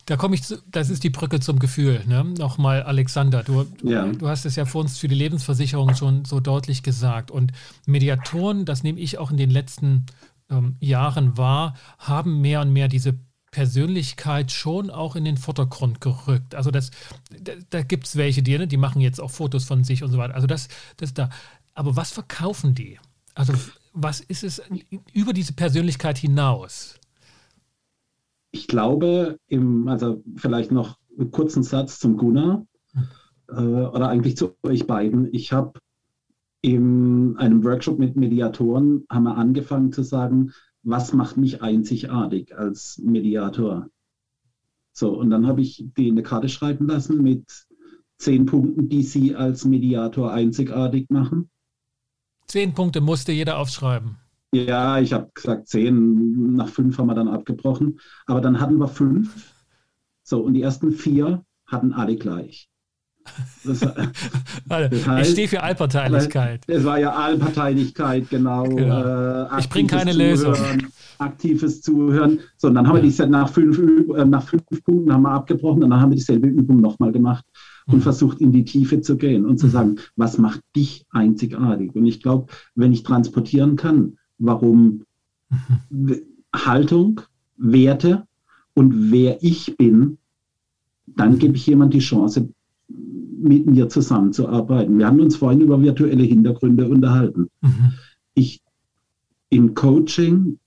Da 0.06 0.18
komme 0.18 0.36
ich 0.36 0.44
zu, 0.44 0.62
das 0.68 0.90
ist 0.90 1.04
die 1.04 1.10
Brücke 1.10 1.40
zum 1.40 1.60
Gefühl. 1.60 2.04
Ne? 2.06 2.26
Nochmal, 2.26 2.84
Alexander, 2.84 3.42
du, 3.42 3.66
ja. 3.84 4.06
du 4.06 4.28
hast 4.28 4.46
es 4.46 4.58
ja 4.58 4.66
vor 4.66 4.82
uns 4.82 4.98
für 4.98 5.08
die 5.08 5.16
Lebensversicherung 5.16 5.96
schon 5.96 6.26
so 6.26 6.42
deutlich 6.42 6.84
gesagt. 6.84 7.32
Und 7.32 7.54
Mediatoren, 7.86 8.66
das 8.66 8.84
nehme 8.84 9.00
ich 9.00 9.18
auch 9.18 9.32
in 9.32 9.38
den 9.38 9.50
letzten 9.50 10.06
ähm, 10.50 10.76
Jahren 10.82 11.38
wahr, 11.38 11.76
haben 12.00 12.42
mehr 12.42 12.60
und 12.60 12.74
mehr 12.74 12.90
diese 12.90 13.18
Persönlichkeit 13.52 14.52
schon 14.52 14.90
auch 14.90 15.16
in 15.16 15.24
den 15.24 15.38
Vordergrund 15.38 16.02
gerückt. 16.02 16.54
Also 16.54 16.70
das, 16.70 16.92
da, 17.40 17.54
da 17.70 17.82
gibt 17.84 18.08
es 18.08 18.18
welche, 18.18 18.44
die, 18.44 18.58
ne, 18.58 18.68
die 18.68 18.78
machen 18.78 19.00
jetzt 19.00 19.22
auch 19.22 19.32
Fotos 19.32 19.64
von 19.64 19.86
sich 19.86 20.04
und 20.04 20.12
so 20.12 20.18
weiter. 20.18 20.36
Also 20.36 20.48
das, 20.48 20.68
das 20.98 21.14
da. 21.14 21.30
Aber 21.76 21.96
was 21.96 22.12
verkaufen 22.12 22.76
die? 22.76 23.00
Also 23.36 23.54
was 23.94 24.22
ist 24.22 24.44
es 24.44 24.62
über 25.14 25.34
diese 25.34 25.54
Persönlichkeit 25.54 26.18
hinaus? 26.18 27.00
Ich 28.52 28.68
glaube, 28.68 29.40
im, 29.48 29.88
also 29.88 30.24
vielleicht 30.36 30.72
noch 30.72 30.98
einen 31.18 31.32
kurzen 31.32 31.64
Satz 31.64 32.00
zum 32.00 32.18
Gunnar 32.18 32.66
hm. 32.92 33.04
äh, 33.50 33.86
oder 33.88 34.10
eigentlich 34.10 34.38
zu 34.38 34.56
euch 34.64 34.86
beiden. 34.86 35.34
Ich 35.34 35.52
habe 35.52 35.80
in 36.62 37.36
einem 37.38 37.64
Workshop 37.64 38.00
mit 38.00 38.16
Mediatoren 38.16 39.06
haben 39.10 39.24
wir 39.24 39.38
angefangen 39.38 39.92
zu 39.92 40.04
sagen, 40.04 40.54
was 40.84 41.14
macht 41.14 41.38
mich 41.38 41.62
einzigartig 41.62 42.56
als 42.58 43.00
Mediator? 43.04 43.90
So, 44.92 45.18
und 45.18 45.30
dann 45.30 45.48
habe 45.48 45.62
ich 45.62 45.86
die 45.98 46.12
eine 46.12 46.24
Karte 46.24 46.50
schreiben 46.50 46.88
lassen 46.88 47.22
mit 47.22 47.66
zehn 48.18 48.46
Punkten, 48.46 48.90
die 48.90 49.04
Sie 49.04 49.36
als 49.36 49.66
Mediator 49.66 50.32
einzigartig 50.32 51.10
machen. 51.10 51.50
Zehn 52.54 52.72
Punkte 52.76 53.02
musste 53.02 53.32
jeder 53.32 53.58
aufschreiben. 53.58 54.18
Ja, 54.54 55.00
ich 55.00 55.12
habe 55.12 55.28
gesagt 55.34 55.68
zehn, 55.68 56.54
nach 56.54 56.68
fünf 56.68 57.00
haben 57.00 57.08
wir 57.08 57.16
dann 57.16 57.28
abgebrochen. 57.28 58.00
Aber 58.28 58.42
dann 58.42 58.60
hatten 58.60 58.78
wir 58.78 58.88
fünf. 58.88 59.56
So, 60.22 60.42
und 60.42 60.54
die 60.54 60.62
ersten 60.62 60.92
vier 60.92 61.44
hatten 61.66 61.94
alle 61.94 62.16
gleich. 62.16 62.70
Das, 63.66 63.80
das 64.68 65.08
heißt, 65.08 65.28
ich 65.28 65.34
stehe 65.34 65.48
für 65.48 65.64
Allparteilichkeit. 65.64 66.62
Es 66.68 66.84
war 66.84 67.00
ja 67.00 67.16
Allparteilichkeit, 67.16 68.30
genau. 68.30 68.66
genau. 68.66 69.46
Äh, 69.46 69.60
ich 69.60 69.68
bringe 69.68 69.88
keine 69.88 70.14
Lösung. 70.14 70.56
Aktives 71.18 71.82
Zuhören. 71.82 72.40
So, 72.58 72.68
und 72.68 72.76
dann 72.76 72.88
haben 72.88 72.98
ja. 72.98 73.02
wir 73.02 73.10
die 73.10 73.32
nach 73.32 73.50
fünf, 73.50 73.80
äh, 74.16 74.26
nach 74.26 74.44
fünf 74.44 74.84
Punkten 74.84 75.12
haben 75.12 75.24
wir 75.24 75.32
abgebrochen 75.32 75.82
und 75.82 75.90
dann 75.90 76.00
haben 76.00 76.12
wir 76.12 76.18
dieselbe 76.18 76.46
Übung 76.50 76.82
nochmal 76.82 77.12
gemacht 77.12 77.46
und 77.88 77.98
mhm. 77.98 78.02
versucht 78.02 78.42
in 78.42 78.52
die 78.52 78.66
Tiefe 78.66 79.02
zu 79.02 79.18
gehen 79.18 79.46
und 79.46 79.58
zu 79.58 79.68
mhm. 79.68 79.72
sagen, 79.72 79.96
was 80.16 80.38
macht 80.38 80.62
dich 80.76 81.06
einzigartig? 81.12 81.96
Und 81.96 82.06
ich 82.06 82.22
glaube, 82.22 82.52
wenn 82.76 82.94
ich 82.94 83.04
transportieren 83.04 83.76
kann, 83.76 84.18
warum 84.38 85.04
mhm. 85.90 86.22
Haltung, 86.56 87.22
Werte 87.58 88.26
und 88.74 89.12
wer 89.12 89.44
ich 89.44 89.76
bin, 89.78 90.18
dann 91.06 91.38
gebe 91.40 91.56
ich 91.56 91.68
jemand 91.68 91.94
die 91.94 92.00
Chance, 92.00 92.50
mit 93.44 93.66
mir 93.68 93.90
zusammenzuarbeiten. 93.90 94.98
Wir 94.98 95.08
haben 95.08 95.20
uns 95.20 95.36
vorhin 95.36 95.62
über 95.62 95.82
virtuelle 95.82 96.24
Hintergründe 96.24 96.88
unterhalten. 96.88 97.50
Mhm. 97.62 97.94
Ich 98.34 98.62
im 99.50 99.74
Coaching 99.76 100.60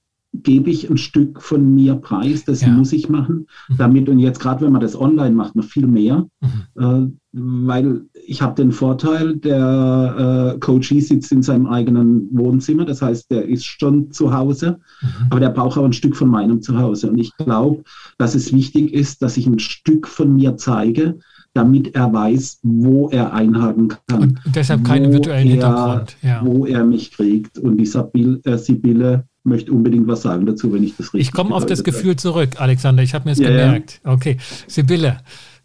gebe 0.43 0.71
ich 0.71 0.91
ein 0.91 0.97
Stück 0.97 1.43
von 1.43 1.75
mir 1.75 1.97
preis, 1.97 2.45
das 2.45 2.61
ja. 2.61 2.69
muss 2.69 2.93
ich 2.93 3.09
machen, 3.09 3.47
mhm. 3.69 3.77
damit 3.77 4.09
und 4.09 4.19
jetzt 4.19 4.41
gerade 4.41 4.65
wenn 4.65 4.73
man 4.73 4.81
das 4.81 4.99
online 4.99 5.35
macht, 5.35 5.57
noch 5.57 5.65
viel 5.65 5.87
mehr, 5.87 6.27
mhm. 6.41 6.83
äh, 6.83 7.11
weil 7.33 8.03
ich 8.27 8.43
habe 8.43 8.55
den 8.55 8.73
Vorteil, 8.73 9.37
der 9.37 10.55
äh, 10.55 10.59
Coachee 10.59 11.01
sitzt 11.01 11.33
in 11.33 11.43
seinem 11.43 11.67
eigenen 11.67 12.29
Wohnzimmer, 12.33 12.85
das 12.85 13.03
heißt, 13.03 13.31
der 13.31 13.47
ist 13.47 13.65
schon 13.65 14.11
zu 14.11 14.33
Hause, 14.33 14.79
mhm. 15.03 15.27
aber 15.31 15.41
der 15.41 15.51
braucht 15.51 15.79
auch 15.79 15.85
ein 15.85 15.93
Stück 15.93 16.17
von 16.17 16.29
meinem 16.29 16.63
Zuhause 16.63 17.11
und 17.11 17.19
ich 17.19 17.37
glaube, 17.37 17.83
dass 18.19 18.35
es 18.35 18.53
wichtig 18.53 18.93
ist, 18.93 19.23
dass 19.23 19.37
ich 19.37 19.47
ein 19.47 19.59
Stück 19.59 20.09
von 20.09 20.35
mir 20.35 20.57
zeige, 20.57 21.19
damit 21.57 21.95
er 21.95 22.13
weiß, 22.13 22.61
wo 22.63 23.09
er 23.09 23.33
einhaken 23.33 23.95
kann. 24.07 24.23
Und 24.23 24.41
deshalb 24.55 24.85
keinen 24.85 25.11
virtuellen 25.11 25.47
er, 25.47 25.53
Hintergrund. 25.53 26.17
Ja. 26.23 26.43
Wo 26.45 26.67
er 26.67 26.85
mich 26.85 27.13
kriegt. 27.13 27.59
Und 27.59 27.79
die 27.79 27.87
Sabil, 27.87 28.41
äh, 28.45 28.59
Sibylle 28.59 29.27
möchte 29.47 29.73
unbedingt 29.73 30.07
was 30.09 30.23
sagen 30.23 30.47
dazu, 30.47 30.73
wenn 30.73 30.83
ich 30.83 30.97
das 30.97 31.15
richtig 31.15 31.29
Ich 31.29 31.33
komme 31.33 31.55
auf 31.55 31.67
das 31.67 31.85
Gefühl 31.85 32.11
habe. 32.11 32.17
zurück, 32.17 32.61
Alexander. 32.61 33.03
Ich 33.03 33.15
habe 33.15 33.25
mir 33.27 33.33
es 33.33 33.39
ja, 33.39 33.49
gemerkt. 33.49 34.01
Ja. 34.05 34.13
Okay, 34.13 34.37
Sibylle, 34.67 35.19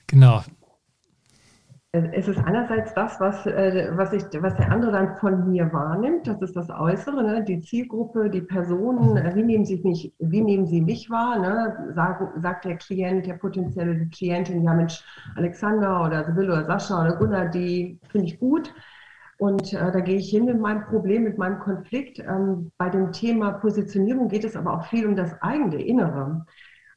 genau. 0.07 0.43
Es 1.93 2.29
ist 2.29 2.37
einerseits 2.37 2.93
das, 2.93 3.19
was, 3.19 3.45
äh, 3.45 3.91
was, 3.95 4.13
ich, 4.13 4.23
was 4.39 4.55
der 4.55 4.71
andere 4.71 4.93
dann 4.93 5.17
von 5.17 5.51
mir 5.51 5.73
wahrnimmt, 5.73 6.25
das 6.25 6.41
ist 6.41 6.55
das 6.55 6.69
Äußere, 6.69 7.21
ne? 7.21 7.43
die 7.43 7.59
Zielgruppe, 7.59 8.29
die 8.29 8.39
Personen, 8.39 9.17
äh, 9.17 9.35
wie 9.35 9.43
nehmen, 9.43 9.65
sie 9.65 9.81
mich, 9.83 10.13
wie 10.19 10.39
nehmen 10.39 10.65
sie 10.65 10.79
mich 10.79 11.09
wahr? 11.09 11.37
Ne? 11.37 11.91
Sag, 11.93 12.31
sagt 12.41 12.63
der 12.63 12.77
Klient, 12.77 13.25
der 13.25 13.33
potenzielle 13.33 14.07
Klientin, 14.07 14.63
ja 14.63 14.73
Mensch, 14.73 15.03
Alexander 15.35 16.05
oder 16.05 16.23
Sibylle 16.23 16.53
oder 16.53 16.65
Sascha 16.65 17.01
oder 17.01 17.17
Gunnar, 17.17 17.49
die 17.49 17.99
finde 18.09 18.27
ich 18.27 18.39
gut. 18.39 18.73
Und 19.41 19.73
äh, 19.73 19.91
da 19.91 20.01
gehe 20.01 20.17
ich 20.17 20.29
hin 20.29 20.45
mit 20.45 20.59
meinem 20.59 20.83
Problem, 20.83 21.23
mit 21.23 21.39
meinem 21.39 21.57
Konflikt. 21.57 22.19
Ähm, 22.19 22.71
bei 22.77 22.89
dem 22.89 23.11
Thema 23.11 23.53
Positionierung 23.53 24.27
geht 24.27 24.43
es 24.43 24.55
aber 24.55 24.71
auch 24.71 24.85
viel 24.85 25.07
um 25.07 25.15
das 25.15 25.33
eigene 25.41 25.81
Innere. 25.81 26.45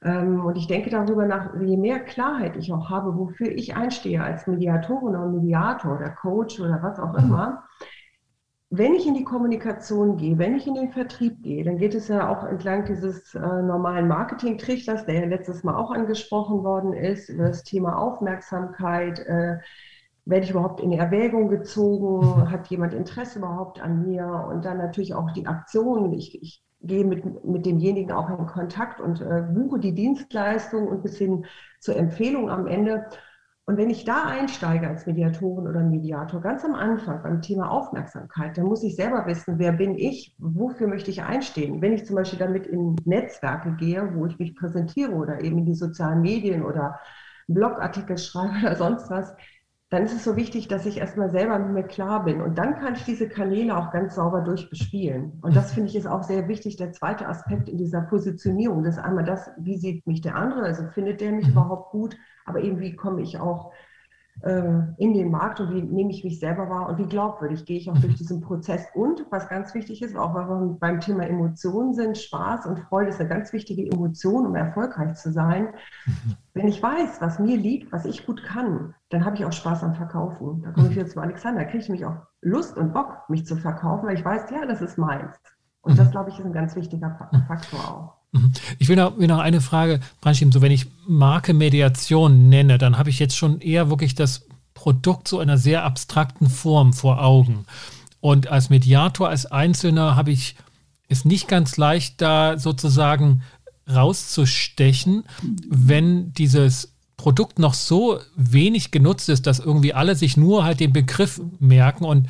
Ähm, 0.02 0.44
und 0.44 0.58
ich 0.58 0.66
denke 0.66 0.90
darüber 0.90 1.24
nach, 1.24 1.58
je 1.58 1.78
mehr 1.78 2.00
Klarheit 2.00 2.58
ich 2.58 2.70
auch 2.70 2.90
habe, 2.90 3.16
wofür 3.16 3.50
ich 3.50 3.74
einstehe 3.74 4.22
als 4.22 4.46
Mediatorin 4.46 5.16
oder 5.16 5.26
Mediator 5.26 5.96
oder 5.96 6.10
Coach 6.10 6.60
oder 6.60 6.82
was 6.82 6.98
auch 6.98 7.14
mhm. 7.14 7.24
immer, 7.24 7.64
wenn 8.68 8.94
ich 8.94 9.06
in 9.06 9.14
die 9.14 9.24
Kommunikation 9.24 10.18
gehe, 10.18 10.36
wenn 10.36 10.54
ich 10.54 10.66
in 10.66 10.74
den 10.74 10.92
Vertrieb 10.92 11.42
gehe, 11.42 11.64
dann 11.64 11.78
geht 11.78 11.94
es 11.94 12.08
ja 12.08 12.28
auch 12.28 12.44
entlang 12.44 12.84
dieses 12.84 13.34
äh, 13.34 13.38
normalen 13.38 14.06
Marketing-Trichters, 14.06 15.06
der 15.06 15.14
ja 15.14 15.24
letztes 15.24 15.64
Mal 15.64 15.76
auch 15.76 15.92
angesprochen 15.92 16.62
worden 16.62 16.92
ist, 16.92 17.30
über 17.30 17.44
das 17.44 17.64
Thema 17.64 17.96
Aufmerksamkeit. 17.96 19.20
Äh, 19.20 19.60
werde 20.26 20.44
ich 20.44 20.50
überhaupt 20.50 20.80
in 20.80 20.92
Erwägung 20.92 21.48
gezogen? 21.48 22.26
Mhm. 22.26 22.50
Hat 22.50 22.68
jemand 22.68 22.94
Interesse 22.94 23.38
überhaupt 23.38 23.80
an 23.80 24.06
mir? 24.06 24.46
Und 24.50 24.64
dann 24.64 24.78
natürlich 24.78 25.14
auch 25.14 25.30
die 25.32 25.46
Aktion. 25.46 26.12
Ich, 26.12 26.40
ich 26.42 26.62
gehe 26.80 27.04
mit, 27.04 27.44
mit 27.44 27.66
demjenigen 27.66 28.12
auch 28.12 28.30
in 28.30 28.46
Kontakt 28.46 29.00
und 29.00 29.20
äh, 29.20 29.42
buche 29.52 29.78
die 29.78 29.94
Dienstleistung 29.94 30.86
und 30.88 31.02
bis 31.02 31.18
hin 31.18 31.46
zur 31.80 31.96
Empfehlung 31.96 32.50
am 32.50 32.66
Ende. 32.66 33.06
Und 33.66 33.78
wenn 33.78 33.88
ich 33.88 34.04
da 34.04 34.24
einsteige 34.24 34.88
als 34.88 35.06
Mediatorin 35.06 35.66
oder 35.66 35.82
Mediator, 35.82 36.42
ganz 36.42 36.64
am 36.66 36.74
Anfang 36.74 37.22
beim 37.22 37.40
Thema 37.40 37.70
Aufmerksamkeit, 37.70 38.58
dann 38.58 38.66
muss 38.66 38.82
ich 38.82 38.94
selber 38.94 39.24
wissen, 39.26 39.58
wer 39.58 39.72
bin 39.72 39.96
ich, 39.96 40.36
wofür 40.38 40.86
möchte 40.86 41.10
ich 41.10 41.22
einstehen. 41.22 41.80
Wenn 41.80 41.94
ich 41.94 42.04
zum 42.04 42.16
Beispiel 42.16 42.38
damit 42.38 42.66
in 42.66 42.94
Netzwerke 43.06 43.72
gehe, 43.76 44.14
wo 44.14 44.26
ich 44.26 44.38
mich 44.38 44.54
präsentiere 44.54 45.12
oder 45.12 45.40
eben 45.40 45.58
in 45.58 45.64
die 45.64 45.74
sozialen 45.74 46.20
Medien 46.20 46.62
oder 46.62 47.00
Blogartikel 47.48 48.18
schreibe 48.18 48.54
oder 48.66 48.76
sonst 48.76 49.08
was, 49.08 49.34
dann 49.94 50.04
ist 50.04 50.14
es 50.14 50.24
so 50.24 50.36
wichtig, 50.36 50.66
dass 50.66 50.86
ich 50.86 50.98
erstmal 50.98 51.30
selber 51.30 51.58
mit 51.58 51.72
mir 51.72 51.82
klar 51.84 52.24
bin. 52.24 52.42
Und 52.42 52.58
dann 52.58 52.76
kann 52.80 52.94
ich 52.94 53.04
diese 53.04 53.28
Kanäle 53.28 53.76
auch 53.76 53.92
ganz 53.92 54.16
sauber 54.16 54.40
durchbespielen. 54.40 55.38
Und 55.40 55.54
das 55.54 55.72
finde 55.72 55.88
ich 55.88 55.96
ist 55.96 56.06
auch 56.06 56.24
sehr 56.24 56.48
wichtig. 56.48 56.76
Der 56.76 56.92
zweite 56.92 57.28
Aspekt 57.28 57.68
in 57.68 57.78
dieser 57.78 58.02
Positionierung, 58.02 58.82
das 58.82 58.96
ist 58.96 59.02
einmal 59.02 59.24
das, 59.24 59.50
wie 59.58 59.78
sieht 59.78 60.06
mich 60.06 60.20
der 60.20 60.34
andere, 60.34 60.62
also 60.62 60.84
findet 60.88 61.20
der 61.20 61.30
mich 61.32 61.46
mhm. 61.46 61.52
überhaupt 61.52 61.92
gut, 61.92 62.16
aber 62.44 62.60
eben 62.60 62.80
wie 62.80 62.96
komme 62.96 63.22
ich 63.22 63.38
auch 63.38 63.72
in 64.42 65.14
den 65.14 65.30
Markt 65.30 65.60
und 65.60 65.72
wie 65.72 65.80
nehme 65.80 66.10
ich 66.10 66.24
mich 66.24 66.40
selber 66.40 66.68
wahr 66.68 66.88
und 66.88 66.98
wie 66.98 67.06
glaubwürdig 67.06 67.64
gehe 67.64 67.78
ich 67.78 67.88
auch 67.88 67.96
durch 67.98 68.16
diesen 68.16 68.40
Prozess. 68.40 68.84
Und 68.92 69.24
was 69.30 69.48
ganz 69.48 69.72
wichtig 69.74 70.02
ist, 70.02 70.16
auch 70.16 70.34
weil 70.34 70.48
wir 70.48 70.76
beim 70.80 71.00
Thema 71.00 71.24
Emotionen 71.24 71.94
sind, 71.94 72.18
Spaß 72.18 72.66
und 72.66 72.80
Freude 72.80 73.10
ist 73.10 73.20
eine 73.20 73.28
ganz 73.28 73.52
wichtige 73.52 73.88
Emotion, 73.90 74.44
um 74.44 74.54
erfolgreich 74.56 75.14
zu 75.14 75.32
sein. 75.32 75.68
Mhm. 76.04 76.36
Wenn 76.52 76.68
ich 76.68 76.82
weiß, 76.82 77.20
was 77.20 77.38
mir 77.38 77.56
liegt, 77.56 77.92
was 77.92 78.04
ich 78.04 78.26
gut 78.26 78.42
kann, 78.44 78.94
dann 79.10 79.24
habe 79.24 79.36
ich 79.36 79.44
auch 79.44 79.52
Spaß 79.52 79.84
am 79.84 79.94
Verkaufen. 79.94 80.62
Da 80.62 80.72
komme 80.72 80.88
ich 80.88 80.96
wieder 80.96 81.06
zu 81.06 81.20
Alexander, 81.20 81.64
kriege 81.64 81.84
ich 81.84 81.88
mich 81.88 82.04
auch 82.04 82.16
Lust 82.42 82.76
und 82.76 82.92
Bock, 82.92 83.28
mich 83.28 83.46
zu 83.46 83.56
verkaufen, 83.56 84.06
weil 84.06 84.16
ich 84.16 84.24
weiß, 84.24 84.50
ja, 84.50 84.66
das 84.66 84.82
ist 84.82 84.98
meins. 84.98 85.36
Und 85.80 85.98
das, 85.98 86.10
glaube 86.10 86.30
ich, 86.30 86.38
ist 86.38 86.44
ein 86.44 86.52
ganz 86.52 86.74
wichtiger 86.76 87.16
Faktor 87.46 87.78
auch. 87.80 88.23
Mhm. 88.34 88.52
Ich 88.78 88.88
will 88.88 88.96
noch, 88.96 89.16
will 89.18 89.28
noch 89.28 89.38
eine 89.38 89.60
Frage 89.60 90.00
reinschieben. 90.22 90.52
So, 90.52 90.60
wenn 90.60 90.72
ich 90.72 90.86
Marke 91.06 91.54
Mediation 91.54 92.48
nenne, 92.48 92.78
dann 92.78 92.98
habe 92.98 93.10
ich 93.10 93.18
jetzt 93.18 93.36
schon 93.36 93.60
eher 93.60 93.90
wirklich 93.90 94.14
das 94.14 94.46
Produkt 94.74 95.28
so 95.28 95.40
in 95.40 95.48
einer 95.48 95.58
sehr 95.58 95.84
abstrakten 95.84 96.50
Form 96.50 96.92
vor 96.92 97.22
Augen. 97.22 97.64
Und 98.20 98.48
als 98.48 98.70
Mediator, 98.70 99.28
als 99.28 99.46
Einzelner 99.46 100.16
habe 100.16 100.32
ich 100.32 100.56
es 101.08 101.24
nicht 101.24 101.46
ganz 101.46 101.76
leicht, 101.76 102.20
da 102.20 102.58
sozusagen 102.58 103.42
rauszustechen, 103.88 105.24
wenn 105.68 106.32
dieses 106.32 106.92
Produkt 107.16 107.58
noch 107.58 107.74
so 107.74 108.18
wenig 108.34 108.90
genutzt 108.90 109.28
ist, 109.28 109.46
dass 109.46 109.60
irgendwie 109.60 109.94
alle 109.94 110.16
sich 110.16 110.36
nur 110.36 110.64
halt 110.64 110.80
den 110.80 110.92
Begriff 110.92 111.40
merken 111.60 112.04
und 112.04 112.28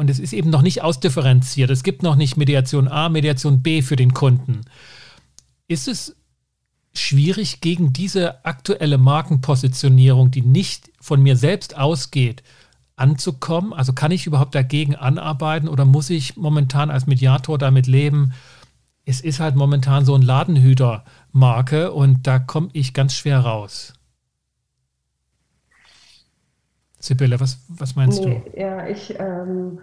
und 0.00 0.08
es 0.08 0.18
ist 0.18 0.32
eben 0.32 0.48
noch 0.48 0.62
nicht 0.62 0.82
ausdifferenziert. 0.82 1.68
Es 1.68 1.82
gibt 1.82 2.02
noch 2.02 2.16
nicht 2.16 2.38
Mediation 2.38 2.88
A, 2.88 3.10
Mediation 3.10 3.60
B 3.60 3.82
für 3.82 3.96
den 3.96 4.14
Kunden. 4.14 4.62
Ist 5.68 5.88
es 5.88 6.16
schwierig, 6.94 7.60
gegen 7.60 7.92
diese 7.92 8.46
aktuelle 8.46 8.96
Markenpositionierung, 8.96 10.30
die 10.30 10.40
nicht 10.40 10.90
von 11.02 11.22
mir 11.22 11.36
selbst 11.36 11.76
ausgeht, 11.76 12.42
anzukommen? 12.96 13.74
Also 13.74 13.92
kann 13.92 14.10
ich 14.10 14.26
überhaupt 14.26 14.54
dagegen 14.54 14.96
anarbeiten 14.96 15.68
oder 15.68 15.84
muss 15.84 16.08
ich 16.08 16.34
momentan 16.34 16.90
als 16.90 17.06
Mediator 17.06 17.58
damit 17.58 17.86
leben? 17.86 18.32
Es 19.04 19.20
ist 19.20 19.38
halt 19.38 19.54
momentan 19.54 20.06
so 20.06 20.14
ein 20.14 20.22
Ladenhüter-Marke 20.22 21.92
und 21.92 22.26
da 22.26 22.38
komme 22.38 22.70
ich 22.72 22.94
ganz 22.94 23.12
schwer 23.12 23.40
raus. 23.40 23.92
Sibylle, 27.00 27.40
was, 27.40 27.64
was 27.68 27.96
meinst 27.96 28.24
nee, 28.24 28.42
du? 28.44 28.60
Ja, 28.60 28.86
ich 28.86 29.18
ähm, 29.18 29.80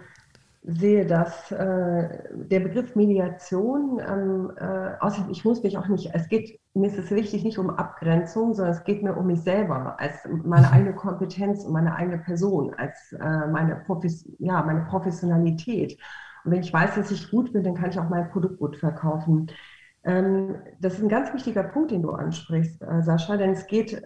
sehe, 0.62 1.06
dass 1.06 1.50
äh, 1.50 2.08
der 2.32 2.60
Begriff 2.60 2.94
Mediation, 2.94 4.00
ähm, 4.06 4.52
äh, 4.56 4.90
außerdem, 5.00 5.30
ich 5.30 5.44
muss 5.44 5.62
mich 5.62 5.78
auch 5.78 5.88
nicht, 5.88 6.10
es 6.12 6.28
geht, 6.28 6.60
mir 6.74 6.88
ist 6.88 6.98
es 6.98 7.10
wichtig, 7.10 7.42
nicht 7.42 7.58
um 7.58 7.70
Abgrenzung, 7.70 8.54
sondern 8.54 8.74
es 8.74 8.84
geht 8.84 9.02
mir 9.02 9.16
um 9.16 9.26
mich 9.26 9.40
selber, 9.40 9.98
als 9.98 10.14
meine 10.44 10.70
eigene 10.70 10.94
Kompetenz 10.94 11.64
und 11.64 11.72
meine 11.72 11.94
eigene 11.96 12.18
Person, 12.18 12.74
als 12.74 13.12
äh, 13.12 13.46
meine, 13.46 13.76
Profis 13.86 14.30
ja, 14.38 14.62
meine 14.62 14.82
Professionalität. 14.82 15.98
Und 16.44 16.52
wenn 16.52 16.60
ich 16.60 16.72
weiß, 16.72 16.94
dass 16.94 17.10
ich 17.10 17.30
gut 17.30 17.52
bin, 17.52 17.64
dann 17.64 17.74
kann 17.74 17.90
ich 17.90 17.98
auch 17.98 18.08
mein 18.08 18.30
Produkt 18.30 18.58
gut 18.58 18.76
verkaufen. 18.76 19.50
Ähm, 20.04 20.56
das 20.80 20.94
ist 20.94 21.02
ein 21.02 21.08
ganz 21.08 21.32
wichtiger 21.32 21.64
Punkt, 21.64 21.90
den 21.90 22.02
du 22.02 22.10
ansprichst, 22.10 22.82
äh, 22.82 23.02
Sascha, 23.02 23.36
denn 23.36 23.50
es 23.50 23.66
geht 23.66 23.94
äh, 23.94 24.02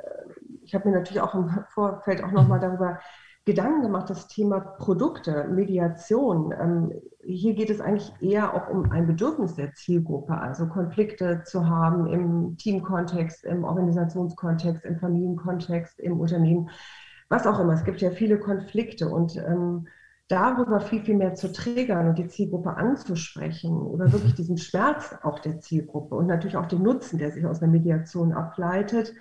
ich 0.73 0.75
habe 0.75 0.89
mir 0.89 0.97
natürlich 0.97 1.21
auch 1.21 1.35
im 1.35 1.51
Vorfeld 1.69 2.25
auch 2.25 2.31
nochmal 2.31 2.57
mhm. 2.57 2.63
darüber 2.63 2.99
Gedanken 3.45 3.83
gemacht, 3.83 4.09
das 4.09 4.27
Thema 4.27 4.61
Produkte, 4.61 5.47
Mediation. 5.49 6.55
Ähm, 6.59 6.93
hier 7.23 7.53
geht 7.53 7.69
es 7.69 7.83
eigentlich 7.83 8.11
eher 8.21 8.55
auch 8.55 8.71
um 8.71 8.91
ein 8.91 9.07
Bedürfnis 9.07 9.55
der 9.55 9.75
Zielgruppe, 9.75 10.33
also 10.33 10.67
Konflikte 10.69 11.43
zu 11.45 11.69
haben 11.69 12.07
im 12.07 12.57
Teamkontext, 12.57 13.45
im 13.45 13.65
Organisationskontext, 13.65 14.87
im 14.87 14.99
Familienkontext, 14.99 16.01
im 16.01 16.19
Unternehmen, 16.19 16.71
was 17.29 17.47
auch 17.47 17.61
immer. 17.61 17.75
Es 17.75 17.85
gibt 17.85 18.01
ja 18.01 18.11
viele 18.11 18.39
Konflikte 18.39 19.11
und 19.11 19.37
ähm, 19.37 19.89
darüber 20.29 20.81
viel, 20.81 21.05
viel 21.05 21.17
mehr 21.19 21.35
zu 21.35 21.53
triggern 21.53 22.09
und 22.09 22.19
die 22.19 22.29
Zielgruppe 22.29 22.79
anzusprechen 22.79 23.77
oder 23.77 24.07
mhm. 24.07 24.13
wirklich 24.13 24.37
diesen 24.37 24.57
Schmerz 24.57 25.15
auch 25.23 25.39
der 25.41 25.61
Zielgruppe 25.61 26.15
und 26.15 26.29
natürlich 26.29 26.57
auch 26.57 26.67
den 26.67 26.83
Nutzen, 26.83 27.19
der 27.19 27.31
sich 27.31 27.45
aus 27.45 27.61
der 27.61 27.69
Mediation 27.69 28.33
ableitet. 28.33 29.13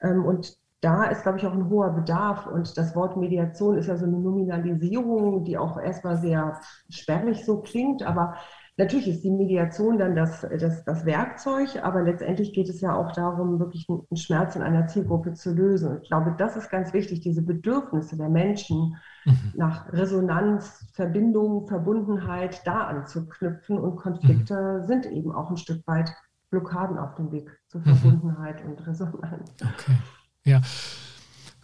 Ähm, 0.00 0.24
und 0.24 0.61
da 0.82 1.04
ist, 1.04 1.22
glaube 1.22 1.38
ich, 1.38 1.46
auch 1.46 1.54
ein 1.54 1.70
hoher 1.70 1.90
Bedarf. 1.90 2.46
Und 2.46 2.76
das 2.76 2.94
Wort 2.94 3.16
Mediation 3.16 3.78
ist 3.78 3.86
ja 3.86 3.96
so 3.96 4.04
eine 4.04 4.18
Nominalisierung, 4.18 5.44
die 5.44 5.56
auch 5.56 5.80
erstmal 5.80 6.18
sehr 6.18 6.60
sperrig 6.90 7.46
so 7.46 7.62
klingt. 7.62 8.02
Aber 8.02 8.34
Natürlich 8.78 9.06
ist 9.06 9.22
die 9.22 9.30
Mediation 9.30 9.98
dann 9.98 10.16
das, 10.16 10.40
das, 10.58 10.82
das 10.84 11.04
Werkzeug, 11.04 11.78
aber 11.82 12.02
letztendlich 12.02 12.54
geht 12.54 12.70
es 12.70 12.80
ja 12.80 12.96
auch 12.96 13.12
darum, 13.12 13.58
wirklich 13.60 13.86
einen 13.88 14.16
Schmerz 14.16 14.56
in 14.56 14.62
einer 14.62 14.86
Zielgruppe 14.86 15.34
zu 15.34 15.52
lösen. 15.52 15.98
ich 16.02 16.08
glaube, 16.08 16.34
das 16.38 16.56
ist 16.56 16.70
ganz 16.70 16.94
wichtig, 16.94 17.20
diese 17.20 17.42
Bedürfnisse 17.42 18.16
der 18.16 18.30
Menschen 18.30 18.96
mhm. 19.26 19.52
nach 19.54 19.92
Resonanz, 19.92 20.86
Verbindung, 20.94 21.66
Verbundenheit 21.66 22.66
da 22.66 22.84
anzuknüpfen. 22.86 23.78
Und 23.78 23.96
Konflikte 23.96 24.80
mhm. 24.80 24.86
sind 24.86 25.06
eben 25.06 25.32
auch 25.32 25.50
ein 25.50 25.58
Stück 25.58 25.86
weit 25.86 26.14
Blockaden 26.48 26.98
auf 26.98 27.14
dem 27.16 27.30
Weg 27.30 27.50
zur. 27.68 27.82
Verbundenheit 27.82 28.64
mhm. 28.64 28.70
und 28.70 28.86
Resonanz. 28.86 29.52
Okay. 29.60 29.96
Ja. 30.44 30.60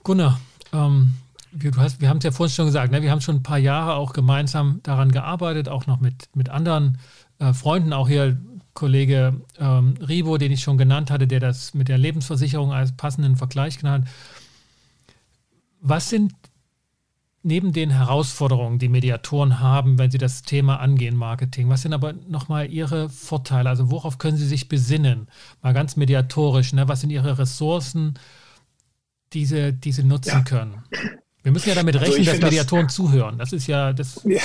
Gunnar, 0.04 0.40
ähm, 0.72 1.14
wir, 1.52 1.72
hast, 1.76 2.00
wir 2.00 2.08
haben 2.08 2.18
es 2.18 2.24
ja 2.24 2.30
vorhin 2.30 2.54
schon 2.54 2.66
gesagt, 2.66 2.92
ne? 2.92 3.02
wir 3.02 3.10
haben 3.10 3.20
schon 3.20 3.36
ein 3.36 3.42
paar 3.42 3.58
Jahre 3.58 3.94
auch 3.94 4.12
gemeinsam 4.12 4.80
daran 4.82 5.10
gearbeitet, 5.10 5.68
auch 5.68 5.86
noch 5.86 6.00
mit, 6.00 6.28
mit 6.34 6.48
anderen 6.48 6.98
äh, 7.38 7.52
Freunden, 7.52 7.92
auch 7.92 8.08
hier 8.08 8.38
Kollege 8.74 9.40
ähm, 9.58 9.94
Rivo, 10.00 10.38
den 10.38 10.52
ich 10.52 10.62
schon 10.62 10.78
genannt 10.78 11.10
hatte, 11.10 11.26
der 11.26 11.40
das 11.40 11.74
mit 11.74 11.88
der 11.88 11.98
Lebensversicherung 11.98 12.72
als 12.72 12.92
passenden 12.92 13.36
Vergleich 13.36 13.78
genannt 13.78 14.06
hat. 14.06 14.14
Was 15.80 16.08
sind 16.10 16.32
neben 17.42 17.72
den 17.72 17.90
Herausforderungen, 17.90 18.78
die 18.78 18.88
Mediatoren 18.88 19.60
haben, 19.60 19.98
wenn 19.98 20.10
sie 20.10 20.18
das 20.18 20.42
Thema 20.42 20.80
angehen, 20.80 21.16
Marketing, 21.16 21.68
was 21.68 21.82
sind 21.82 21.92
aber 21.92 22.12
nochmal 22.28 22.70
Ihre 22.70 23.08
Vorteile? 23.08 23.68
Also 23.68 23.90
worauf 23.90 24.18
können 24.18 24.36
Sie 24.36 24.46
sich 24.46 24.68
besinnen? 24.68 25.28
Mal 25.62 25.72
ganz 25.72 25.96
mediatorisch, 25.96 26.72
ne? 26.72 26.88
was 26.88 27.00
sind 27.00 27.10
Ihre 27.10 27.38
Ressourcen, 27.38 28.14
die 29.32 29.46
Sie, 29.46 29.72
die 29.72 29.92
Sie 29.92 30.04
nutzen 30.04 30.30
ja. 30.30 30.42
können? 30.42 30.82
Wir 31.48 31.52
müssen 31.52 31.68
ja 31.70 31.76
damit 31.76 31.96
also 31.96 32.12
rechnen, 32.12 32.26
dass 32.26 32.40
Mediatoren 32.42 32.86
das, 32.86 32.94
zuhören. 32.94 33.38
Das 33.38 33.52
ist 33.54 33.66
ja 33.68 33.92
das. 33.92 34.20
Ja, 34.24 34.40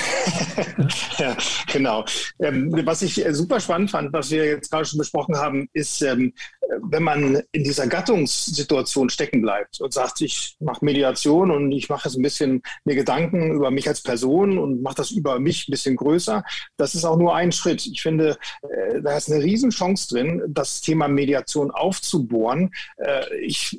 ja 1.18 1.36
genau. 1.70 2.04
Ähm, 2.38 2.72
was 2.86 3.02
ich 3.02 3.22
äh, 3.22 3.34
super 3.34 3.60
spannend 3.60 3.90
fand, 3.90 4.12
was 4.12 4.30
wir 4.30 4.46
jetzt 4.46 4.70
gerade 4.70 4.86
schon 4.86 5.00
besprochen 5.00 5.36
haben, 5.36 5.68
ist, 5.72 6.00
ähm, 6.00 6.32
wenn 6.82 7.02
man 7.02 7.42
in 7.52 7.64
dieser 7.64 7.88
Gattungssituation 7.88 9.10
stecken 9.10 9.42
bleibt 9.42 9.80
und 9.80 9.92
sagt, 9.92 10.20
ich 10.20 10.56
mache 10.60 10.84
Mediation 10.84 11.50
und 11.50 11.72
ich 11.72 11.88
mache 11.88 12.08
jetzt 12.08 12.16
ein 12.16 12.22
bisschen 12.22 12.62
mir 12.84 12.94
Gedanken 12.94 13.52
über 13.52 13.70
mich 13.70 13.86
als 13.86 14.00
Person 14.00 14.56
und 14.56 14.80
mache 14.80 14.94
das 14.94 15.10
über 15.10 15.40
mich 15.40 15.68
ein 15.68 15.72
bisschen 15.72 15.96
größer, 15.96 16.42
das 16.76 16.94
ist 16.94 17.04
auch 17.04 17.18
nur 17.18 17.34
ein 17.34 17.52
Schritt. 17.52 17.84
Ich 17.86 18.02
finde, 18.02 18.38
äh, 18.62 19.02
da 19.02 19.16
ist 19.16 19.30
eine 19.30 19.42
Riesenchance 19.42 20.08
drin, 20.08 20.42
das 20.48 20.80
Thema 20.80 21.08
Mediation 21.08 21.70
aufzubohren. 21.70 22.70
Äh, 22.96 23.36
ich 23.40 23.78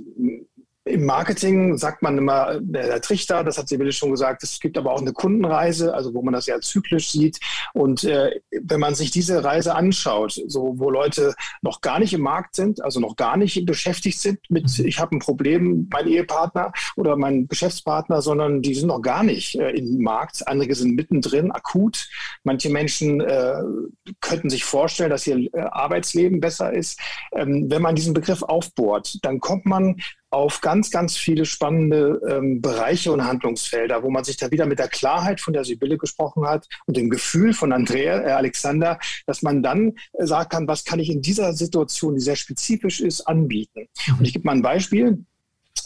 im 0.86 1.06
Marketing 1.06 1.78
sagt 1.78 2.04
man 2.04 2.18
immer, 2.18 2.60
der 2.62 3.02
Trichter, 3.02 3.44
das 3.44 3.58
hat 3.58 3.68
Sibylle 3.68 3.92
schon 3.92 4.12
gesagt, 4.12 4.44
es 4.44 4.60
gibt 4.60 4.78
aber 4.78 4.94
auch 4.94 5.02
eine 5.02 5.14
Kundenreise, 5.14 5.94
also 5.96 6.14
wo 6.14 6.22
man 6.22 6.34
das 6.34 6.46
ja 6.46 6.62
zyklisch 6.62 7.10
sieht. 7.12 7.40
Und 7.74 8.04
äh, 8.04 8.40
wenn 8.52 8.80
man 8.80 8.94
sich 8.94 9.10
diese 9.10 9.44
Reise 9.44 9.74
anschaut, 9.74 10.40
so 10.46 10.76
wo 10.78 10.92
Leute 10.92 11.34
noch 11.64 11.82
gar 11.82 11.98
nicht 11.98 12.14
im 12.14 12.22
Markt 12.22 12.56
sind, 12.56 12.84
also 12.84 13.00
noch 13.00 13.16
gar 13.16 13.36
nicht 13.36 13.66
beschäftigt 13.66 14.20
sind 14.20 14.40
mit, 14.50 14.66
mhm. 14.78 14.86
ich 14.86 15.00
habe 15.00 15.16
ein 15.16 15.20
Problem, 15.20 15.90
mein 15.92 16.08
Ehepartner 16.08 16.72
oder 16.96 17.18
mein 17.18 17.48
Geschäftspartner, 17.48 18.22
sondern 18.22 18.62
die 18.62 18.76
sind 18.76 18.88
noch 18.88 19.02
gar 19.02 19.24
nicht 19.24 19.56
äh, 19.56 19.72
im 19.72 20.04
Markt. 20.04 20.48
Andere 20.48 20.76
sind 20.76 20.96
mittendrin, 20.96 21.52
akut. 21.52 22.08
Manche 22.44 22.70
Menschen 22.70 23.22
äh, 23.22 23.56
könnten 24.22 24.52
sich 24.52 24.64
vorstellen, 24.64 25.10
dass 25.10 25.26
ihr 25.26 25.52
äh, 25.52 25.60
Arbeitsleben 25.62 26.40
besser 26.40 26.72
ist. 26.72 27.00
Ähm, 27.32 27.72
wenn 27.72 27.82
man 27.82 27.96
diesen 27.96 28.14
Begriff 28.14 28.44
aufbohrt, 28.44 29.18
dann 29.24 29.40
kommt 29.40 29.66
man 29.66 29.96
auf 30.36 30.60
ganz, 30.60 30.92
ganz 30.92 31.16
viele 31.16 31.46
spannende 31.46 32.22
ähm, 32.30 32.62
Bereiche 32.62 33.12
und 33.12 33.24
Handlungsfelder, 33.24 34.04
wo 34.04 34.10
man 34.10 34.26
sich 34.26 34.36
da 34.36 34.52
wieder 34.52 34.66
mit 34.66 34.80
der 34.80 34.90
Klarheit, 34.90 35.40
von 35.40 35.54
der 35.54 35.64
Sibylle 35.64 35.98
gesprochen 35.98 36.46
hat, 36.46 36.68
und 36.86 36.98
dem 36.98 37.10
Gefühl 37.10 37.54
von 37.54 37.72
Andrea, 37.72 38.22
äh, 38.22 38.32
Alexander, 38.32 39.00
dass 39.26 39.42
man 39.42 39.64
dann 39.64 39.94
äh, 40.14 40.26
sagen 40.26 40.50
kann, 40.50 40.68
was 40.68 40.84
kann 40.84 41.00
ich 41.00 41.10
in 41.10 41.22
dieser 41.22 41.54
Situation, 41.54 42.16
die 42.16 42.22
sehr 42.22 42.36
spezifisch 42.36 43.00
ist, 43.00 43.22
anbieten. 43.22 43.88
Und 44.20 44.26
ich 44.26 44.34
gebe 44.34 44.46
mal 44.46 44.56
ein 44.56 44.62
Beispiel 44.62 45.26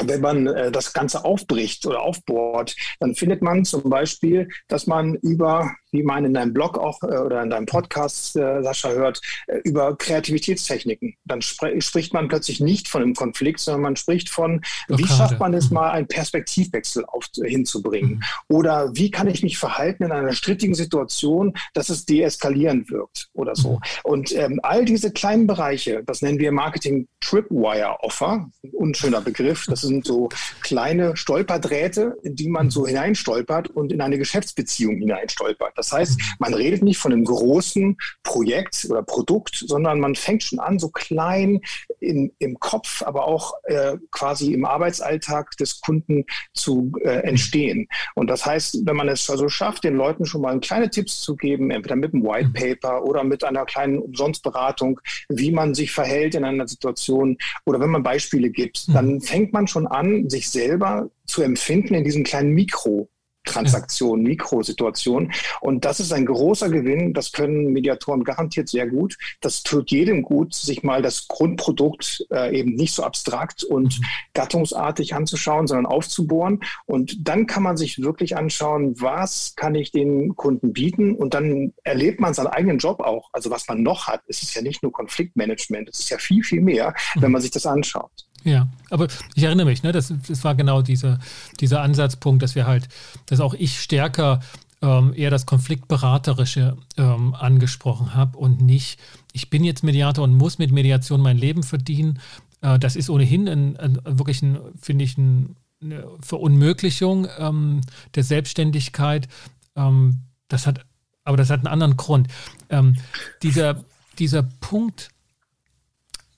wenn 0.03 0.21
man 0.21 0.47
äh, 0.47 0.71
das 0.71 0.93
Ganze 0.93 1.25
aufbricht 1.25 1.85
oder 1.85 2.01
aufbohrt, 2.01 2.75
dann 2.99 3.15
findet 3.15 3.41
man 3.41 3.65
zum 3.65 3.89
Beispiel, 3.89 4.47
dass 4.67 4.87
man 4.87 5.15
über 5.15 5.71
wie 5.91 6.03
man 6.03 6.25
in 6.25 6.33
deinem 6.33 6.53
Blog 6.53 6.77
auch 6.77 7.01
äh, 7.03 7.17
oder 7.17 7.41
in 7.43 7.49
deinem 7.49 7.65
Podcast, 7.65 8.35
äh, 8.35 8.61
Sascha, 8.63 8.89
hört, 8.89 9.21
äh, 9.47 9.57
über 9.63 9.95
Kreativitätstechniken. 9.95 11.15
Dann 11.25 11.41
spr 11.41 11.69
spricht 11.81 12.13
man 12.13 12.27
plötzlich 12.27 12.59
nicht 12.59 12.87
von 12.87 13.01
einem 13.01 13.15
Konflikt, 13.15 13.59
sondern 13.59 13.81
man 13.81 13.95
spricht 13.95 14.29
von, 14.29 14.61
wie 14.87 15.07
schafft 15.07 15.39
man 15.39 15.53
es 15.53 15.69
mhm. 15.69 15.75
mal, 15.75 15.91
einen 15.91 16.07
Perspektivwechsel 16.07 17.05
auf, 17.05 17.25
hinzubringen? 17.43 18.15
Mhm. 18.15 18.23
Oder 18.47 18.95
wie 18.95 19.11
kann 19.11 19.27
ich 19.27 19.43
mich 19.43 19.57
verhalten 19.57 20.03
in 20.03 20.11
einer 20.11 20.33
strittigen 20.33 20.75
Situation, 20.75 21.53
dass 21.73 21.89
es 21.89 22.05
deeskalierend 22.05 22.89
wirkt 22.89 23.29
oder 23.33 23.55
so. 23.55 23.73
Mhm. 23.73 23.79
Und 24.03 24.35
ähm, 24.35 24.59
all 24.63 24.85
diese 24.85 25.11
kleinen 25.11 25.47
Bereiche, 25.47 26.03
das 26.05 26.21
nennen 26.21 26.39
wir 26.39 26.51
Marketing 26.51 27.07
Tripwire 27.21 27.97
Offer, 28.01 28.49
unschöner 28.73 29.21
Begriff, 29.21 29.65
das 29.67 29.81
sind 29.81 30.05
so 30.05 30.29
kleine 30.61 31.15
Stolperdrähte, 31.15 32.17
in 32.23 32.35
die 32.35 32.49
man 32.49 32.69
so 32.69 32.87
hineinstolpert 32.87 33.69
und 33.69 33.91
in 33.91 34.01
eine 34.01 34.17
Geschäftsbeziehung 34.17 34.97
hineinstolpert. 34.97 35.73
Das 35.79 35.93
heißt, 35.93 36.19
man 36.39 36.53
redet 36.53 36.83
nicht 36.83 36.97
von 36.97 37.13
einem 37.13 37.23
großen 37.23 37.97
Projekt 38.23 38.85
oder 38.89 39.01
Produkt, 39.01 39.63
sondern 39.65 40.01
man 40.01 40.15
fängt 40.15 40.43
schon 40.43 40.59
an, 40.59 40.77
so 40.77 40.89
klein 40.89 41.61
in, 42.01 42.33
im 42.39 42.59
Kopf, 42.59 43.01
aber 43.01 43.27
auch 43.27 43.53
äh, 43.63 43.95
quasi 44.11 44.53
im 44.53 44.65
Arbeitsalltag 44.65 45.51
des 45.57 45.79
Kunden 45.79 46.25
zu 46.53 46.91
äh, 47.01 47.21
entstehen. 47.21 47.87
Und 48.15 48.29
das 48.29 48.45
heißt, 48.45 48.85
wenn 48.85 48.97
man 48.97 49.07
es 49.07 49.29
also 49.29 49.47
schafft, 49.47 49.85
den 49.85 49.95
Leuten 49.95 50.25
schon 50.25 50.41
mal 50.41 50.59
kleine 50.59 50.89
Tipps 50.89 51.21
zu 51.21 51.37
geben, 51.37 51.71
entweder 51.71 51.95
mit 51.95 52.13
einem 52.13 52.23
White 52.23 52.51
Paper 52.53 53.03
oder 53.03 53.23
mit 53.23 53.43
einer 53.45 53.65
kleinen 53.65 53.99
Umsonstberatung, 53.99 54.99
wie 55.29 55.51
man 55.51 55.73
sich 55.73 55.91
verhält 55.91 56.35
in 56.35 56.43
einer 56.43 56.67
Situation 56.67 57.37
oder 57.65 57.79
wenn 57.79 57.89
man 57.89 58.03
Beispiele 58.03 58.49
gibt, 58.49 58.93
dann 58.93 59.21
fängt 59.21 59.53
man 59.53 59.67
schon 59.67 59.87
an, 59.87 60.29
sich 60.29 60.49
selber 60.49 61.09
zu 61.25 61.41
empfinden 61.41 61.93
in 61.93 62.03
diesem 62.03 62.23
kleinen 62.23 62.53
Mikro. 62.53 63.09
Transaktionen, 63.49 64.23
Mikrosituationen. 64.23 65.31
Und 65.61 65.85
das 65.85 65.99
ist 65.99 66.13
ein 66.13 66.25
großer 66.25 66.69
Gewinn. 66.69 67.13
Das 67.13 67.31
können 67.31 67.73
Mediatoren 67.73 68.23
garantiert 68.23 68.69
sehr 68.69 68.87
gut. 68.87 69.17
Das 69.41 69.63
tut 69.63 69.91
jedem 69.91 70.21
gut, 70.21 70.53
sich 70.53 70.83
mal 70.83 71.01
das 71.01 71.27
Grundprodukt 71.27 72.25
äh, 72.31 72.57
eben 72.57 72.75
nicht 72.75 72.93
so 72.93 73.03
abstrakt 73.03 73.63
und 73.63 73.99
mhm. 73.99 74.05
gattungsartig 74.33 75.15
anzuschauen, 75.15 75.67
sondern 75.67 75.85
aufzubohren. 75.85 76.61
Und 76.85 77.27
dann 77.27 77.47
kann 77.47 77.63
man 77.63 77.77
sich 77.77 78.01
wirklich 78.01 78.37
anschauen, 78.37 78.99
was 79.01 79.53
kann 79.55 79.75
ich 79.75 79.91
den 79.91 80.35
Kunden 80.35 80.73
bieten? 80.73 81.15
Und 81.15 81.33
dann 81.33 81.73
erlebt 81.83 82.19
man 82.19 82.33
seinen 82.33 82.47
eigenen 82.47 82.77
Job 82.77 82.99
auch. 82.99 83.29
Also 83.33 83.49
was 83.49 83.67
man 83.67 83.81
noch 83.81 84.07
hat. 84.07 84.21
Es 84.27 84.41
ist 84.43 84.53
ja 84.55 84.61
nicht 84.61 84.83
nur 84.83 84.91
Konfliktmanagement. 84.91 85.89
Es 85.89 85.99
ist 85.99 86.09
ja 86.09 86.17
viel, 86.17 86.43
viel 86.43 86.61
mehr, 86.61 86.93
mhm. 87.15 87.21
wenn 87.21 87.31
man 87.31 87.41
sich 87.41 87.51
das 87.51 87.65
anschaut. 87.65 88.28
Ja, 88.43 88.69
aber 88.89 89.07
ich 89.35 89.43
erinnere 89.43 89.65
mich, 89.65 89.83
ne, 89.83 89.91
das, 89.91 90.13
das 90.27 90.43
war 90.43 90.55
genau 90.55 90.81
dieser, 90.81 91.19
dieser 91.59 91.81
Ansatzpunkt, 91.81 92.41
dass 92.41 92.55
wir 92.55 92.65
halt, 92.65 92.87
dass 93.25 93.41
auch 93.41 93.53
ich 93.53 93.81
stärker 93.81 94.39
ähm, 94.81 95.13
eher 95.15 95.29
das 95.29 95.45
Konfliktberaterische 95.45 96.77
ähm, 96.97 97.35
angesprochen 97.35 98.13
habe 98.15 98.37
und 98.37 98.61
nicht, 98.61 98.99
ich 99.33 99.49
bin 99.49 99.63
jetzt 99.63 99.83
Mediator 99.83 100.23
und 100.23 100.35
muss 100.35 100.57
mit 100.57 100.71
Mediation 100.71 101.21
mein 101.21 101.37
Leben 101.37 101.63
verdienen. 101.63 102.19
Äh, 102.61 102.79
das 102.79 102.95
ist 102.95 103.09
ohnehin 103.09 103.47
ein, 103.47 103.77
ein, 103.77 103.99
wirklich, 104.05 104.41
ein, 104.41 104.57
finde 104.79 105.03
ich, 105.03 105.17
ein, 105.17 105.55
eine 105.81 106.05
Verunmöglichung 106.21 107.27
ähm, 107.37 107.81
der 108.15 108.23
Selbstständigkeit. 108.23 109.27
Ähm, 109.75 110.21
das 110.47 110.65
hat, 110.65 110.85
aber 111.23 111.37
das 111.37 111.49
hat 111.49 111.59
einen 111.59 111.67
anderen 111.67 111.97
Grund. 111.97 112.27
Ähm, 112.69 112.95
dieser, 113.43 113.83
dieser 114.17 114.43
Punkt, 114.43 115.09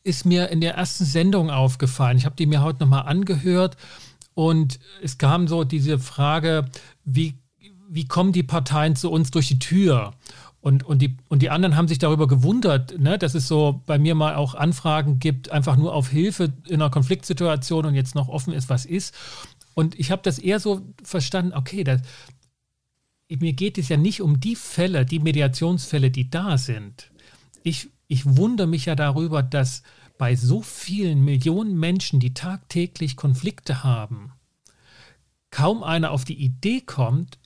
ist 0.03 0.25
mir 0.25 0.49
in 0.49 0.61
der 0.61 0.75
ersten 0.75 1.05
Sendung 1.05 1.49
aufgefallen. 1.49 2.17
Ich 2.17 2.25
habe 2.25 2.35
die 2.35 2.45
mir 2.45 2.61
heute 2.61 2.79
nochmal 2.79 3.07
angehört 3.07 3.77
und 4.33 4.79
es 5.01 5.17
kam 5.17 5.47
so 5.47 5.63
diese 5.63 5.99
Frage, 5.99 6.65
wie, 7.03 7.35
wie 7.89 8.07
kommen 8.07 8.31
die 8.31 8.43
Parteien 8.43 8.95
zu 8.95 9.11
uns 9.11 9.31
durch 9.31 9.47
die 9.47 9.59
Tür? 9.59 10.13
Und, 10.61 10.83
und, 10.83 11.01
die, 11.01 11.17
und 11.27 11.41
die 11.41 11.49
anderen 11.49 11.75
haben 11.75 11.87
sich 11.87 11.97
darüber 11.97 12.27
gewundert, 12.27 12.99
ne, 12.99 13.17
dass 13.17 13.33
es 13.33 13.47
so 13.47 13.81
bei 13.87 13.97
mir 13.97 14.13
mal 14.13 14.35
auch 14.35 14.53
Anfragen 14.53 15.17
gibt, 15.17 15.51
einfach 15.51 15.75
nur 15.75 15.93
auf 15.93 16.09
Hilfe 16.09 16.53
in 16.67 16.75
einer 16.75 16.91
Konfliktsituation 16.91 17.87
und 17.87 17.95
jetzt 17.95 18.13
noch 18.13 18.29
offen 18.29 18.53
ist, 18.53 18.69
was 18.69 18.85
ist. 18.85 19.15
Und 19.73 19.99
ich 19.99 20.11
habe 20.11 20.21
das 20.21 20.37
eher 20.37 20.59
so 20.59 20.81
verstanden, 21.03 21.53
okay, 21.55 21.83
das, 21.83 22.01
mir 23.27 23.53
geht 23.53 23.79
es 23.79 23.89
ja 23.89 23.97
nicht 23.97 24.21
um 24.21 24.39
die 24.39 24.55
Fälle, 24.55 25.03
die 25.05 25.19
Mediationsfälle, 25.19 26.11
die 26.11 26.29
da 26.29 26.59
sind. 26.59 27.11
Ich 27.63 27.89
ich 28.11 28.25
wundere 28.25 28.67
mich 28.67 28.87
ja 28.87 28.95
darüber, 28.95 29.41
dass 29.41 29.83
bei 30.17 30.35
so 30.35 30.61
vielen 30.61 31.23
Millionen 31.23 31.79
Menschen, 31.79 32.19
die 32.19 32.33
tagtäglich 32.33 33.15
Konflikte 33.15 33.85
haben, 33.85 34.33
kaum 35.49 35.81
einer 35.81 36.11
auf 36.11 36.25
die 36.25 36.35
Idee 36.35 36.81
kommt, 36.81 37.39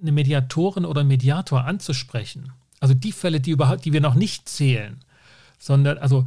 eine 0.00 0.12
Mediatorin 0.12 0.84
oder 0.84 1.02
Mediator 1.02 1.64
anzusprechen. 1.64 2.52
Also 2.78 2.94
die 2.94 3.10
Fälle, 3.10 3.40
die 3.40 3.50
überhaupt, 3.50 3.84
die 3.84 3.92
wir 3.92 4.00
noch 4.00 4.14
nicht 4.14 4.48
zählen, 4.48 5.00
sondern 5.58 5.98
also 5.98 6.24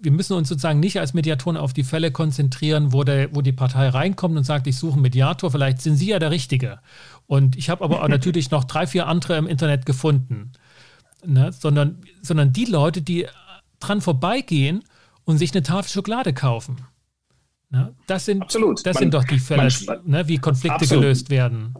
wir 0.00 0.10
müssen 0.10 0.32
uns 0.32 0.48
sozusagen 0.48 0.80
nicht 0.80 0.98
als 1.00 1.12
Mediatoren 1.12 1.58
auf 1.58 1.74
die 1.74 1.84
Fälle 1.84 2.10
konzentrieren, 2.12 2.94
wo, 2.94 3.04
der, 3.04 3.34
wo 3.34 3.42
die 3.42 3.52
Partei 3.52 3.90
reinkommt 3.90 4.38
und 4.38 4.44
sagt, 4.44 4.66
ich 4.66 4.78
suche 4.78 4.94
einen 4.94 5.02
Mediator, 5.02 5.50
vielleicht 5.50 5.82
sind 5.82 5.96
Sie 5.96 6.08
ja 6.08 6.18
der 6.18 6.30
Richtige. 6.30 6.78
Und 7.26 7.56
ich 7.56 7.68
habe 7.68 7.84
aber 7.84 8.08
natürlich 8.08 8.50
noch 8.50 8.64
drei, 8.64 8.86
vier 8.86 9.06
andere 9.06 9.36
im 9.36 9.46
Internet 9.46 9.84
gefunden 9.84 10.52
ne? 11.24 11.52
sondern, 11.52 12.02
sondern 12.22 12.52
die 12.52 12.64
Leute, 12.64 13.02
die 13.02 13.26
dran 13.78 14.00
vorbeigehen 14.00 14.84
und 15.24 15.38
sich 15.38 15.52
eine 15.52 15.62
Tafel 15.62 15.90
Schokolade 15.90 16.32
kaufen. 16.32 16.76
Ne? 17.72 17.94
Das, 18.08 18.24
sind, 18.24 18.42
Absolut. 18.42 18.84
das 18.84 18.94
man, 18.94 19.02
sind 19.02 19.14
doch 19.14 19.22
die 19.22 19.38
Fälle, 19.38 19.68
ne, 20.04 20.26
wie 20.26 20.38
Konflikte 20.38 20.74
Absolut. 20.74 21.04
gelöst 21.04 21.30
werden. 21.30 21.74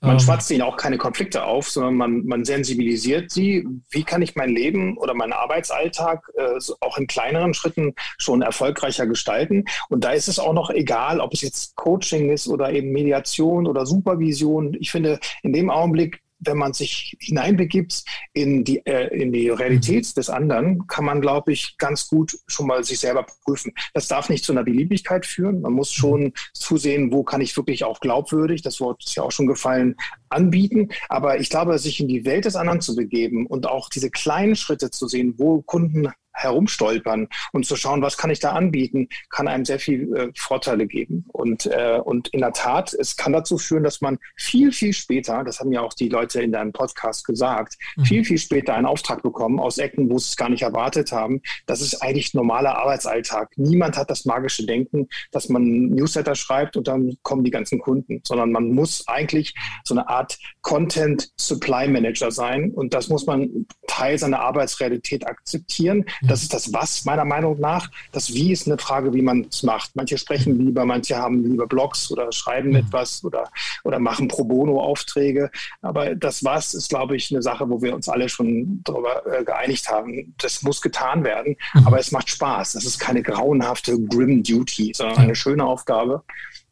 Man 0.00 0.14
ähm, 0.14 0.18
schwatzt 0.18 0.50
ihnen 0.50 0.62
auch 0.62 0.76
keine 0.76 0.98
Konflikte 0.98 1.44
auf, 1.44 1.70
sondern 1.70 1.94
man, 1.94 2.26
man 2.26 2.44
sensibilisiert 2.44 3.30
sie. 3.30 3.64
Wie 3.90 4.02
kann 4.02 4.22
ich 4.22 4.34
mein 4.34 4.50
Leben 4.50 4.98
oder 4.98 5.14
meinen 5.14 5.32
Arbeitsalltag 5.32 6.28
äh, 6.36 6.58
auch 6.80 6.98
in 6.98 7.06
kleineren 7.06 7.54
Schritten 7.54 7.94
schon 8.18 8.42
erfolgreicher 8.42 9.06
gestalten? 9.06 9.66
Und 9.88 10.02
da 10.02 10.10
ist 10.10 10.26
es 10.26 10.40
auch 10.40 10.52
noch 10.52 10.70
egal, 10.70 11.20
ob 11.20 11.32
es 11.32 11.42
jetzt 11.42 11.76
Coaching 11.76 12.30
ist 12.30 12.48
oder 12.48 12.72
eben 12.72 12.90
Mediation 12.90 13.68
oder 13.68 13.86
Supervision. 13.86 14.76
Ich 14.80 14.90
finde, 14.90 15.20
in 15.44 15.52
dem 15.52 15.70
Augenblick 15.70 16.22
wenn 16.40 16.56
man 16.56 16.72
sich 16.72 17.16
hineinbegibt 17.20 18.04
in 18.32 18.64
die, 18.64 18.84
äh, 18.86 19.08
in 19.16 19.32
die 19.32 19.50
Realität 19.50 20.06
mhm. 20.06 20.14
des 20.14 20.30
anderen, 20.30 20.86
kann 20.86 21.04
man, 21.04 21.20
glaube 21.20 21.52
ich, 21.52 21.76
ganz 21.78 22.08
gut 22.08 22.38
schon 22.46 22.66
mal 22.66 22.82
sich 22.84 23.00
selber 23.00 23.26
prüfen. 23.44 23.72
Das 23.94 24.08
darf 24.08 24.28
nicht 24.28 24.44
zu 24.44 24.52
einer 24.52 24.64
Beliebigkeit 24.64 25.26
führen. 25.26 25.60
Man 25.60 25.72
muss 25.72 25.92
schon 25.92 26.32
zusehen, 26.54 27.12
wo 27.12 27.22
kann 27.22 27.40
ich 27.40 27.56
wirklich 27.56 27.84
auch 27.84 28.00
glaubwürdig, 28.00 28.62
das 28.62 28.80
Wort 28.80 29.04
ist 29.04 29.14
ja 29.14 29.22
auch 29.22 29.32
schon 29.32 29.46
gefallen, 29.46 29.96
anbieten. 30.30 30.88
Aber 31.08 31.40
ich 31.40 31.50
glaube, 31.50 31.78
sich 31.78 32.00
in 32.00 32.08
die 32.08 32.24
Welt 32.24 32.44
des 32.44 32.56
anderen 32.56 32.80
zu 32.80 32.94
begeben 32.94 33.46
und 33.46 33.66
auch 33.66 33.88
diese 33.88 34.10
kleinen 34.10 34.56
Schritte 34.56 34.90
zu 34.90 35.08
sehen, 35.08 35.34
wo 35.36 35.62
Kunden 35.62 36.10
herumstolpern 36.32 37.28
und 37.52 37.66
zu 37.66 37.76
schauen, 37.76 38.02
was 38.02 38.16
kann 38.16 38.30
ich 38.30 38.40
da 38.40 38.52
anbieten, 38.52 39.08
kann 39.30 39.48
einem 39.48 39.64
sehr 39.64 39.78
viel 39.78 40.14
äh, 40.14 40.30
Vorteile 40.36 40.86
geben. 40.86 41.24
Und, 41.32 41.66
äh, 41.66 42.00
und 42.02 42.28
in 42.28 42.40
der 42.40 42.52
Tat, 42.52 42.94
es 42.94 43.16
kann 43.16 43.32
dazu 43.32 43.58
führen, 43.58 43.84
dass 43.84 44.00
man 44.00 44.18
viel, 44.36 44.72
viel 44.72 44.92
später, 44.92 45.44
das 45.44 45.60
haben 45.60 45.72
ja 45.72 45.80
auch 45.80 45.94
die 45.94 46.08
Leute 46.08 46.40
in 46.42 46.52
deinem 46.52 46.72
Podcast 46.72 47.24
gesagt, 47.26 47.76
mhm. 47.96 48.04
viel, 48.04 48.24
viel 48.24 48.38
später 48.38 48.74
einen 48.74 48.86
Auftrag 48.86 49.22
bekommen 49.22 49.60
aus 49.60 49.78
Ecken, 49.78 50.10
wo 50.10 50.18
sie 50.18 50.28
es 50.30 50.36
gar 50.36 50.48
nicht 50.48 50.62
erwartet 50.62 51.12
haben. 51.12 51.42
Das 51.66 51.80
ist 51.80 52.02
eigentlich 52.02 52.34
normaler 52.34 52.78
Arbeitsalltag. 52.78 53.52
Niemand 53.56 53.96
hat 53.96 54.10
das 54.10 54.24
magische 54.24 54.64
Denken, 54.64 55.08
dass 55.32 55.48
man 55.48 55.62
Newsletter 55.90 56.34
schreibt 56.34 56.76
und 56.76 56.88
dann 56.88 57.16
kommen 57.22 57.44
die 57.44 57.50
ganzen 57.50 57.78
Kunden, 57.78 58.20
sondern 58.24 58.52
man 58.52 58.70
muss 58.72 59.06
eigentlich 59.08 59.54
so 59.84 59.94
eine 59.94 60.08
Art 60.08 60.19
Content 60.62 61.30
Supply 61.36 61.88
Manager 61.88 62.30
sein 62.30 62.70
und 62.70 62.94
das 62.94 63.08
muss 63.08 63.26
man 63.26 63.66
Teil 63.86 64.18
seiner 64.18 64.40
Arbeitsrealität 64.40 65.26
akzeptieren. 65.26 66.04
Das 66.22 66.42
ist 66.42 66.54
das 66.54 66.72
Was 66.72 67.04
meiner 67.04 67.24
Meinung 67.24 67.58
nach. 67.58 67.90
Das 68.12 68.32
Wie 68.32 68.52
ist 68.52 68.66
eine 68.66 68.78
Frage, 68.78 69.12
wie 69.12 69.22
man 69.22 69.46
es 69.50 69.62
macht. 69.62 69.90
Manche 69.94 70.16
sprechen 70.16 70.58
lieber, 70.58 70.84
manche 70.84 71.16
haben 71.16 71.42
lieber 71.42 71.66
Blogs 71.66 72.10
oder 72.10 72.30
schreiben 72.32 72.70
mhm. 72.70 72.76
etwas 72.76 73.24
oder, 73.24 73.50
oder 73.84 73.98
machen 73.98 74.28
Pro 74.28 74.44
Bono-Aufträge. 74.44 75.50
Aber 75.82 76.14
das 76.14 76.44
Was 76.44 76.74
ist, 76.74 76.88
glaube 76.88 77.16
ich, 77.16 77.30
eine 77.30 77.42
Sache, 77.42 77.68
wo 77.68 77.82
wir 77.82 77.94
uns 77.94 78.08
alle 78.08 78.28
schon 78.28 78.80
darüber 78.84 79.22
äh, 79.26 79.44
geeinigt 79.44 79.88
haben. 79.88 80.34
Das 80.38 80.62
muss 80.62 80.80
getan 80.80 81.24
werden, 81.24 81.56
mhm. 81.74 81.86
aber 81.86 81.98
es 81.98 82.12
macht 82.12 82.30
Spaß. 82.30 82.72
Das 82.72 82.84
ist 82.84 82.98
keine 82.98 83.22
grauenhafte 83.22 84.00
Grim 84.00 84.42
Duty, 84.42 84.92
sondern 84.94 85.18
eine 85.18 85.34
schöne 85.34 85.64
Aufgabe 85.64 86.22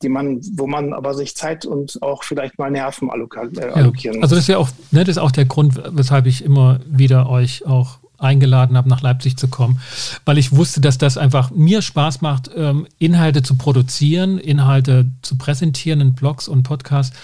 die 0.03 0.09
man, 0.09 0.41
wo 0.53 0.67
man 0.67 0.93
aber 0.93 1.15
sich 1.15 1.37
Zeit 1.37 1.67
und 1.67 2.01
auch 2.03 2.23
vielleicht 2.23 2.59
mal 2.59 2.71
Nerven 2.71 3.11
allokieren 3.11 3.53
ja. 3.55 4.23
Also 4.23 4.35
das 4.35 4.45
ist 4.45 4.49
ja 4.49 4.59
auch, 4.59 4.69
ne, 4.91 5.01
das 5.05 5.17
ist 5.17 5.19
auch 5.19 5.33
der 5.33 5.45
Grund, 5.45 5.81
weshalb 5.91 6.27
ich 6.27 6.45
immer 6.45 6.81
wieder 6.87 7.29
euch 7.29 7.67
auch 7.67 7.99
eingeladen 8.19 8.77
habe, 8.77 8.89
nach 8.89 9.01
Leipzig 9.01 9.37
zu 9.37 9.49
kommen, 9.49 9.81
weil 10.25 10.39
ich 10.39 10.55
wusste, 10.55 10.81
dass 10.81 10.99
das 10.99 11.17
einfach 11.17 11.51
mir 11.51 11.83
Spaß 11.83 12.21
macht, 12.21 12.51
ähm, 12.55 12.87
Inhalte 12.99 13.43
zu 13.43 13.57
produzieren, 13.57 14.39
Inhalte 14.39 15.07
zu 15.23 15.39
präsentieren 15.39 16.01
in 16.01 16.15
Blogs 16.15 16.49
und 16.49 16.65
Podcasts 16.65 17.17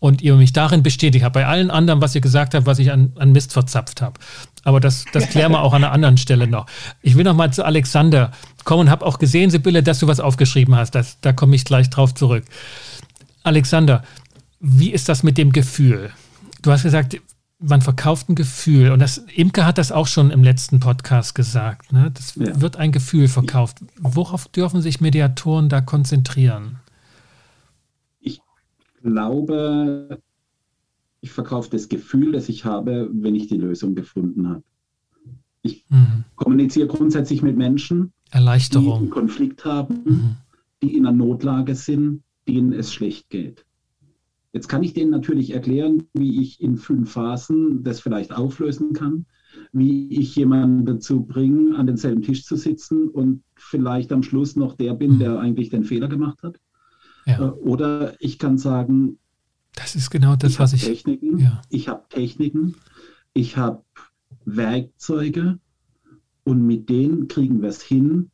und 0.00 0.22
ihr 0.22 0.36
mich 0.36 0.52
darin 0.52 0.82
bestätigt 0.82 1.24
habt. 1.24 1.34
Bei 1.34 1.46
allen 1.46 1.70
anderen, 1.70 2.00
was 2.00 2.14
ihr 2.14 2.20
gesagt 2.20 2.54
habt, 2.54 2.66
was 2.66 2.78
ich 2.78 2.92
an, 2.92 3.12
an 3.18 3.32
Mist 3.32 3.52
verzapft 3.52 4.00
habe. 4.00 4.20
Aber 4.62 4.80
das, 4.80 5.04
das 5.12 5.28
klären 5.28 5.52
wir 5.52 5.62
auch 5.62 5.72
an 5.72 5.82
einer 5.82 5.92
anderen 5.92 6.18
Stelle 6.18 6.46
noch. 6.46 6.66
Ich 7.02 7.16
will 7.16 7.24
noch 7.24 7.34
mal 7.34 7.52
zu 7.52 7.64
Alexander 7.64 8.32
kommen 8.68 8.82
und 8.82 8.90
habe 8.90 9.06
auch 9.06 9.18
gesehen, 9.18 9.48
Sibylle, 9.48 9.82
dass 9.82 9.98
du 9.98 10.08
was 10.08 10.20
aufgeschrieben 10.20 10.76
hast. 10.76 10.94
Das, 10.94 11.18
da 11.22 11.32
komme 11.32 11.56
ich 11.56 11.64
gleich 11.64 11.88
drauf 11.88 12.14
zurück. 12.14 12.44
Alexander, 13.42 14.04
wie 14.60 14.92
ist 14.92 15.08
das 15.08 15.22
mit 15.22 15.38
dem 15.38 15.52
Gefühl? 15.52 16.10
Du 16.60 16.70
hast 16.70 16.82
gesagt, 16.82 17.18
man 17.58 17.80
verkauft 17.80 18.28
ein 18.28 18.34
Gefühl. 18.34 18.90
Und 18.90 19.00
das, 19.00 19.24
Imke 19.34 19.64
hat 19.64 19.78
das 19.78 19.90
auch 19.90 20.06
schon 20.06 20.30
im 20.30 20.44
letzten 20.44 20.80
Podcast 20.80 21.34
gesagt. 21.34 21.94
Ne? 21.94 22.10
Das 22.12 22.34
ja. 22.34 22.60
wird 22.60 22.76
ein 22.76 22.92
Gefühl 22.92 23.28
verkauft. 23.28 23.78
Worauf 23.98 24.48
dürfen 24.48 24.82
sich 24.82 25.00
Mediatoren 25.00 25.70
da 25.70 25.80
konzentrieren? 25.80 26.76
Ich 28.20 28.42
glaube, 29.02 30.20
ich 31.22 31.30
verkaufe 31.30 31.70
das 31.70 31.88
Gefühl, 31.88 32.32
das 32.32 32.50
ich 32.50 32.66
habe, 32.66 33.08
wenn 33.14 33.34
ich 33.34 33.46
die 33.48 33.56
Lösung 33.56 33.94
gefunden 33.94 34.46
habe. 34.46 34.62
Ich 35.62 35.86
mhm. 35.88 36.24
kommuniziere 36.36 36.86
grundsätzlich 36.86 37.40
mit 37.40 37.56
Menschen, 37.56 38.12
Erleichterung. 38.30 38.86
die 38.86 38.98
einen 38.98 39.10
Konflikt 39.10 39.64
haben, 39.64 39.94
mhm. 40.04 40.36
die 40.82 40.96
in 40.96 41.06
einer 41.06 41.16
Notlage 41.16 41.74
sind, 41.74 42.22
denen 42.46 42.72
es 42.72 42.92
schlecht 42.92 43.30
geht. 43.30 43.64
Jetzt 44.52 44.68
kann 44.68 44.82
ich 44.82 44.94
denen 44.94 45.10
natürlich 45.10 45.52
erklären, 45.52 46.04
wie 46.14 46.40
ich 46.42 46.60
in 46.60 46.78
fünf 46.78 47.12
Phasen 47.12 47.82
das 47.84 48.00
vielleicht 48.00 48.32
auflösen 48.32 48.92
kann, 48.92 49.26
wie 49.72 50.08
ich 50.08 50.34
jemanden 50.36 50.86
dazu 50.86 51.24
bringe, 51.24 51.76
an 51.76 51.86
denselben 51.86 52.22
Tisch 52.22 52.44
zu 52.44 52.56
sitzen 52.56 53.08
und 53.08 53.42
vielleicht 53.56 54.10
am 54.12 54.22
Schluss 54.22 54.56
noch 54.56 54.74
der 54.74 54.94
bin, 54.94 55.14
mhm. 55.14 55.18
der 55.18 55.38
eigentlich 55.38 55.68
den 55.68 55.84
Fehler 55.84 56.08
gemacht 56.08 56.42
hat. 56.42 56.58
Ja. 57.26 57.38
Äh, 57.40 57.50
oder 57.50 58.14
ich 58.20 58.38
kann 58.38 58.56
sagen, 58.58 59.18
das 59.74 59.94
ist 59.94 60.10
genau 60.10 60.34
das, 60.34 60.52
ich 60.52 60.58
was 60.58 60.72
ich. 60.72 60.84
Techniken, 60.84 61.38
ja. 61.38 61.62
Ich 61.68 61.88
habe 61.88 62.04
Techniken, 62.08 62.74
ich 63.32 63.56
habe 63.56 63.84
Werkzeuge 64.44 65.58
und 66.48 66.66
mit 66.66 66.88
denen 66.88 67.28
kriegen 67.28 67.60
wir 67.60 67.68
es 67.68 67.82
hin. 67.82 68.30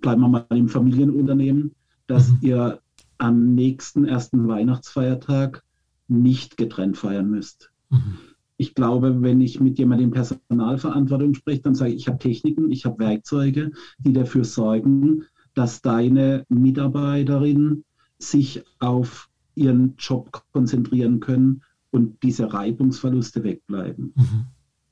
Bleiben 0.00 0.20
wir 0.20 0.28
mal 0.28 0.46
im 0.50 0.68
Familienunternehmen, 0.68 1.74
dass 2.06 2.30
mhm. 2.30 2.38
ihr 2.42 2.80
am 3.18 3.56
nächsten 3.56 4.04
ersten 4.04 4.46
Weihnachtsfeiertag 4.46 5.64
nicht 6.06 6.56
getrennt 6.56 6.96
feiern 6.96 7.28
müsst. 7.28 7.72
Mhm. 7.90 8.18
Ich 8.56 8.76
glaube, 8.76 9.20
wenn 9.20 9.40
ich 9.40 9.60
mit 9.60 9.80
jemandem 9.80 10.10
in 10.10 10.14
Personalverantwortung 10.14 11.34
spreche, 11.34 11.62
dann 11.62 11.74
sage 11.74 11.90
ich, 11.90 11.96
ich 11.96 12.06
habe 12.06 12.18
Techniken, 12.18 12.70
ich 12.70 12.86
habe 12.86 13.00
Werkzeuge, 13.00 13.72
die 13.98 14.12
dafür 14.12 14.44
sorgen, 14.44 15.24
dass 15.54 15.82
deine 15.82 16.46
Mitarbeiterin 16.48 17.82
sich 18.20 18.62
auf 18.78 19.28
ihren 19.56 19.96
Job 19.98 20.44
konzentrieren 20.52 21.18
können 21.18 21.62
und 21.90 22.22
diese 22.22 22.52
Reibungsverluste 22.52 23.42
wegbleiben. 23.42 24.12
Mhm. 24.14 24.46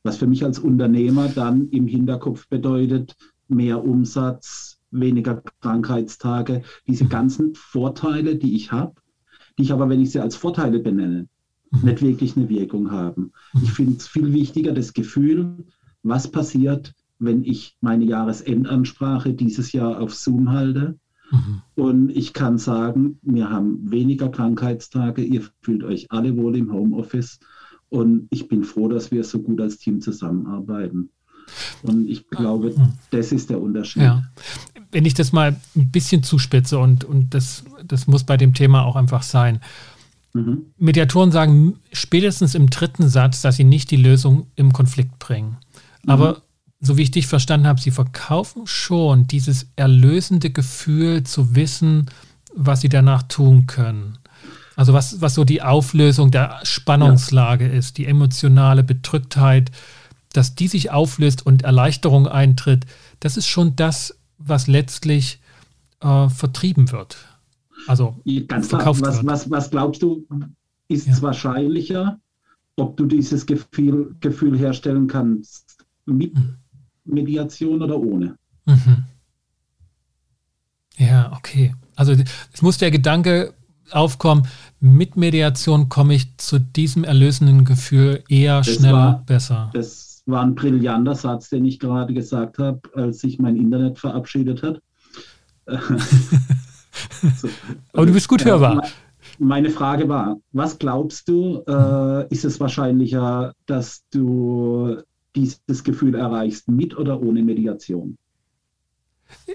Was 0.04 0.18
für 0.18 0.26
mich 0.26 0.44
als 0.44 0.58
Unternehmer 0.58 1.28
dann 1.28 1.68
im 1.70 1.86
Hinterkopf 1.86 2.48
bedeutet, 2.48 3.16
mehr 3.48 3.84
Umsatz, 3.84 4.78
weniger 4.90 5.42
Krankheitstage, 5.60 6.62
diese 6.86 7.06
ganzen 7.06 7.54
Vorteile, 7.54 8.36
die 8.36 8.54
ich 8.54 8.70
habe, 8.70 8.94
die 9.58 9.62
ich 9.62 9.72
aber, 9.72 9.88
wenn 9.88 10.00
ich 10.00 10.12
sie 10.12 10.20
als 10.20 10.36
Vorteile 10.36 10.78
benenne, 10.78 11.26
mhm. 11.70 11.80
nicht 11.88 12.02
wirklich 12.02 12.36
eine 12.36 12.48
Wirkung 12.48 12.90
haben. 12.90 13.32
Ich 13.62 13.72
finde 13.72 13.96
es 13.96 14.06
viel 14.06 14.32
wichtiger, 14.32 14.72
das 14.72 14.92
Gefühl, 14.92 15.64
was 16.02 16.30
passiert, 16.30 16.94
wenn 17.18 17.42
ich 17.42 17.76
meine 17.80 18.04
Jahresendansprache 18.04 19.34
dieses 19.34 19.72
Jahr 19.72 20.00
auf 20.00 20.14
Zoom 20.14 20.52
halte. 20.52 20.98
Mhm. 21.30 21.62
Und 21.74 22.10
ich 22.10 22.32
kann 22.32 22.58
sagen, 22.58 23.18
wir 23.22 23.50
haben 23.50 23.90
weniger 23.90 24.28
Krankheitstage, 24.28 25.22
ihr 25.22 25.42
fühlt 25.60 25.82
euch 25.82 26.10
alle 26.10 26.36
wohl 26.36 26.56
im 26.56 26.72
Homeoffice. 26.72 27.40
Und 27.94 28.26
ich 28.30 28.48
bin 28.48 28.64
froh, 28.64 28.88
dass 28.88 29.10
wir 29.10 29.22
so 29.24 29.40
gut 29.40 29.60
als 29.60 29.78
Team 29.78 30.00
zusammenarbeiten. 30.00 31.10
Und 31.82 32.08
ich 32.08 32.28
glaube, 32.28 32.70
mhm. 32.76 32.94
das 33.10 33.32
ist 33.32 33.50
der 33.50 33.60
Unterschied. 33.60 34.02
Ja 34.02 34.24
wenn 34.94 35.04
ich 35.04 35.14
das 35.14 35.32
mal 35.32 35.56
ein 35.74 35.90
bisschen 35.90 36.22
zuspitze 36.22 36.78
und, 36.78 37.04
und 37.04 37.34
das, 37.34 37.64
das 37.84 38.06
muss 38.06 38.22
bei 38.22 38.36
dem 38.36 38.54
Thema 38.54 38.84
auch 38.84 38.94
einfach 38.94 39.24
sein. 39.24 39.60
Mhm. 40.32 40.66
Mediatoren 40.78 41.32
sagen 41.32 41.80
spätestens 41.92 42.54
im 42.54 42.70
dritten 42.70 43.08
Satz, 43.08 43.42
dass 43.42 43.56
sie 43.56 43.64
nicht 43.64 43.90
die 43.90 43.96
Lösung 43.96 44.46
im 44.54 44.72
Konflikt 44.72 45.18
bringen. 45.18 45.56
Mhm. 46.04 46.10
Aber 46.10 46.42
so 46.80 46.96
wie 46.96 47.02
ich 47.02 47.10
dich 47.10 47.26
verstanden 47.26 47.66
habe, 47.66 47.80
sie 47.80 47.90
verkaufen 47.90 48.68
schon 48.68 49.26
dieses 49.26 49.68
erlösende 49.74 50.50
Gefühl 50.50 51.24
zu 51.24 51.56
wissen, 51.56 52.06
was 52.54 52.80
sie 52.80 52.88
danach 52.88 53.24
tun 53.24 53.66
können. 53.66 54.18
Also 54.76 54.92
was, 54.92 55.20
was 55.20 55.34
so 55.34 55.44
die 55.44 55.62
Auflösung 55.62 56.30
der 56.30 56.60
Spannungslage 56.64 57.66
ja. 57.66 57.72
ist, 57.72 57.98
die 57.98 58.06
emotionale 58.06 58.82
Bedrücktheit, 58.82 59.70
dass 60.32 60.54
die 60.54 60.68
sich 60.68 60.90
auflöst 60.90 61.46
und 61.46 61.62
Erleichterung 61.62 62.26
eintritt, 62.26 62.86
das 63.20 63.36
ist 63.36 63.46
schon 63.46 63.76
das, 63.76 64.18
was 64.38 64.66
letztlich 64.66 65.38
äh, 66.00 66.28
vertrieben 66.28 66.90
wird. 66.90 67.16
Also 67.86 68.20
ganz 68.48 68.68
klar, 68.68 68.86
was, 68.86 69.00
wird. 69.00 69.26
Was, 69.26 69.50
was 69.50 69.70
glaubst 69.70 70.02
du, 70.02 70.26
ist 70.88 71.06
es 71.08 71.22
wahrscheinlicher, 71.22 72.18
ob 72.76 72.96
du 72.96 73.06
dieses 73.06 73.46
Gefühl, 73.46 74.16
Gefühl 74.20 74.58
herstellen 74.58 75.06
kannst 75.06 75.84
mit 76.06 76.34
mhm. 76.34 76.56
Mediation 77.04 77.82
oder 77.82 77.98
ohne? 77.98 78.36
Mhm. 78.66 79.04
Ja, 80.96 81.32
okay. 81.36 81.74
Also 81.96 82.14
es 82.52 82.62
muss 82.62 82.78
der 82.78 82.90
Gedanke 82.90 83.54
aufkommen, 83.90 84.46
mit 84.80 85.16
Mediation 85.16 85.88
komme 85.88 86.14
ich 86.14 86.36
zu 86.36 86.58
diesem 86.58 87.04
erlösenden 87.04 87.64
Gefühl 87.64 88.22
eher 88.28 88.58
das 88.58 88.74
schneller, 88.74 88.92
war, 88.92 89.22
besser. 89.26 89.70
Das 89.74 90.22
war 90.26 90.42
ein 90.42 90.54
brillanter 90.54 91.14
Satz, 91.14 91.50
den 91.50 91.64
ich 91.64 91.78
gerade 91.78 92.14
gesagt 92.14 92.58
habe, 92.58 92.80
als 92.94 93.20
sich 93.20 93.38
mein 93.38 93.56
Internet 93.56 93.98
verabschiedet 93.98 94.62
hat. 94.62 94.80
so. 97.36 97.48
Aber 97.92 98.06
du 98.06 98.12
bist 98.12 98.28
gut 98.28 98.44
hörbar. 98.44 98.86
Meine 99.38 99.70
Frage 99.70 100.08
war, 100.08 100.38
was 100.52 100.78
glaubst 100.78 101.28
du, 101.28 101.62
äh, 101.66 102.28
ist 102.28 102.44
es 102.44 102.60
wahrscheinlicher, 102.60 103.52
dass 103.66 104.04
du 104.10 104.98
dieses 105.34 105.82
Gefühl 105.82 106.14
erreichst, 106.14 106.68
mit 106.68 106.96
oder 106.96 107.20
ohne 107.20 107.42
Mediation? 107.42 108.16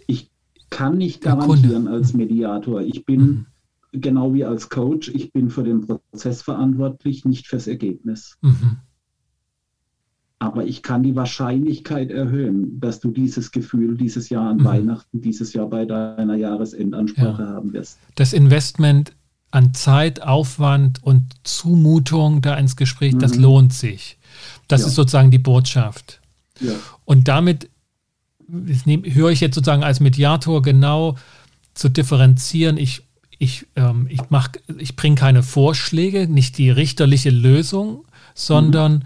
Ich 0.07 0.29
kann 0.69 0.97
nicht 0.97 1.21
garantieren 1.21 1.87
als 1.87 2.13
Mediator. 2.13 2.81
Ich 2.81 3.05
bin 3.05 3.21
mhm 3.21 3.45
genau 3.91 4.33
wie 4.33 4.45
als 4.45 4.69
Coach, 4.69 5.09
ich 5.09 5.31
bin 5.31 5.49
für 5.49 5.63
den 5.63 5.81
Prozess 5.81 6.41
verantwortlich, 6.41 7.25
nicht 7.25 7.47
fürs 7.47 7.67
Ergebnis. 7.67 8.37
Mhm. 8.41 8.77
Aber 10.41 10.65
ich 10.65 10.83
kann 10.83 11.03
die 11.03 11.15
Wahrscheinlichkeit 11.15 12.11
erhöhen, 12.11 12.79
dass 12.79 13.01
du 13.01 13.11
dieses 13.11 13.51
Gefühl 13.51 13.97
dieses 13.97 14.29
Jahr 14.29 14.49
an 14.49 14.57
mhm. 14.57 14.65
Weihnachten, 14.65 15.21
dieses 15.21 15.51
Jahr 15.53 15.67
bei 15.67 15.85
deiner 15.85 16.35
Jahresendansprache 16.35 17.43
ja. 17.43 17.49
haben 17.49 17.73
wirst. 17.73 17.99
Das 18.15 18.31
Investment 18.31 19.13
an 19.51 19.73
Zeit, 19.73 20.21
Aufwand 20.21 21.03
und 21.03 21.23
Zumutung 21.43 22.41
da 22.41 22.55
ins 22.55 22.75
Gespräch, 22.75 23.13
mhm. 23.13 23.19
das 23.19 23.35
lohnt 23.35 23.73
sich. 23.73 24.17
Das 24.67 24.81
ja. 24.81 24.87
ist 24.87 24.95
sozusagen 24.95 25.31
die 25.31 25.39
Botschaft. 25.39 26.21
Ja. 26.61 26.73
Und 27.03 27.27
damit 27.27 27.69
höre 28.47 29.31
ich 29.31 29.41
jetzt 29.41 29.55
sozusagen 29.55 29.83
als 29.83 29.99
Mediator 29.99 30.61
genau 30.61 31.15
zu 31.73 31.89
differenzieren. 31.89 32.77
Ich 32.77 33.08
ich, 33.39 33.65
ähm, 33.75 34.07
ich, 34.09 34.19
ich 34.77 34.95
bringe 34.95 35.15
keine 35.15 35.41
Vorschläge, 35.41 36.27
nicht 36.27 36.57
die 36.57 36.69
richterliche 36.69 37.29
Lösung, 37.29 38.05
sondern 38.35 39.05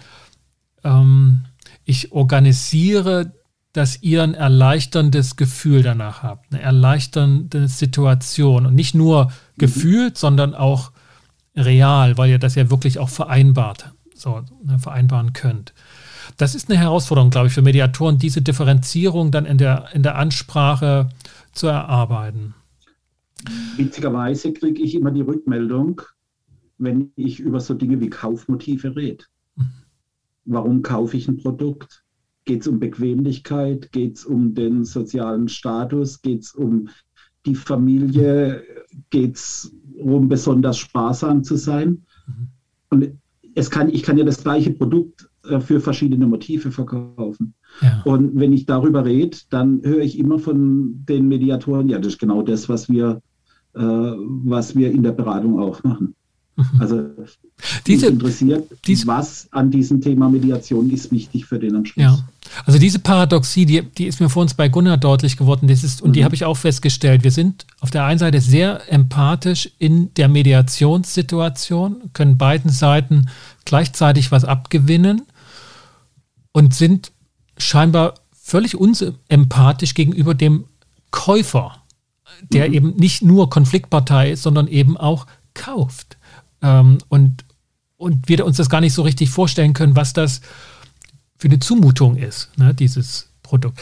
mhm. 0.83 0.89
ähm, 0.89 1.45
ich 1.85 2.11
organisiere, 2.11 3.33
dass 3.73 4.01
ihr 4.01 4.23
ein 4.23 4.33
erleichterndes 4.33 5.35
Gefühl 5.35 5.83
danach 5.83 6.23
habt, 6.23 6.51
eine 6.51 6.61
erleichternde 6.61 7.67
Situation 7.67 8.65
und 8.65 8.75
nicht 8.75 8.95
nur 8.95 9.31
gefühlt, 9.57 10.17
sondern 10.17 10.55
auch 10.55 10.91
real, 11.55 12.17
weil 12.17 12.31
ihr 12.31 12.39
das 12.39 12.55
ja 12.55 12.69
wirklich 12.69 12.99
auch 12.99 13.09
vereinbart, 13.09 13.91
so 14.15 14.41
ne, 14.63 14.79
vereinbaren 14.79 15.33
könnt. 15.33 15.73
Das 16.37 16.55
ist 16.55 16.69
eine 16.69 16.79
Herausforderung, 16.79 17.29
glaube 17.29 17.47
ich, 17.47 17.53
für 17.53 17.61
Mediatoren, 17.61 18.17
diese 18.17 18.41
Differenzierung 18.41 19.31
dann 19.31 19.45
in 19.45 19.59
der, 19.59 19.89
in 19.93 20.01
der 20.01 20.15
Ansprache 20.15 21.09
zu 21.51 21.67
erarbeiten. 21.67 22.55
Witzigerweise 23.77 24.53
kriege 24.53 24.81
ich 24.81 24.95
immer 24.95 25.11
die 25.11 25.21
Rückmeldung, 25.21 26.01
wenn 26.77 27.11
ich 27.15 27.39
über 27.39 27.59
so 27.59 27.73
Dinge 27.73 27.99
wie 27.99 28.09
Kaufmotive 28.09 28.95
rede. 28.95 29.25
Warum 30.45 30.81
kaufe 30.81 31.17
ich 31.17 31.27
ein 31.27 31.37
Produkt? 31.37 32.03
Geht 32.45 32.61
es 32.61 32.67
um 32.67 32.79
Bequemlichkeit? 32.79 33.91
Geht 33.91 34.17
es 34.17 34.25
um 34.25 34.53
den 34.53 34.83
sozialen 34.83 35.47
Status? 35.47 36.21
Geht 36.21 36.41
es 36.41 36.53
um 36.53 36.89
die 37.45 37.55
Familie? 37.55 38.63
Geht 39.09 39.35
es 39.35 39.73
um 39.97 40.27
besonders 40.27 40.77
sparsam 40.77 41.43
zu 41.43 41.55
sein? 41.55 42.03
Und 42.89 43.13
es 43.55 43.69
kann, 43.69 43.89
ich 43.89 44.03
kann 44.03 44.17
ja 44.17 44.25
das 44.25 44.43
gleiche 44.43 44.71
Produkt 44.71 45.29
äh, 45.45 45.59
für 45.59 45.79
verschiedene 45.79 46.27
Motive 46.27 46.71
verkaufen. 46.71 47.53
Ja. 47.81 48.01
Und 48.05 48.35
wenn 48.35 48.53
ich 48.53 48.65
darüber 48.65 49.05
rede, 49.05 49.37
dann 49.49 49.81
höre 49.83 50.01
ich 50.01 50.17
immer 50.19 50.39
von 50.39 51.05
den 51.07 51.27
Mediatoren, 51.27 51.89
ja, 51.89 51.99
das 51.99 52.13
ist 52.13 52.19
genau 52.19 52.41
das, 52.41 52.69
was 52.69 52.89
wir 52.89 53.21
was 53.73 54.75
wir 54.75 54.91
in 54.91 55.03
der 55.03 55.11
Beratung 55.11 55.59
auch 55.59 55.83
machen. 55.83 56.15
Mhm. 56.55 56.65
Also 56.79 57.09
diese, 57.87 58.07
interessiert, 58.07 58.69
diese, 58.85 59.07
was 59.07 59.47
an 59.51 59.71
diesem 59.71 60.01
Thema 60.01 60.29
Mediation 60.29 60.89
ist 60.89 61.11
wichtig 61.11 61.45
für 61.45 61.57
den 61.57 61.75
Anschluss. 61.75 62.03
Ja. 62.03 62.19
Also 62.65 62.77
diese 62.77 62.99
Paradoxie, 62.99 63.65
die, 63.65 63.81
die 63.81 64.05
ist 64.05 64.19
mir 64.19 64.29
vor 64.29 64.43
uns 64.43 64.53
bei 64.53 64.69
Gunnar 64.69 64.97
deutlich 64.97 65.37
geworden. 65.37 65.67
Das 65.67 65.83
ist, 65.83 66.01
und 66.01 66.09
mhm. 66.09 66.13
die 66.13 66.25
habe 66.25 66.35
ich 66.35 66.45
auch 66.45 66.57
festgestellt. 66.57 67.23
Wir 67.23 67.31
sind 67.31 67.65
auf 67.79 67.89
der 67.89 68.05
einen 68.05 68.19
Seite 68.19 68.41
sehr 68.41 68.81
empathisch 68.91 69.71
in 69.79 70.13
der 70.13 70.29
Mediationssituation, 70.29 72.11
können 72.13 72.37
beiden 72.37 72.69
Seiten 72.69 73.29
gleichzeitig 73.65 74.31
was 74.31 74.45
abgewinnen 74.45 75.23
und 76.51 76.75
sind 76.75 77.11
scheinbar 77.57 78.15
völlig 78.31 78.75
unempathisch 78.75 79.95
gegenüber 79.95 80.35
dem 80.35 80.65
Käufer 81.09 81.82
der 82.51 82.67
mhm. 82.67 82.73
eben 82.73 82.95
nicht 82.95 83.21
nur 83.21 83.49
Konfliktpartei 83.49 84.31
ist, 84.31 84.43
sondern 84.43 84.67
eben 84.67 84.97
auch 84.97 85.27
kauft. 85.53 86.17
Ähm, 86.61 86.97
und, 87.09 87.45
und 87.97 88.27
wir 88.27 88.45
uns 88.45 88.57
das 88.57 88.69
gar 88.69 88.81
nicht 88.81 88.93
so 88.93 89.01
richtig 89.01 89.29
vorstellen 89.29 89.73
können, 89.73 89.95
was 89.95 90.13
das 90.13 90.41
für 91.37 91.47
eine 91.47 91.59
Zumutung 91.59 92.15
ist, 92.17 92.57
ne, 92.57 92.73
dieses 92.73 93.29
Produkt. 93.41 93.79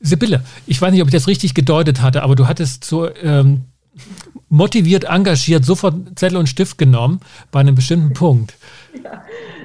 Sibylle, 0.00 0.44
ich 0.66 0.80
weiß 0.80 0.92
nicht, 0.92 1.02
ob 1.02 1.08
ich 1.08 1.14
das 1.14 1.26
richtig 1.26 1.54
gedeutet 1.54 2.00
hatte, 2.00 2.22
aber 2.22 2.36
du 2.36 2.46
hattest 2.46 2.84
so 2.84 3.12
ähm, 3.16 3.64
motiviert, 4.48 5.04
engagiert 5.04 5.64
sofort 5.64 6.18
Zettel 6.18 6.38
und 6.38 6.48
Stift 6.48 6.78
genommen 6.78 7.20
bei 7.50 7.60
einem 7.60 7.74
bestimmten 7.74 8.12
Punkt. 8.12 8.56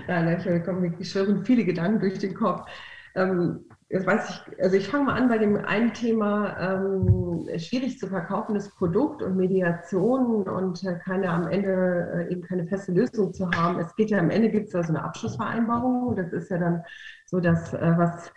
Ja, 0.05 0.22
nein, 0.22 0.41
da 0.43 0.59
kommen 0.59 0.93
schwirren 1.01 1.45
viele 1.45 1.64
Gedanken 1.64 2.01
durch 2.01 2.20
den 2.20 2.34
Kopf. 2.34 2.68
Ähm, 3.16 3.61
jetzt 3.90 4.06
weiß 4.06 4.30
ich, 4.30 4.62
also 4.62 4.76
ich 4.76 4.88
fange 4.88 5.06
mal 5.06 5.14
an 5.16 5.30
bei 5.30 5.38
dem 5.38 5.58
einen 5.58 5.94
Thema, 5.94 6.58
ähm, 6.60 7.48
schwierig 7.58 8.00
zu 8.00 8.08
verkaufendes 8.08 8.70
Produkt 8.70 9.22
und 9.22 9.36
Mediation 9.36 10.44
und 10.48 10.84
äh, 10.84 11.00
keine 11.04 11.30
am 11.30 11.48
Ende 11.48 12.28
äh, 12.30 12.32
eben 12.32 12.42
keine 12.42 12.66
feste 12.66 12.92
Lösung 12.92 13.34
zu 13.34 13.50
haben. 13.52 13.80
Es 13.80 13.96
geht 13.96 14.10
ja 14.10 14.20
am 14.20 14.30
Ende 14.30 14.50
gibt 14.50 14.68
es 14.68 14.72
da 14.74 14.84
so 14.84 14.90
eine 14.90 15.04
Abschlussvereinbarung. 15.04 16.16
Das 16.16 16.32
ist 16.34 16.50
ja 16.50 16.58
dann 16.58 16.84
so 17.26 17.40
das, 17.40 17.74
äh, 17.74 17.94
was, 17.98 18.32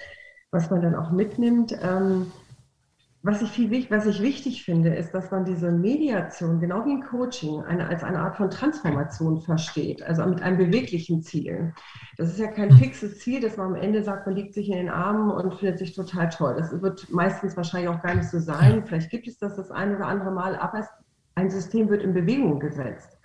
was 0.51 0.71
man 0.71 0.83
dann 0.83 0.95
auch 0.95 1.11
mitnimmt. 1.11 1.77
Ähm, 1.83 2.33
was 3.27 3.43
ich, 3.43 3.51
viel, 3.51 3.91
was 3.91 4.07
ich 4.07 4.23
wichtig 4.23 4.65
finde, 4.65 4.95
ist, 4.95 5.11
dass 5.13 5.33
man 5.33 5.45
diese 5.45 5.73
Mediation, 5.73 6.61
genau 6.61 6.85
wie 6.87 6.93
ein 6.93 7.03
Coaching, 7.03 7.61
eine, 7.65 7.89
als 7.89 8.05
eine 8.05 8.21
Art 8.21 8.37
von 8.37 8.51
Transformation 8.51 9.41
versteht, 9.41 10.01
also 10.05 10.25
mit 10.25 10.41
einem 10.43 10.59
beweglichen 10.59 11.23
Ziel. 11.23 11.75
Das 12.17 12.29
ist 12.29 12.39
ja 12.39 12.47
kein 12.47 12.71
fixes 12.71 13.19
Ziel, 13.19 13.41
dass 13.41 13.57
man 13.57 13.67
am 13.67 13.75
Ende 13.75 14.05
sagt, 14.05 14.29
man 14.29 14.37
liegt 14.37 14.55
sich 14.55 14.69
in 14.69 14.77
den 14.77 14.89
Armen 14.89 15.33
und 15.33 15.57
findet 15.57 15.81
sich 15.81 15.93
total 15.93 16.29
toll. 16.29 16.55
Das 16.57 16.81
wird 16.81 17.11
meistens 17.11 17.57
wahrscheinlich 17.57 17.91
auch 17.91 18.01
gar 18.01 18.15
nicht 18.15 18.31
so 18.31 18.39
sein. 18.39 18.87
Vielleicht 18.87 19.11
gibt 19.11 19.27
es 19.27 19.39
das 19.39 19.57
das 19.57 19.73
ein 19.73 19.97
oder 19.97 20.07
andere 20.07 20.31
Mal, 20.31 20.55
aber 20.55 20.89
ein 21.35 21.51
System 21.51 21.89
wird 21.89 22.05
in 22.05 22.15
Bewegung 22.15 22.61
gesetzt. 22.61 23.16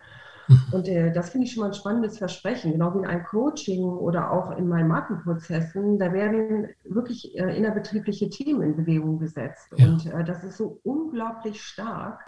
Mhm. 0.52 0.74
Und 0.74 0.88
äh, 0.88 1.12
das 1.12 1.30
finde 1.30 1.48
ich 1.48 1.54
schon 1.54 1.62
mal 1.62 1.68
ein 1.68 1.74
spannendes 1.74 2.18
Versprechen, 2.18 2.74
genau 2.74 2.94
wie 2.94 3.00
in 3.00 3.06
einem 3.06 3.24
Coaching 3.24 3.84
oder 3.84 4.32
auch 4.32 4.58
in 4.58 4.68
meinen 4.68 4.88
Markenprozessen. 4.88 5.98
Da 5.98 6.12
werden 6.14 6.68
wirklich 6.84 7.38
äh, 7.38 7.56
innerbetriebliche 7.56 8.30
Themen 8.30 8.62
in 8.62 8.76
Bewegung 8.76 9.20
gesetzt. 9.20 9.70
Ja. 9.78 9.88
Und 9.88 10.06
äh, 10.06 10.24
das 10.24 10.44
ist 10.44 10.58
so 10.58 10.80
unglaublich 10.84 11.62
stark. 11.62 12.20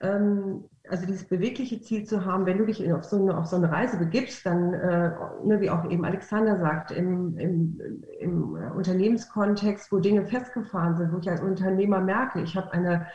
Ähm, 0.00 0.64
also 0.90 1.06
dieses 1.06 1.24
bewegliche 1.24 1.80
Ziel 1.80 2.04
zu 2.04 2.26
haben, 2.26 2.44
wenn 2.44 2.58
du 2.58 2.66
dich 2.66 2.92
auf 2.92 3.04
so 3.04 3.16
eine, 3.16 3.38
auf 3.38 3.46
so 3.46 3.56
eine 3.56 3.70
Reise 3.70 3.96
begibst, 3.96 4.44
dann, 4.44 4.74
äh, 4.74 5.12
ne, 5.44 5.60
wie 5.60 5.70
auch 5.70 5.88
eben 5.90 6.04
Alexander 6.04 6.58
sagt, 6.58 6.90
im, 6.90 7.38
im, 7.38 7.80
im 8.20 8.54
Unternehmenskontext, 8.76 9.90
wo 9.92 9.98
Dinge 9.98 10.26
festgefahren 10.26 10.96
sind, 10.96 11.12
wo 11.12 11.18
ich 11.18 11.30
als 11.30 11.40
Unternehmer 11.40 12.00
merke, 12.00 12.42
ich 12.42 12.54
habe 12.54 12.72
eine 12.72 13.06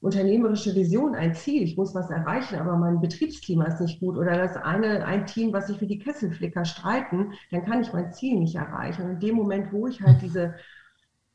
unternehmerische 0.00 0.74
Vision, 0.74 1.14
ein 1.14 1.34
Ziel, 1.34 1.62
ich 1.62 1.76
muss 1.76 1.94
was 1.94 2.10
erreichen, 2.10 2.58
aber 2.58 2.76
mein 2.76 3.00
Betriebsklima 3.00 3.64
ist 3.64 3.80
nicht 3.80 4.00
gut 4.00 4.16
oder 4.16 4.36
das 4.36 4.56
eine, 4.56 5.04
ein 5.04 5.26
Team, 5.26 5.52
was 5.52 5.68
sich 5.68 5.78
für 5.78 5.86
die 5.86 5.98
Kesselflicker 5.98 6.64
streiten, 6.64 7.32
dann 7.50 7.64
kann 7.64 7.80
ich 7.80 7.92
mein 7.92 8.12
Ziel 8.12 8.38
nicht 8.38 8.56
erreichen. 8.56 9.02
Und 9.02 9.10
in 9.12 9.20
dem 9.20 9.36
Moment, 9.36 9.72
wo 9.72 9.86
ich 9.86 10.02
halt 10.02 10.20
diese, 10.22 10.54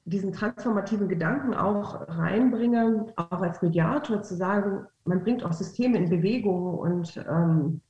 diesen 0.05 0.32
transformativen 0.32 1.09
Gedanken 1.09 1.53
auch 1.53 2.07
reinbringe, 2.07 3.07
auch 3.16 3.41
als 3.41 3.62
Mediator 3.62 4.22
zu 4.22 4.36
sagen, 4.36 4.86
man 5.05 5.24
bringt 5.24 5.43
auch 5.43 5.53
Systeme 5.53 5.97
in 5.97 6.09
Bewegung 6.09 6.78
und 6.78 7.18
ähm, 7.30 7.82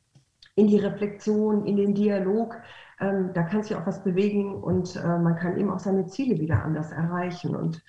in 0.56 0.68
die 0.68 0.80
Reflexion, 0.80 1.66
in 1.66 1.78
den 1.78 1.94
Dialog, 1.94 2.56
ähm, 3.00 3.32
da 3.34 3.44
kann 3.44 3.64
sich 3.64 3.76
auch 3.76 3.86
was 3.86 4.04
bewegen 4.04 4.56
und 4.56 4.96
äh, 4.96 5.18
man 5.18 5.36
kann 5.36 5.58
eben 5.58 5.70
auch 5.70 5.80
seine 5.80 6.08
Ziele 6.08 6.40
wieder 6.40 6.64
anders 6.64 6.92
erreichen. 6.92 7.56
Und 7.56 7.82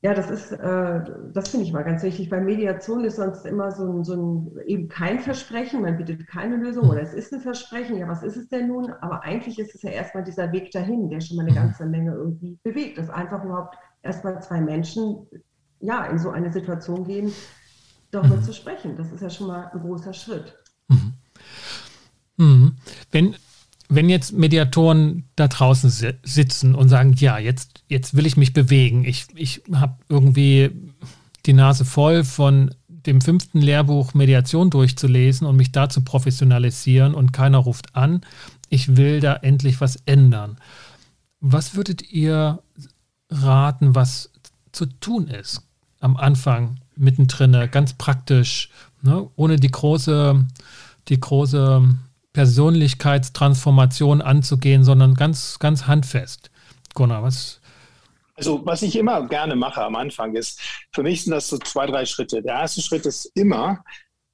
ja, 0.00 0.14
das 0.14 0.30
ist, 0.30 0.52
äh, 0.52 1.00
das 1.32 1.48
finde 1.48 1.66
ich 1.66 1.72
mal 1.72 1.82
ganz 1.82 2.04
wichtig. 2.04 2.30
Bei 2.30 2.40
Mediation 2.40 3.04
ist 3.04 3.16
sonst 3.16 3.44
immer 3.44 3.72
so 3.72 3.84
ein, 3.84 4.04
so 4.04 4.14
ein, 4.14 4.58
eben 4.66 4.88
kein 4.88 5.18
Versprechen, 5.18 5.82
man 5.82 5.96
bietet 5.96 6.26
keine 6.28 6.56
Lösung 6.56 6.88
oder 6.88 7.02
es 7.02 7.14
ist 7.14 7.32
ein 7.32 7.40
Versprechen, 7.40 7.98
ja, 7.98 8.06
was 8.06 8.22
ist 8.22 8.36
es 8.36 8.48
denn 8.48 8.68
nun? 8.68 8.92
Aber 9.00 9.24
eigentlich 9.24 9.58
ist 9.58 9.74
es 9.74 9.82
ja 9.82 9.90
erstmal 9.90 10.22
dieser 10.22 10.52
Weg 10.52 10.70
dahin, 10.70 11.10
der 11.10 11.20
schon 11.20 11.36
mal 11.36 11.46
eine 11.46 11.54
ganze 11.54 11.84
Menge 11.84 12.12
irgendwie 12.12 12.58
bewegt, 12.62 12.98
dass 12.98 13.10
einfach 13.10 13.44
überhaupt 13.44 13.76
erstmal 14.02 14.40
zwei 14.40 14.60
Menschen 14.60 15.26
ja 15.80 16.06
in 16.06 16.18
so 16.18 16.30
eine 16.30 16.52
Situation 16.52 17.04
gehen, 17.04 17.32
darüber 18.12 18.36
mhm. 18.36 18.42
zu 18.42 18.52
sprechen. 18.52 18.96
Das 18.96 19.10
ist 19.10 19.22
ja 19.22 19.30
schon 19.30 19.48
mal 19.48 19.70
ein 19.72 19.80
großer 19.80 20.12
Schritt. 20.12 20.54
Mhm. 20.86 21.12
Mhm. 22.36 22.76
Wenn, 23.10 23.34
wenn 23.88 24.08
jetzt 24.08 24.32
Mediatoren 24.32 25.24
da 25.36 25.48
draußen 25.48 25.90
sitzen 26.22 26.74
und 26.74 26.88
sagen, 26.88 27.14
ja, 27.16 27.38
jetzt, 27.38 27.82
jetzt 27.88 28.14
will 28.14 28.26
ich 28.26 28.36
mich 28.36 28.52
bewegen, 28.52 29.04
ich, 29.04 29.26
ich 29.34 29.62
habe 29.72 29.96
irgendwie 30.08 30.70
die 31.46 31.54
Nase 31.54 31.84
voll 31.84 32.24
von 32.24 32.74
dem 32.88 33.20
fünften 33.22 33.60
Lehrbuch 33.60 34.12
Mediation 34.12 34.68
durchzulesen 34.68 35.46
und 35.46 35.56
mich 35.56 35.72
da 35.72 35.88
zu 35.88 36.02
professionalisieren 36.02 37.14
und 37.14 37.32
keiner 37.32 37.58
ruft 37.58 37.96
an. 37.96 38.20
Ich 38.68 38.96
will 38.96 39.20
da 39.20 39.34
endlich 39.34 39.80
was 39.80 39.96
ändern. 40.04 40.58
Was 41.40 41.74
würdet 41.74 42.12
ihr 42.12 42.62
raten, 43.30 43.94
was 43.94 44.30
zu 44.72 44.86
tun 44.86 45.28
ist 45.28 45.62
am 46.00 46.16
Anfang, 46.16 46.80
mittendrin, 46.96 47.68
ganz 47.70 47.94
praktisch, 47.94 48.70
ne? 49.02 49.28
ohne 49.36 49.56
die 49.56 49.70
große, 49.70 50.46
die 51.08 51.20
große 51.20 51.96
Persönlichkeitstransformation 52.38 54.22
anzugehen, 54.22 54.84
sondern 54.84 55.14
ganz, 55.14 55.58
ganz 55.58 55.88
handfest. 55.88 56.52
Gunnar, 56.94 57.24
was? 57.24 57.60
Also, 58.36 58.64
was 58.64 58.82
ich 58.82 58.94
immer 58.94 59.26
gerne 59.26 59.56
mache 59.56 59.82
am 59.82 59.96
Anfang 59.96 60.36
ist, 60.36 60.60
für 60.92 61.02
mich 61.02 61.24
sind 61.24 61.32
das 61.32 61.48
so 61.48 61.58
zwei, 61.58 61.86
drei 61.86 62.06
Schritte. 62.06 62.40
Der 62.40 62.54
erste 62.54 62.80
Schritt 62.80 63.06
ist 63.06 63.24
immer, 63.34 63.82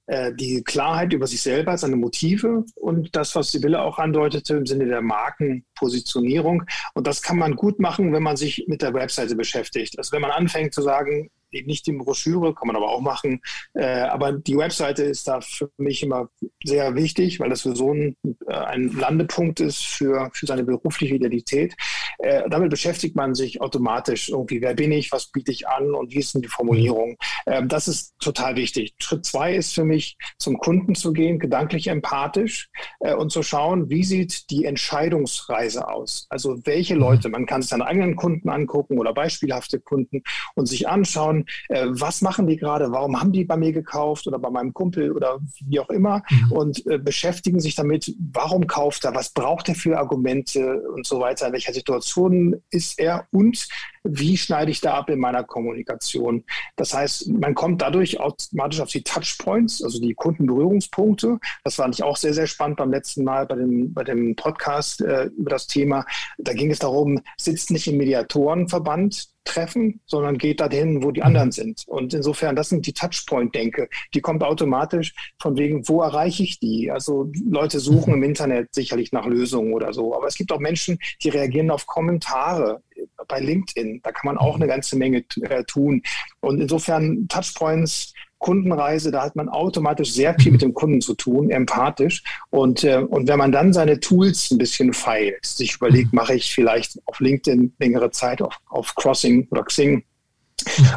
äh, 0.04 0.34
die 0.34 0.62
Klarheit 0.62 1.14
über 1.14 1.26
sich 1.26 1.40
selber, 1.40 1.78
seine 1.78 1.96
Motive 1.96 2.66
und 2.74 3.16
das, 3.16 3.34
was 3.36 3.52
Sibylle 3.52 3.80
auch 3.80 3.96
andeutete 3.96 4.56
im 4.56 4.66
Sinne 4.66 4.84
der 4.84 5.00
Markenpositionierung. 5.00 6.64
Und 6.92 7.06
das 7.06 7.22
kann 7.22 7.38
man 7.38 7.56
gut 7.56 7.80
machen, 7.80 8.12
wenn 8.12 8.22
man 8.22 8.36
sich 8.36 8.66
mit 8.68 8.82
der 8.82 8.92
Webseite 8.92 9.34
beschäftigt. 9.34 9.96
Also 9.96 10.12
wenn 10.12 10.20
man 10.20 10.30
anfängt 10.30 10.74
zu 10.74 10.82
sagen, 10.82 11.30
nicht 11.62 11.86
die 11.86 11.92
Broschüre, 11.92 12.54
kann 12.54 12.66
man 12.66 12.76
aber 12.76 12.90
auch 12.90 13.00
machen. 13.00 13.40
Äh, 13.74 13.84
aber 13.84 14.32
die 14.32 14.56
Webseite 14.56 15.04
ist 15.04 15.28
da 15.28 15.40
für 15.40 15.70
mich 15.78 16.02
immer 16.02 16.28
sehr 16.64 16.94
wichtig, 16.94 17.40
weil 17.40 17.50
das 17.50 17.62
für 17.62 17.76
so 17.76 17.92
ein, 17.92 18.16
äh, 18.46 18.54
ein 18.54 18.88
Landepunkt 18.88 19.60
ist 19.60 19.84
für, 19.84 20.30
für 20.32 20.46
seine 20.46 20.64
berufliche 20.64 21.14
Identität. 21.14 21.74
Äh, 22.18 22.48
damit 22.48 22.70
beschäftigt 22.70 23.16
man 23.16 23.34
sich 23.34 23.60
automatisch 23.60 24.28
irgendwie, 24.28 24.60
wer 24.60 24.74
bin 24.74 24.92
ich, 24.92 25.12
was 25.12 25.30
biete 25.30 25.52
ich 25.52 25.68
an 25.68 25.94
und 25.94 26.12
wie 26.12 26.18
ist 26.18 26.34
denn 26.34 26.42
die 26.42 26.48
Formulierung. 26.48 27.16
Ähm, 27.46 27.68
das 27.68 27.88
ist 27.88 28.14
total 28.18 28.56
wichtig. 28.56 28.94
Schritt 28.98 29.24
zwei 29.24 29.54
ist 29.54 29.74
für 29.74 29.84
mich, 29.84 30.16
zum 30.38 30.58
Kunden 30.58 30.94
zu 30.94 31.12
gehen, 31.12 31.38
gedanklich 31.38 31.88
empathisch 31.88 32.68
äh, 33.00 33.14
und 33.14 33.30
zu 33.30 33.42
schauen, 33.42 33.90
wie 33.90 34.04
sieht 34.04 34.50
die 34.50 34.64
Entscheidungsreise 34.64 35.88
aus. 35.88 36.26
Also 36.28 36.58
welche 36.64 36.94
Leute, 36.94 37.28
man 37.28 37.46
kann 37.46 37.62
sich 37.62 37.70
seine 37.70 37.86
eigenen 37.86 38.16
Kunden 38.16 38.48
angucken 38.48 38.98
oder 38.98 39.12
beispielhafte 39.12 39.80
Kunden 39.80 40.22
und 40.54 40.66
sich 40.66 40.88
anschauen, 40.88 41.43
äh, 41.68 41.86
was 41.88 42.22
machen 42.22 42.46
die 42.46 42.56
gerade, 42.56 42.90
warum 42.90 43.20
haben 43.20 43.32
die 43.32 43.44
bei 43.44 43.56
mir 43.56 43.72
gekauft 43.72 44.26
oder 44.26 44.38
bei 44.38 44.50
meinem 44.50 44.72
Kumpel 44.72 45.12
oder 45.12 45.38
wie 45.66 45.80
auch 45.80 45.90
immer? 45.90 46.22
Mhm. 46.30 46.52
und 46.52 46.86
äh, 46.86 46.98
beschäftigen 46.98 47.60
sich 47.60 47.74
damit, 47.74 48.14
warum 48.32 48.66
kauft 48.66 49.04
er, 49.04 49.14
was 49.14 49.30
braucht 49.30 49.68
er 49.68 49.74
für 49.74 49.98
Argumente 49.98 50.82
und 50.94 51.06
so 51.06 51.20
weiter, 51.20 51.46
in 51.46 51.52
welcher 51.52 51.72
Situation 51.72 52.56
ist 52.70 52.98
er? 52.98 53.26
Und 53.30 53.68
wie 54.04 54.36
schneide 54.36 54.70
ich 54.70 54.80
da 54.80 54.94
ab 54.94 55.10
in 55.10 55.18
meiner 55.18 55.42
Kommunikation. 55.42 56.44
Das 56.76 56.92
heißt, 56.92 57.28
man 57.28 57.54
kommt 57.54 57.82
dadurch 57.82 58.20
automatisch 58.20 58.80
auf 58.80 58.90
die 58.90 59.02
Touchpoints, 59.02 59.82
also 59.82 60.00
die 60.00 60.14
Kundenberührungspunkte. 60.14 61.38
Das 61.64 61.76
fand 61.76 61.94
ich 61.94 62.02
auch 62.02 62.16
sehr, 62.16 62.34
sehr 62.34 62.46
spannend 62.46 62.76
beim 62.76 62.90
letzten 62.90 63.24
Mal 63.24 63.46
bei 63.46 63.56
dem, 63.56 63.92
bei 63.92 64.04
dem 64.04 64.36
Podcast 64.36 65.00
äh, 65.00 65.24
über 65.36 65.50
das 65.50 65.66
Thema. 65.66 66.04
Da 66.38 66.52
ging 66.52 66.70
es 66.70 66.78
darum, 66.78 67.20
sitzt 67.38 67.70
nicht 67.70 67.86
im 67.86 67.96
Mediatorenverband, 67.96 69.34
treffen, 69.44 70.00
sondern 70.06 70.38
geht 70.38 70.60
dahin, 70.60 71.02
wo 71.02 71.10
die 71.10 71.20
mhm. 71.20 71.26
anderen 71.26 71.52
sind. 71.52 71.84
Und 71.86 72.14
insofern, 72.14 72.56
das 72.56 72.70
sind 72.70 72.86
die 72.86 72.92
Touchpoint-Denke. 72.92 73.88
Die 74.14 74.20
kommt 74.20 74.42
automatisch 74.42 75.14
von 75.38 75.56
wegen, 75.56 75.86
wo 75.88 76.02
erreiche 76.02 76.42
ich 76.42 76.58
die? 76.58 76.90
Also 76.90 77.30
Leute 77.48 77.78
suchen 77.78 78.14
mhm. 78.14 78.22
im 78.22 78.30
Internet 78.30 78.74
sicherlich 78.74 79.12
nach 79.12 79.26
Lösungen 79.26 79.72
oder 79.72 79.92
so. 79.92 80.14
Aber 80.14 80.26
es 80.26 80.36
gibt 80.36 80.50
auch 80.52 80.60
Menschen, 80.60 80.98
die 81.22 81.28
reagieren 81.28 81.70
auf 81.70 81.86
Kommentare 81.86 82.82
bei 83.28 83.40
LinkedIn. 83.40 84.00
Da 84.02 84.12
kann 84.12 84.26
man 84.26 84.38
auch 84.38 84.56
mhm. 84.56 84.62
eine 84.62 84.72
ganze 84.72 84.96
Menge 84.96 85.24
äh, 85.42 85.64
tun. 85.64 86.02
Und 86.40 86.60
insofern 86.60 87.26
Touchpoints 87.28 88.12
Kundenreise, 88.44 89.10
da 89.10 89.22
hat 89.22 89.36
man 89.36 89.48
automatisch 89.48 90.12
sehr 90.12 90.34
viel 90.38 90.52
mit 90.52 90.60
dem 90.60 90.74
Kunden 90.74 91.00
zu 91.00 91.14
tun, 91.14 91.48
empathisch. 91.48 92.22
Und, 92.50 92.84
äh, 92.84 92.98
und 92.98 93.26
wenn 93.26 93.38
man 93.38 93.52
dann 93.52 93.72
seine 93.72 94.00
Tools 94.00 94.50
ein 94.50 94.58
bisschen 94.58 94.92
feilt, 94.92 95.46
sich 95.46 95.76
überlegt, 95.76 96.12
mhm. 96.12 96.16
mache 96.16 96.34
ich 96.34 96.52
vielleicht 96.52 97.00
auf 97.06 97.20
LinkedIn 97.20 97.72
längere 97.78 98.10
Zeit, 98.10 98.42
auf, 98.42 98.58
auf 98.66 98.94
Crossing 98.96 99.48
oder 99.50 99.62
Xing, 99.64 100.04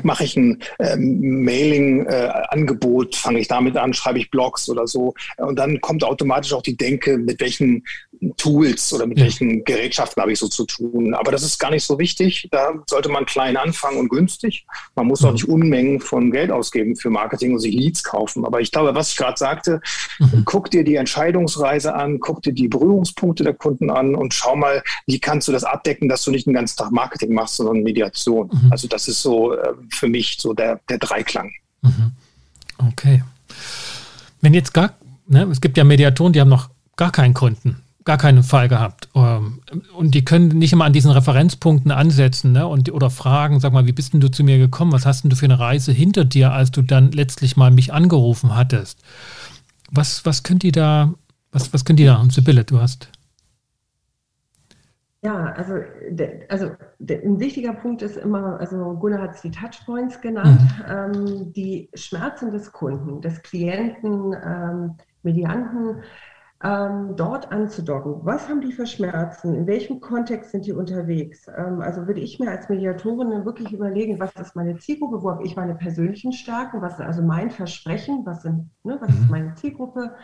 mache 0.03 0.24
ich 0.24 0.36
ein 0.36 0.62
ähm, 0.80 1.43
Mailing-Angebot, 1.43 3.14
äh, 3.14 3.18
fange 3.18 3.39
ich 3.39 3.47
damit 3.47 3.78
an, 3.78 3.93
schreibe 3.93 4.20
ich 4.20 4.32
Blogs 4.32 4.70
oder 4.70 4.88
so. 4.88 5.14
Und 5.38 5.58
dann 5.58 5.82
kommt 5.82 6.03
automatisch 6.03 6.53
auch 6.53 6.62
die 6.62 6.78
Denke, 6.78 7.18
mit 7.18 7.39
welchen 7.39 7.84
Tools 8.38 8.93
oder 8.93 9.05
mit 9.05 9.20
ja. 9.20 9.26
welchen 9.26 9.64
Gerätschaften 9.64 10.22
habe 10.22 10.32
ich 10.32 10.39
so 10.39 10.47
zu 10.47 10.66
tun. 10.66 11.14
Aber 11.14 11.32
das 11.32 11.43
ist 11.43 11.60
gar 11.60 11.72
nicht 11.72 11.84
so 11.84 11.99
wichtig. 11.99 12.47
Da 12.51 12.74
sollte 12.88 13.10
man 13.10 13.26
klein 13.26 13.58
anfangen 13.58 13.99
und 13.99 14.10
günstig. 14.10 14.66
Man 14.95 15.08
muss 15.08 15.22
mhm. 15.22 15.28
auch 15.28 15.32
nicht 15.34 15.47
Unmengen 15.47 15.99
von 15.99 16.32
Geld 16.32 16.51
ausgeben 16.51 16.95
für 16.95 17.10
Marketing 17.10 17.53
und 17.53 17.60
sich 17.60 17.74
Leads 17.74 18.03
kaufen. 18.03 18.45
Aber 18.45 18.62
ich 18.62 18.72
glaube, 18.72 18.95
was 18.95 19.12
ich 19.12 19.18
gerade 19.18 19.38
sagte, 19.38 19.82
mhm. 20.20 20.43
guck 20.45 20.72
dir 20.72 20.84
die 20.84 20.95
Entscheidungsreise 20.95 21.93
an, 21.93 22.20
guck 22.20 22.41
dir 22.41 22.53
die 22.53 22.68
Berührungspunkte 22.68 23.43
der 23.43 23.53
Kunden 23.53 23.89
an 23.89 24.16
und 24.16 24.34
schau 24.34 24.55
mal, 24.55 24.82
wie 25.05 25.20
kannst 25.20 25.47
du 25.47 25.51
das 25.51 25.64
abdecken, 25.64 26.10
dass 26.10 26.24
du 26.24 26.32
nicht 26.32 26.47
den 26.47 26.53
ganzen 26.53 26.78
Tag 26.78 26.91
Marketing 26.91 27.34
machst, 27.34 27.58
sondern 27.58 27.84
Mediation. 27.84 28.49
Mhm. 28.51 28.72
Also 28.72 28.88
das 28.88 29.08
ist 29.08 29.22
so 29.22 29.47
äh, 29.54 29.74
für 29.89 30.08
mich 30.08 30.38
so 30.39 30.54
der, 30.54 30.80
der 30.89 30.98
Dreiklang. 30.98 31.52
Mhm. 31.82 32.12
Okay. 32.78 33.24
Wenn 34.41 34.54
jetzt 34.54 34.74
gar, 34.74 34.93
ne, 35.28 35.43
es 35.43 35.62
gibt 35.62 35.78
ja 35.78 35.84
Mediatoren, 35.84 36.34
die 36.34 36.41
haben 36.41 36.50
noch 36.50 36.70
gar 36.95 37.12
keinen 37.12 37.34
Kunden 37.34 37.82
gar 38.08 38.18
keinen 38.18 38.41
Fall 38.41 38.70
gehabt. 38.70 39.10
Ähm, 39.14 39.60
und 39.93 40.16
die 40.16 40.26
können 40.26 40.48
nicht 40.48 40.72
immer 40.72 40.86
an 40.86 40.93
diesen 40.93 41.12
Referenzpunkten 41.12 41.91
ansetzen 41.91 42.54
ne? 42.54 42.66
und, 42.66 42.89
oder 42.91 43.10
fragen, 43.10 43.60
sag 43.60 43.74
mal, 43.74 43.86
wie 43.86 43.91
bist 43.91 44.14
denn 44.14 44.22
du 44.22 44.32
zu 44.32 44.45
mir 44.45 44.58
gekommen? 44.58 44.93
Was 44.93 45.06
hast 45.06 45.24
denn 45.24 45.30
du 45.30 45.36
für 45.36 45.45
eine 45.45 45.60
Reise 45.60 45.91
hinter 45.91 46.24
dir, 46.24 46.54
als 46.54 46.72
du 46.72 46.82
dann 46.82 47.12
letztlich 47.12 47.58
mal 47.58 47.70
mich 47.70 47.93
angerufen 47.93 48.56
hattest? 48.56 49.02
Was, 49.91 50.26
was 50.26 50.43
könnt 50.43 50.64
ihr 50.64 50.72
da, 50.72 51.14
was, 51.52 51.74
was 51.74 51.84
könnt 51.84 52.00
ihr 52.00 52.08
da? 52.08 52.16
Und 52.16 52.32
Sibylle, 52.32 52.64
du 52.64 52.80
hast. 52.80 53.10
Ja, 55.24 55.45
also, 55.53 55.76
also 56.47 56.72
ein 56.99 57.39
wichtiger 57.39 57.74
Punkt 57.74 58.03
ist 58.03 58.18
immer, 58.18 58.59
also 58.59 58.93
Gunnar 58.99 59.24
hat 59.24 59.36
es 59.36 59.41
die 59.41 59.51
Touchpoints 59.51 60.22
genannt, 60.22 60.61
mhm. 60.61 61.15
ähm, 61.15 61.53
die 61.53 61.89
Schmerzen 61.95 62.51
des 62.51 62.72
Kunden, 62.72 63.20
des 63.22 63.41
Klienten, 63.41 64.36
ähm, 64.43 64.95
Medianten, 65.24 66.03
ähm, 66.63 67.15
dort 67.15 67.51
anzudocken. 67.51 68.26
Was 68.26 68.47
haben 68.49 68.61
die 68.61 68.72
für 68.72 68.88
Schmerzen? 68.88 69.53
In 69.53 69.68
welchem 69.68 69.99
Kontext 70.01 70.51
sind 70.51 70.65
die 70.65 70.74
unterwegs? 70.74 71.47
Ähm, 71.55 71.82
also 71.82 72.07
würde 72.07 72.22
ich 72.22 72.39
mir 72.39 72.49
als 72.49 72.70
Mediatorin 72.70 73.45
wirklich 73.45 73.72
überlegen, 73.72 74.20
was 74.20 74.34
ist 74.36 74.55
meine 74.55 74.78
Zielgruppe, 74.78 75.22
wo 75.22 75.32
habe 75.32 75.43
ich 75.45 75.55
meine 75.55 75.76
persönlichen 75.76 76.32
Stärken, 76.32 76.82
was 76.82 76.93
ist 76.93 77.05
also 77.05 77.22
mein 77.22 77.51
Versprechen, 77.51 78.26
was, 78.26 78.43
sind, 78.43 78.70
ne, 78.84 78.97
was 78.99 79.09
ist 79.09 79.26
mhm. 79.26 79.32
meine 79.32 79.55
Zielgruppe, 79.55 80.15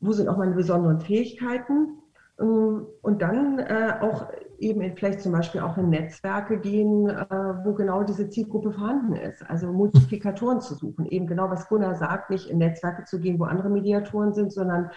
wo 0.00 0.12
sind 0.12 0.28
auch 0.28 0.36
meine 0.36 0.54
besonderen 0.54 1.00
Fähigkeiten? 1.00 1.98
Ähm, 2.40 2.86
und 3.02 3.22
dann 3.22 3.58
äh, 3.58 3.94
auch 4.00 4.26
eben 4.58 4.96
vielleicht 4.96 5.20
zum 5.20 5.32
Beispiel 5.32 5.60
auch 5.60 5.76
in 5.76 5.90
Netzwerke 5.90 6.58
gehen, 6.58 7.08
äh, 7.08 7.26
wo 7.64 7.74
genau 7.74 8.02
diese 8.02 8.28
Zielgruppe 8.28 8.72
vorhanden 8.72 9.14
ist. 9.14 9.48
Also 9.48 9.72
Multiplikatoren 9.72 10.60
zu 10.60 10.74
suchen. 10.74 11.06
Eben 11.06 11.26
genau, 11.26 11.50
was 11.50 11.68
Gunnar 11.68 11.94
sagt, 11.96 12.30
nicht 12.30 12.48
in 12.48 12.58
Netzwerke 12.58 13.04
zu 13.04 13.20
gehen, 13.20 13.38
wo 13.38 13.44
andere 13.44 13.68
Mediatoren 13.68 14.32
sind, 14.32 14.52
sondern 14.52 14.90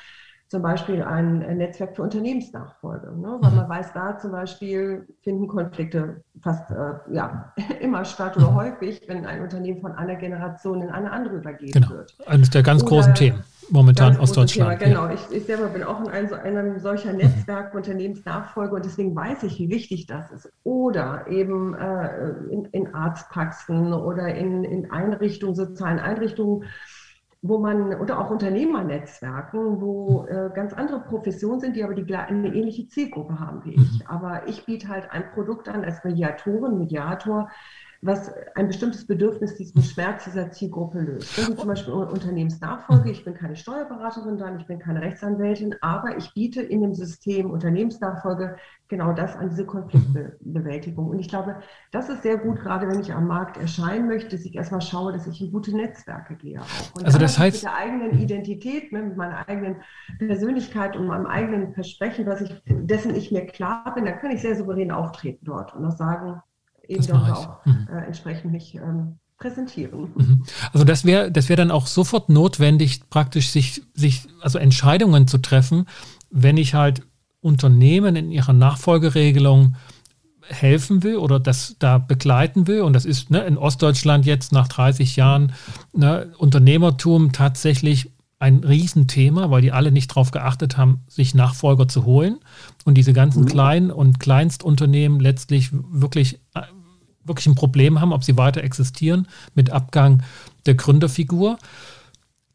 zum 0.47 0.61
Beispiel 0.61 1.03
ein 1.03 1.39
Netzwerk 1.57 1.97
für 1.97 2.03
Unternehmensnachfolge, 2.03 3.07
ne? 3.07 3.37
weil 3.41 3.51
mhm. 3.51 3.57
man 3.57 3.69
weiß, 3.69 3.91
da 3.93 4.17
zum 4.17 4.31
Beispiel 4.31 5.05
finden 5.21 5.47
Konflikte 5.49 6.23
fast 6.41 6.71
äh, 6.71 6.93
ja, 7.11 7.53
immer 7.81 8.05
statt 8.05 8.37
oder 8.37 8.55
häufig, 8.55 9.01
wenn 9.07 9.25
ein 9.25 9.41
Unternehmen 9.41 9.81
von 9.81 9.91
einer 9.91 10.15
Generation 10.15 10.81
in 10.81 10.89
eine 10.89 11.11
andere 11.11 11.35
übergeben 11.35 11.73
genau. 11.73 11.89
wird. 11.89 12.15
Eines 12.25 12.49
der 12.49 12.63
ganz 12.63 12.81
oder 12.81 12.91
großen 12.91 13.13
Themen 13.15 13.43
momentan 13.69 14.17
aus 14.17 14.31
Deutschland. 14.31 14.79
Thema, 14.79 14.91
genau, 14.91 15.07
ja. 15.07 15.13
ich, 15.13 15.35
ich, 15.35 15.45
selber 15.45 15.67
bin 15.67 15.83
auch 15.83 15.99
in 16.01 16.09
einem, 16.09 16.33
einem 16.33 16.79
solcher. 16.79 17.13
Netzwerk 17.13 17.73
mhm. 17.73 17.77
Unternehmensnachfolge 17.77 18.75
und 18.75 18.85
deswegen 18.85 19.15
weiß 19.15 19.43
ich, 19.43 19.59
wie 19.59 19.69
wichtig 19.69 20.05
das 20.05 20.31
ist. 20.31 20.51
Oder 20.63 21.25
eben 21.27 21.73
äh, 21.73 22.29
in, 22.51 22.65
in 22.65 22.93
Arztpraxen 22.93 23.93
oder 23.93 24.33
in, 24.33 24.63
in 24.63 24.91
Einrichtungen, 24.91 25.55
sozialen 25.55 25.99
Einrichtungen, 25.99 26.65
wo 27.41 27.59
man, 27.59 27.93
oder 27.95 28.19
auch 28.19 28.31
Unternehmernetzwerken, 28.31 29.81
wo 29.81 30.25
äh, 30.27 30.49
ganz 30.53 30.73
andere 30.73 31.01
Professionen 31.01 31.59
sind, 31.59 31.75
die 31.75 31.83
aber 31.83 31.93
die, 31.93 32.15
eine 32.15 32.53
ähnliche 32.53 32.87
Zielgruppe 32.87 33.39
haben 33.39 33.63
wie 33.65 33.75
ich. 33.75 33.99
Mhm. 33.99 34.07
Aber 34.07 34.47
ich 34.47 34.65
biete 34.65 34.87
halt 34.87 35.11
ein 35.11 35.31
Produkt 35.33 35.69
an 35.69 35.83
als 35.83 36.03
Mediatorin, 36.03 36.77
Mediator, 36.77 37.49
was 38.01 38.31
ein 38.55 38.67
bestimmtes 38.67 39.07
Bedürfnis, 39.07 39.55
diesen 39.55 39.81
Schmerz 39.81 40.25
dieser 40.25 40.51
Zielgruppe 40.51 40.99
löst. 40.99 41.37
Das 41.37 41.49
ist 41.49 41.59
zum 41.59 41.67
Beispiel 41.67 41.93
Unternehmensnachfolge. 41.93 43.09
Ich 43.09 43.25
bin 43.25 43.33
keine 43.33 43.55
Steuerberaterin 43.55 44.37
dann, 44.37 44.59
ich 44.59 44.67
bin 44.67 44.79
keine 44.79 45.01
Rechtsanwältin, 45.01 45.75
aber 45.81 46.17
ich 46.17 46.33
biete 46.33 46.61
in 46.61 46.81
dem 46.81 46.93
System 46.93 47.49
Unternehmensnachfolge 47.49 48.57
genau 48.87 49.13
das 49.13 49.35
an 49.35 49.49
diese 49.49 49.65
Konfliktbewältigung. 49.65 51.07
Und 51.07 51.19
ich 51.19 51.27
glaube, 51.27 51.57
das 51.91 52.09
ist 52.09 52.23
sehr 52.23 52.37
gut, 52.37 52.59
gerade 52.59 52.87
wenn 52.87 52.99
ich 52.99 53.13
am 53.13 53.27
Markt 53.27 53.57
erscheinen 53.57 54.07
möchte, 54.07 54.35
dass 54.35 54.45
ich 54.45 54.55
erstmal 54.55 54.81
schaue, 54.81 55.11
dass 55.11 55.27
ich 55.27 55.41
in 55.41 55.51
gute 55.51 55.75
Netzwerke 55.75 56.35
gehe. 56.35 56.61
Auch. 56.61 56.95
Und 56.95 57.05
also 57.05 57.17
das 57.17 57.37
heißt, 57.37 57.57
mit 57.57 57.63
der 57.63 57.75
eigenen 57.75 58.19
Identität, 58.19 58.91
ne, 58.91 59.01
mit 59.01 59.17
meiner 59.17 59.47
eigenen 59.49 59.77
Persönlichkeit 60.19 60.95
und 60.95 61.07
meinem 61.07 61.25
eigenen 61.25 61.73
Versprechen, 61.73 62.25
was 62.27 62.41
ich, 62.41 62.61
dessen 62.65 63.15
ich 63.15 63.31
mir 63.31 63.45
klar 63.45 63.93
bin, 63.95 64.05
dann 64.05 64.19
kann 64.19 64.31
ich 64.31 64.41
sehr 64.41 64.55
souverän 64.55 64.91
auftreten 64.91 65.43
dort 65.45 65.75
und 65.75 65.83
auch 65.85 65.97
sagen, 65.97 66.41
eben 66.87 67.05
dort 67.07 67.31
auch 67.31 67.65
mhm. 67.65 67.87
äh, 67.91 68.05
entsprechend 68.05 68.51
mich 68.51 68.75
ähm, 68.75 69.19
präsentieren. 69.37 70.11
Mhm. 70.15 70.43
Also 70.73 70.85
das 70.85 71.05
wäre 71.05 71.31
das 71.31 71.49
wäre 71.49 71.57
dann 71.57 71.71
auch 71.71 71.87
sofort 71.87 72.29
notwendig, 72.29 73.09
praktisch 73.09 73.49
sich, 73.49 73.83
sich, 73.93 74.27
also 74.41 74.57
Entscheidungen 74.57 75.27
zu 75.27 75.37
treffen, 75.37 75.85
wenn 76.29 76.57
ich 76.57 76.73
halt 76.73 77.03
Unternehmen 77.41 78.15
in 78.15 78.31
ihrer 78.31 78.53
Nachfolgeregelung 78.53 79.75
helfen 80.49 81.03
will 81.03 81.17
oder 81.17 81.39
das 81.39 81.75
da 81.79 81.97
begleiten 81.97 82.67
will. 82.67 82.81
Und 82.81 82.93
das 82.93 83.05
ist 83.05 83.29
ne, 83.29 83.41
in 83.41 83.57
Ostdeutschland 83.57 84.25
jetzt 84.25 84.51
nach 84.51 84.67
30 84.67 85.15
Jahren 85.15 85.53
ne, 85.93 86.31
Unternehmertum 86.37 87.31
tatsächlich 87.31 88.11
ein 88.39 88.63
Riesenthema, 88.63 89.49
weil 89.49 89.61
die 89.61 89.71
alle 89.71 89.91
nicht 89.91 90.11
darauf 90.11 90.31
geachtet 90.31 90.77
haben, 90.77 91.01
sich 91.07 91.33
Nachfolger 91.33 91.87
zu 91.87 92.05
holen 92.05 92.37
und 92.85 92.95
diese 92.95 93.13
ganzen 93.13 93.43
mhm. 93.43 93.47
kleinen 93.47 93.91
und 93.91 94.19
Kleinstunternehmen 94.19 95.19
letztlich 95.19 95.69
wirklich, 95.71 96.39
äh, 96.53 96.61
wirklich 97.27 97.47
ein 97.47 97.55
Problem 97.55 97.99
haben, 97.99 98.13
ob 98.13 98.23
sie 98.23 98.37
weiter 98.37 98.63
existieren 98.63 99.27
mit 99.55 99.69
Abgang 99.69 100.23
der 100.65 100.75
Gründerfigur. 100.75 101.57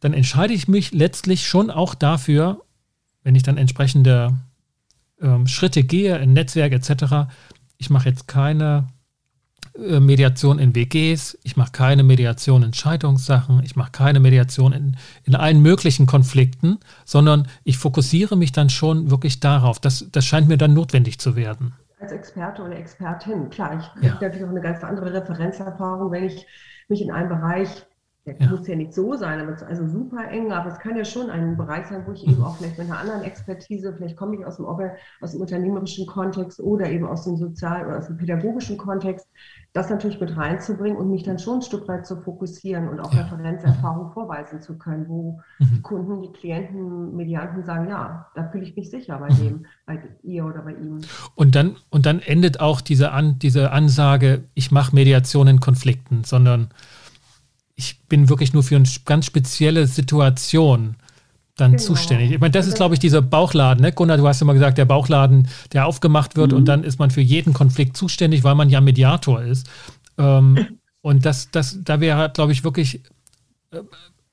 Dann 0.00 0.14
entscheide 0.14 0.54
ich 0.54 0.68
mich 0.68 0.92
letztlich 0.92 1.46
schon 1.46 1.70
auch 1.70 1.94
dafür, 1.94 2.60
wenn 3.22 3.34
ich 3.34 3.42
dann 3.42 3.56
entsprechende 3.56 4.36
ähm, 5.20 5.46
Schritte 5.46 5.84
gehe, 5.84 6.18
in 6.18 6.32
Netzwerk 6.32 6.72
etc., 6.72 7.30
ich 7.78 7.90
mache 7.90 8.08
jetzt 8.08 8.28
keine 8.28 8.88
äh, 9.74 10.00
Mediation 10.00 10.58
in 10.58 10.74
WGs, 10.74 11.38
ich 11.42 11.56
mache 11.56 11.72
keine 11.72 12.02
Mediation 12.02 12.62
in 12.62 12.74
Scheidungssachen, 12.74 13.62
ich 13.64 13.76
mache 13.76 13.92
keine 13.92 14.20
Mediation 14.20 14.72
in, 14.72 14.96
in 15.24 15.34
allen 15.34 15.60
möglichen 15.60 16.06
Konflikten, 16.06 16.78
sondern 17.04 17.48
ich 17.64 17.78
fokussiere 17.78 18.36
mich 18.36 18.52
dann 18.52 18.70
schon 18.70 19.10
wirklich 19.10 19.40
darauf. 19.40 19.80
Das, 19.80 20.06
das 20.12 20.26
scheint 20.26 20.48
mir 20.48 20.58
dann 20.58 20.74
notwendig 20.74 21.18
zu 21.18 21.36
werden. 21.36 21.72
Als 22.02 22.12
Experte 22.12 22.62
oder 22.62 22.76
Expertin, 22.76 23.48
klar, 23.48 23.78
ich 23.78 24.02
ja. 24.02 24.14
habe 24.14 24.24
natürlich 24.24 24.44
auch 24.44 24.50
eine 24.50 24.60
ganz 24.60 24.82
andere 24.82 25.12
Referenzerfahrung, 25.14 26.10
wenn 26.10 26.24
ich 26.24 26.46
mich 26.88 27.00
in 27.00 27.10
einem 27.10 27.28
Bereich 27.28 27.86
der 28.24 28.38
ja. 28.38 28.48
muss 28.50 28.68
ja 28.68 28.76
nicht 28.76 28.94
so 28.94 29.14
sein, 29.14 29.40
aber 29.40 29.50
es 29.50 29.62
ist 29.62 29.68
also 29.68 29.86
super 29.88 30.28
eng, 30.28 30.52
aber 30.52 30.70
es 30.70 30.78
kann 30.78 30.96
ja 30.96 31.04
schon 31.04 31.28
ein 31.28 31.56
Bereich 31.56 31.86
sein, 31.86 32.06
wo 32.06 32.12
ich 32.12 32.26
eben 32.26 32.42
auch 32.44 32.56
vielleicht 32.56 32.78
mit 32.78 32.88
einer 32.88 33.00
anderen 33.00 33.22
Expertise, 33.22 33.92
vielleicht 33.92 34.16
komme 34.16 34.36
ich 34.36 34.46
aus 34.46 34.58
dem, 34.58 34.66
aus 34.66 35.32
dem 35.32 35.40
unternehmerischen 35.40 36.06
Kontext 36.06 36.60
oder 36.60 36.88
eben 36.88 37.04
aus 37.04 37.24
dem 37.24 37.36
sozial- 37.36 37.84
oder 37.86 37.98
aus 37.98 38.06
dem 38.06 38.18
pädagogischen 38.18 38.78
Kontext, 38.78 39.28
das 39.72 39.88
natürlich 39.88 40.20
mit 40.20 40.36
reinzubringen 40.36 40.98
und 40.98 41.10
mich 41.10 41.22
dann 41.22 41.38
schon 41.38 41.58
ein 41.58 41.62
Stück 41.62 41.88
weit 41.88 42.06
zu 42.06 42.20
fokussieren 42.20 42.88
und 42.88 43.00
auch 43.00 43.12
ja. 43.14 43.22
Referenzerfahrung 43.22 44.12
vorweisen 44.12 44.60
zu 44.60 44.76
können, 44.76 45.08
wo 45.08 45.40
mhm. 45.58 45.70
die 45.74 45.80
Kunden, 45.80 46.20
die 46.20 46.32
Klienten, 46.32 47.16
Medianten 47.16 47.64
sagen, 47.64 47.88
ja, 47.88 48.26
da 48.34 48.50
fühle 48.50 48.64
ich 48.64 48.76
mich 48.76 48.90
sicher 48.90 49.18
bei 49.18 49.28
dem, 49.28 49.64
bei 49.86 49.98
ihr 50.22 50.44
oder 50.44 50.60
bei 50.60 50.72
ihm. 50.72 51.00
Und 51.34 51.54
dann, 51.54 51.76
und 51.88 52.04
dann 52.04 52.20
endet 52.20 52.60
auch 52.60 52.82
diese, 52.82 53.12
An, 53.12 53.38
diese 53.38 53.72
Ansage, 53.72 54.44
ich 54.52 54.70
mache 54.70 54.94
Mediation 54.94 55.48
in 55.48 55.60
Konflikten, 55.60 56.24
sondern 56.24 56.68
ich 57.74 58.06
bin 58.08 58.28
wirklich 58.28 58.52
nur 58.52 58.62
für 58.62 58.76
eine 58.76 58.88
ganz 59.06 59.24
spezielle 59.24 59.86
Situation 59.86 60.96
dann 61.56 61.72
genau. 61.72 61.82
zuständig. 61.82 62.32
Ich 62.32 62.40
meine, 62.40 62.50
das 62.50 62.66
ist, 62.66 62.76
glaube 62.76 62.94
ich, 62.94 63.00
dieser 63.00 63.20
Bauchladen. 63.20 63.82
Ne? 63.82 63.92
Gunnar, 63.92 64.16
du 64.16 64.26
hast 64.26 64.40
immer 64.40 64.54
gesagt, 64.54 64.78
der 64.78 64.86
Bauchladen, 64.86 65.48
der 65.72 65.86
aufgemacht 65.86 66.36
wird 66.36 66.52
mhm. 66.52 66.58
und 66.58 66.64
dann 66.66 66.84
ist 66.84 66.98
man 66.98 67.10
für 67.10 67.20
jeden 67.20 67.52
Konflikt 67.52 67.96
zuständig, 67.96 68.42
weil 68.44 68.54
man 68.54 68.70
ja 68.70 68.80
Mediator 68.80 69.42
ist. 69.42 69.68
Ähm, 70.18 70.78
und 71.02 71.26
das, 71.26 71.50
das, 71.50 71.78
da 71.82 72.00
wäre, 72.00 72.30
glaube 72.30 72.52
ich, 72.52 72.64
wirklich, 72.64 73.02
äh, 73.70 73.82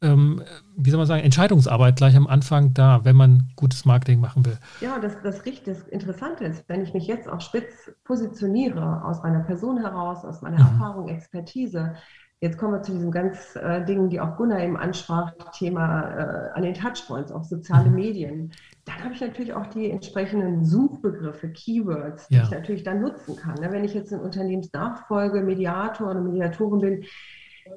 ähm, 0.02 0.42
wie 0.78 0.90
soll 0.92 0.98
man 0.98 1.08
sagen, 1.08 1.24
Entscheidungsarbeit 1.24 1.98
gleich 1.98 2.16
am 2.16 2.26
Anfang 2.26 2.74
da, 2.74 3.04
wenn 3.04 3.18
man 3.18 3.50
gutes 3.58 3.84
Marketing 3.84 4.22
machen 4.22 4.46
will. 4.46 4.58
Ja, 4.80 4.98
das, 4.98 5.22
das, 5.22 5.42
das 5.66 5.88
Interessante 5.90 6.46
ist, 6.46 6.64
wenn 6.70 6.84
ich 6.84 6.94
mich 6.94 7.06
jetzt 7.06 7.28
auch 7.28 7.42
spitz 7.42 7.92
positioniere, 8.06 9.04
aus 9.04 9.22
meiner 9.24 9.42
Person 9.42 9.78
heraus, 9.80 10.24
aus 10.24 10.42
meiner 10.42 10.60
mhm. 10.60 10.72
Erfahrung, 10.72 11.10
Expertise, 11.10 11.96
Jetzt 12.42 12.58
kommen 12.58 12.74
wir 12.74 12.82
zu 12.82 12.94
diesen 12.94 13.12
ganz 13.12 13.58
äh, 13.58 13.84
Dingen, 13.84 14.10
die 14.10 14.22
auch 14.22 14.38
Gunnar 14.38 14.62
eben 14.62 14.78
ansprach, 14.78 15.34
Thema 15.52 16.04
äh, 16.04 16.50
an 16.54 16.64
den 16.64 16.74
Touchpoints, 16.74 17.34
auch 17.34 17.44
soziale 17.44 17.90
mhm. 17.90 17.96
Medien. 17.96 18.52
Dann 18.86 19.04
habe 19.04 19.14
ich 19.14 19.20
natürlich 19.20 19.54
auch 19.54 19.68
die 19.68 19.92
entsprechenden 19.92 20.64
Suchbegriffe, 20.64 21.50
Keywords, 21.50 22.30
die 22.30 22.36
ja. 22.36 22.44
ich 22.44 22.52
natürlich 22.52 22.84
dann 22.84 23.02
nutzen 23.02 23.36
kann. 23.36 23.56
Ne? 23.56 23.72
Wenn 23.72 23.84
ich 23.84 23.94
jetzt 23.94 24.14
ein 24.14 24.22
Unternehmensnachfolge, 24.22 25.42
Mediator 25.42 26.12
oder 26.12 26.22
Mediatorin 26.22 26.80
bin, 26.80 27.06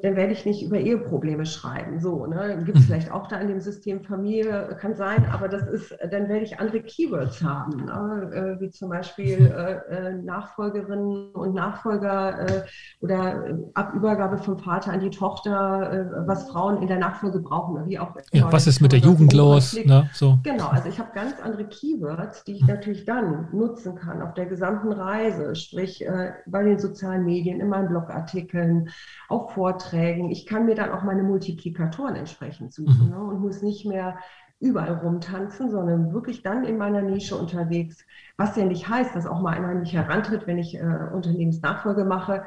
dann 0.02 0.16
werde 0.16 0.32
ich 0.32 0.44
nicht 0.44 0.62
über 0.62 0.78
Eheprobleme 0.78 1.46
schreiben. 1.46 2.00
So, 2.00 2.26
ne? 2.26 2.62
Gibt 2.64 2.78
es 2.78 2.84
mhm. 2.84 2.86
vielleicht 2.86 3.12
auch 3.12 3.28
da 3.28 3.38
in 3.38 3.48
dem 3.48 3.60
System 3.60 4.02
Familie, 4.02 4.76
kann 4.80 4.96
sein, 4.96 5.26
aber 5.32 5.48
das 5.48 5.68
ist, 5.68 5.96
dann 6.10 6.28
werde 6.28 6.44
ich 6.44 6.58
andere 6.58 6.80
Keywords 6.80 7.42
haben, 7.42 7.84
ne? 7.84 8.56
äh, 8.58 8.60
wie 8.60 8.70
zum 8.70 8.90
Beispiel 8.90 9.46
äh, 9.46 9.94
äh 9.94 10.12
Nachfolgerinnen 10.14 11.30
und 11.32 11.54
Nachfolger 11.54 12.48
äh, 12.48 12.62
oder 13.00 13.46
äh, 13.46 13.54
Abübergabe 13.74 14.38
vom 14.38 14.58
Vater 14.58 14.92
an 14.92 15.00
die 15.00 15.10
Tochter, 15.10 15.92
äh, 15.92 16.26
was 16.26 16.48
Frauen 16.50 16.82
in 16.82 16.88
der 16.88 16.98
Nachfolge 16.98 17.38
brauchen, 17.38 17.86
wie 17.86 17.98
auch. 17.98 18.14
Ja, 18.32 18.50
was 18.52 18.66
ist 18.66 18.80
mit 18.80 18.92
der 18.92 18.98
Jugend 18.98 19.32
los? 19.32 19.78
Ne? 19.84 20.10
So. 20.12 20.38
Genau, 20.42 20.68
also 20.68 20.88
ich 20.88 20.98
habe 20.98 21.10
ganz 21.14 21.34
andere 21.42 21.64
Keywords, 21.66 22.44
die 22.44 22.56
ich 22.56 22.66
natürlich 22.66 23.04
dann 23.04 23.48
nutzen 23.52 23.94
kann 23.94 24.20
auf 24.22 24.34
der 24.34 24.46
gesamten 24.46 24.92
Reise, 24.92 25.54
sprich 25.54 26.04
bei 26.46 26.62
den 26.62 26.78
sozialen 26.78 27.24
Medien, 27.24 27.60
in 27.60 27.68
meinen 27.68 27.88
Blogartikeln, 27.88 28.90
auf 29.28 29.52
Vorträgen 29.52 29.81
Vorträgen. 29.82 30.30
Ich 30.30 30.46
kann 30.46 30.66
mir 30.66 30.74
dann 30.74 30.90
auch 30.90 31.02
meine 31.02 31.22
Multiplikatoren 31.22 32.16
entsprechend 32.16 32.72
suchen 32.72 33.06
mhm. 33.06 33.10
ne, 33.10 33.18
und 33.18 33.40
muss 33.40 33.62
nicht 33.62 33.84
mehr 33.84 34.16
überall 34.60 34.94
rumtanzen, 34.94 35.70
sondern 35.70 36.12
wirklich 36.12 36.42
dann 36.42 36.64
in 36.64 36.78
meiner 36.78 37.02
Nische 37.02 37.36
unterwegs. 37.36 38.04
Was 38.36 38.56
ja 38.56 38.64
nicht 38.64 38.88
heißt, 38.88 39.14
dass 39.16 39.26
auch 39.26 39.40
mal 39.40 39.54
einer 39.54 39.68
an 39.68 39.80
mich 39.80 39.92
herantritt, 39.92 40.46
wenn 40.46 40.58
ich 40.58 40.76
äh, 40.76 41.08
Unternehmensnachfolge 41.12 42.04
mache, 42.04 42.44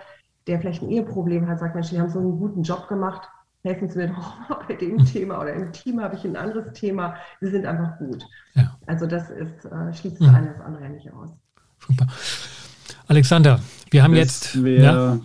der 0.47 0.59
vielleicht 0.59 0.81
ein 0.81 0.89
Eheproblem 0.89 1.47
hat, 1.47 1.59
sagt, 1.59 1.75
Mensch, 1.75 1.89
Sie 1.89 1.99
haben 1.99 2.09
so 2.09 2.19
einen 2.19 2.39
guten 2.39 2.63
Job 2.63 2.87
gemacht, 2.87 3.27
helfen 3.63 3.89
Sie 3.89 3.97
mir 3.97 4.07
doch 4.15 4.49
mal 4.49 4.59
bei 4.67 4.75
dem 4.75 4.95
mhm. 4.95 5.05
Thema 5.05 5.41
oder 5.41 5.53
im 5.53 5.73
Team 5.73 6.01
habe 6.01 6.15
ich 6.15 6.23
ein 6.23 6.37
anderes 6.37 6.71
Thema. 6.73 7.15
Sie 7.41 7.49
sind 7.49 7.65
einfach 7.65 7.97
gut. 7.97 8.25
Ja. 8.53 8.77
Also 8.85 9.07
das 9.07 9.29
ist, 9.29 9.65
äh, 9.65 9.93
schließt 9.93 10.21
das 10.21 10.27
mhm. 10.27 10.35
eine 10.35 10.51
das 10.53 10.61
andere 10.61 10.89
nicht 10.89 11.11
aus. 11.11 11.31
Super. 11.85 12.07
Alexander, 13.07 13.59
wir 13.91 14.03
haben 14.03 14.15
das 14.15 14.53
jetzt. 14.53 14.55
Ja, 14.55 15.19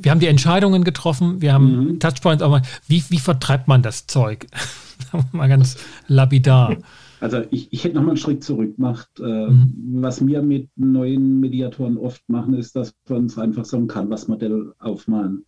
wir 0.00 0.10
haben 0.10 0.20
die 0.20 0.26
Entscheidungen 0.26 0.84
getroffen, 0.84 1.40
wir 1.40 1.52
haben 1.52 1.92
mhm. 1.92 2.00
Touchpoints, 2.00 2.42
aber 2.42 2.62
wie, 2.86 3.02
wie 3.08 3.18
vertreibt 3.18 3.68
man 3.68 3.82
das 3.82 4.06
Zeug? 4.06 4.46
mal 5.32 5.48
ganz 5.48 5.76
lapidar. 6.08 6.76
Also 7.20 7.42
ich, 7.50 7.72
ich 7.72 7.84
hätte 7.84 7.96
noch 7.96 8.02
mal 8.02 8.10
einen 8.10 8.16
Schritt 8.16 8.44
zurück 8.44 8.76
gemacht. 8.76 9.08
Äh, 9.18 9.22
mhm. 9.22 9.72
Was 10.02 10.26
wir 10.26 10.42
mit 10.42 10.68
neuen 10.76 11.40
Mediatoren 11.40 11.96
oft 11.96 12.28
machen, 12.28 12.54
ist, 12.54 12.76
dass 12.76 12.94
wir 13.06 13.16
uns 13.16 13.38
einfach 13.38 13.64
so 13.64 13.76
ein 13.76 13.88
Canvas-Modell 13.88 14.74
aufmalen. 14.78 15.44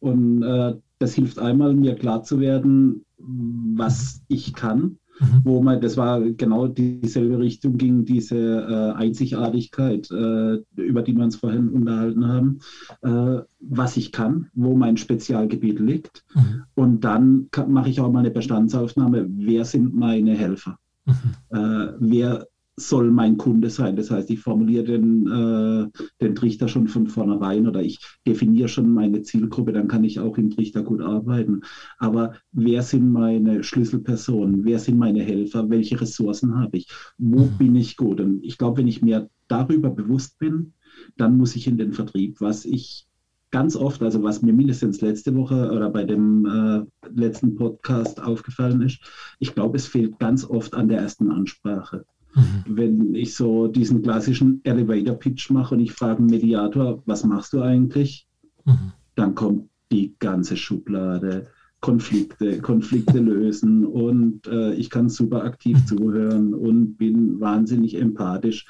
Und 0.00 0.42
äh, 0.42 0.74
das 0.98 1.14
hilft 1.14 1.38
einmal, 1.38 1.74
mir 1.74 1.94
klar 1.94 2.22
zu 2.22 2.40
werden, 2.40 3.04
was 3.18 4.22
ich 4.28 4.52
kann 4.54 4.98
mhm. 5.20 5.40
wo 5.44 5.62
man, 5.62 5.80
das 5.80 5.96
war 5.96 6.20
genau 6.20 6.66
dieselbe 6.66 7.38
Richtung 7.38 7.76
ging, 7.76 8.04
diese 8.04 8.36
äh, 8.36 8.92
Einzigartigkeit, 8.96 10.10
äh, 10.10 10.62
über 10.76 11.02
die 11.02 11.16
wir 11.16 11.24
uns 11.24 11.36
vorhin 11.36 11.68
unterhalten 11.68 12.26
haben, 12.26 12.58
äh, 13.02 13.42
was 13.60 13.96
ich 13.96 14.12
kann, 14.12 14.48
wo 14.54 14.74
mein 14.74 14.96
Spezialgebiet 14.96 15.80
liegt. 15.80 16.24
Mhm. 16.34 16.62
Und 16.74 17.04
dann 17.04 17.48
mache 17.66 17.88
ich 17.88 18.00
auch 18.00 18.10
mal 18.10 18.20
eine 18.20 18.30
Bestandsaufnahme, 18.30 19.26
wer 19.28 19.64
sind 19.64 19.94
meine 19.94 20.34
Helfer? 20.34 20.78
Mhm. 21.04 21.14
Äh, 21.50 21.92
wer 21.98 22.46
soll 22.76 23.10
mein 23.10 23.38
Kunde 23.38 23.70
sein. 23.70 23.96
Das 23.96 24.10
heißt, 24.10 24.30
ich 24.30 24.40
formuliere 24.40 24.84
den, 24.84 25.26
äh, 25.26 25.88
den 26.20 26.34
Trichter 26.34 26.68
schon 26.68 26.88
von 26.88 27.06
vornherein 27.06 27.66
oder 27.66 27.82
ich 27.82 27.98
definiere 28.26 28.68
schon 28.68 28.92
meine 28.92 29.22
Zielgruppe, 29.22 29.72
dann 29.72 29.88
kann 29.88 30.04
ich 30.04 30.20
auch 30.20 30.36
im 30.36 30.50
Trichter 30.50 30.82
gut 30.82 31.00
arbeiten. 31.00 31.62
Aber 31.98 32.34
wer 32.52 32.82
sind 32.82 33.10
meine 33.10 33.64
Schlüsselpersonen? 33.64 34.64
Wer 34.64 34.78
sind 34.78 34.98
meine 34.98 35.22
Helfer? 35.22 35.70
Welche 35.70 36.00
Ressourcen 36.00 36.58
habe 36.58 36.76
ich? 36.76 36.88
Wo 37.16 37.46
mhm. 37.46 37.58
bin 37.58 37.76
ich 37.76 37.96
gut? 37.96 38.20
Und 38.20 38.44
ich 38.44 38.58
glaube, 38.58 38.78
wenn 38.78 38.88
ich 38.88 39.00
mir 39.00 39.30
darüber 39.48 39.90
bewusst 39.90 40.38
bin, 40.38 40.74
dann 41.16 41.36
muss 41.38 41.56
ich 41.56 41.66
in 41.66 41.78
den 41.78 41.92
Vertrieb. 41.92 42.40
Was 42.40 42.66
ich 42.66 43.06
ganz 43.50 43.74
oft, 43.74 44.02
also 44.02 44.22
was 44.22 44.42
mir 44.42 44.52
mindestens 44.52 45.00
letzte 45.00 45.34
Woche 45.34 45.70
oder 45.70 45.88
bei 45.88 46.04
dem 46.04 46.44
äh, 46.44 47.08
letzten 47.08 47.54
Podcast 47.54 48.20
aufgefallen 48.22 48.82
ist, 48.82 49.00
ich 49.38 49.54
glaube, 49.54 49.78
es 49.78 49.86
fehlt 49.86 50.18
ganz 50.18 50.44
oft 50.44 50.74
an 50.74 50.88
der 50.88 50.98
ersten 50.98 51.30
Ansprache. 51.30 52.04
Mhm. 52.36 52.64
Wenn 52.66 53.14
ich 53.14 53.34
so 53.34 53.66
diesen 53.66 54.02
klassischen 54.02 54.60
Elevator-Pitch 54.64 55.50
mache 55.50 55.74
und 55.74 55.80
ich 55.80 55.92
frage 55.92 56.18
einen 56.18 56.26
Mediator, 56.26 57.02
was 57.06 57.24
machst 57.24 57.54
du 57.54 57.62
eigentlich? 57.62 58.28
Mhm. 58.64 58.92
Dann 59.14 59.34
kommt 59.34 59.70
die 59.90 60.14
ganze 60.18 60.56
Schublade. 60.56 61.48
Konflikte, 61.80 62.60
Konflikte 62.60 63.18
lösen 63.20 63.84
und 63.84 64.46
äh, 64.46 64.74
ich 64.74 64.90
kann 64.90 65.08
super 65.08 65.44
aktiv 65.44 65.78
mhm. 65.78 65.86
zuhören 65.86 66.54
und 66.54 66.96
bin 66.96 67.40
wahnsinnig 67.40 67.96
empathisch. 67.96 68.66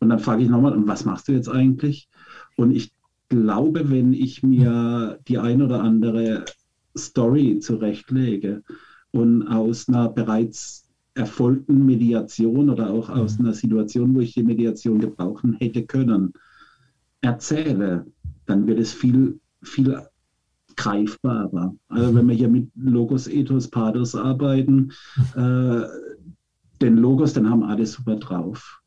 Und 0.00 0.10
dann 0.10 0.18
frage 0.18 0.42
ich 0.42 0.48
nochmal, 0.48 0.74
und 0.74 0.86
was 0.86 1.04
machst 1.04 1.28
du 1.28 1.32
jetzt 1.32 1.48
eigentlich? 1.48 2.08
Und 2.56 2.72
ich 2.72 2.92
glaube, 3.28 3.90
wenn 3.90 4.12
ich 4.12 4.42
mir 4.42 5.18
die 5.26 5.38
ein 5.38 5.62
oder 5.62 5.82
andere 5.82 6.44
Story 6.96 7.58
zurechtlege 7.60 8.62
und 9.10 9.46
aus 9.48 9.88
einer 9.88 10.08
bereits 10.08 10.85
erfolgten 11.16 11.86
Mediation 11.86 12.70
oder 12.70 12.90
auch 12.90 13.08
aus 13.08 13.38
mhm. 13.38 13.46
einer 13.46 13.54
Situation, 13.54 14.14
wo 14.14 14.20
ich 14.20 14.34
die 14.34 14.42
Mediation 14.42 15.00
gebrauchen 15.00 15.54
hätte 15.54 15.84
können, 15.84 16.32
erzähle, 17.20 18.06
dann 18.46 18.66
wird 18.66 18.78
es 18.78 18.92
viel, 18.92 19.40
viel 19.62 19.98
greifbarer. 20.76 21.74
Also 21.88 22.14
wenn 22.14 22.28
wir 22.28 22.34
hier 22.34 22.48
mit 22.48 22.68
Logos, 22.76 23.26
Ethos, 23.28 23.68
Pathos 23.68 24.14
arbeiten, 24.14 24.92
äh, 25.34 25.82
den 26.82 26.96
Logos, 26.98 27.32
den 27.32 27.48
haben 27.48 27.62
alle 27.62 27.86
super 27.86 28.16
drauf. 28.16 28.82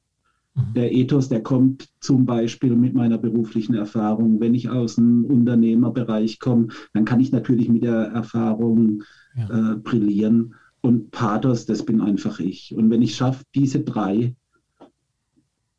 Mhm. 0.54 0.74
Der 0.76 0.94
Ethos, 0.94 1.30
der 1.30 1.42
kommt 1.42 1.90
zum 2.00 2.26
Beispiel 2.26 2.76
mit 2.76 2.94
meiner 2.94 3.18
beruflichen 3.18 3.74
Erfahrung. 3.74 4.40
Wenn 4.40 4.54
ich 4.54 4.70
aus 4.70 4.96
dem 4.96 5.26
Unternehmerbereich 5.26 6.40
komme, 6.40 6.68
dann 6.94 7.06
kann 7.06 7.20
ich 7.20 7.32
natürlich 7.32 7.70
mit 7.70 7.84
der 7.84 8.12
Erfahrung 8.14 9.04
ja. 9.36 9.74
äh, 9.74 9.76
brillieren. 9.78 10.54
Und 10.82 11.12
Pathos, 11.12 11.66
das 11.66 11.84
bin 11.84 12.02
einfach 12.02 12.40
ich. 12.40 12.74
Und 12.76 12.90
wenn 12.90 13.02
ich 13.02 13.16
schaffe, 13.16 13.44
diese 13.54 13.82
drei 13.82 14.36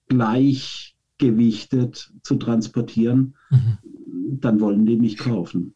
gleichgewichtet 0.08 2.12
zu 2.22 2.36
transportieren, 2.36 3.34
mhm. 3.50 3.78
dann 4.40 4.60
wollen 4.60 4.84
die 4.84 4.96
mich 4.96 5.16
kaufen. 5.16 5.74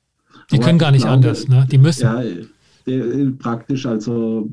Die 0.51 0.57
Aber 0.57 0.67
können 0.67 0.79
gar 0.79 0.91
nicht 0.91 1.03
glaube, 1.03 1.15
anders, 1.15 1.49
ne? 1.49 1.67
Die 1.71 1.79
müssen. 1.79 2.03
Ja, 2.03 2.23
praktisch, 3.39 3.87
also 3.87 4.51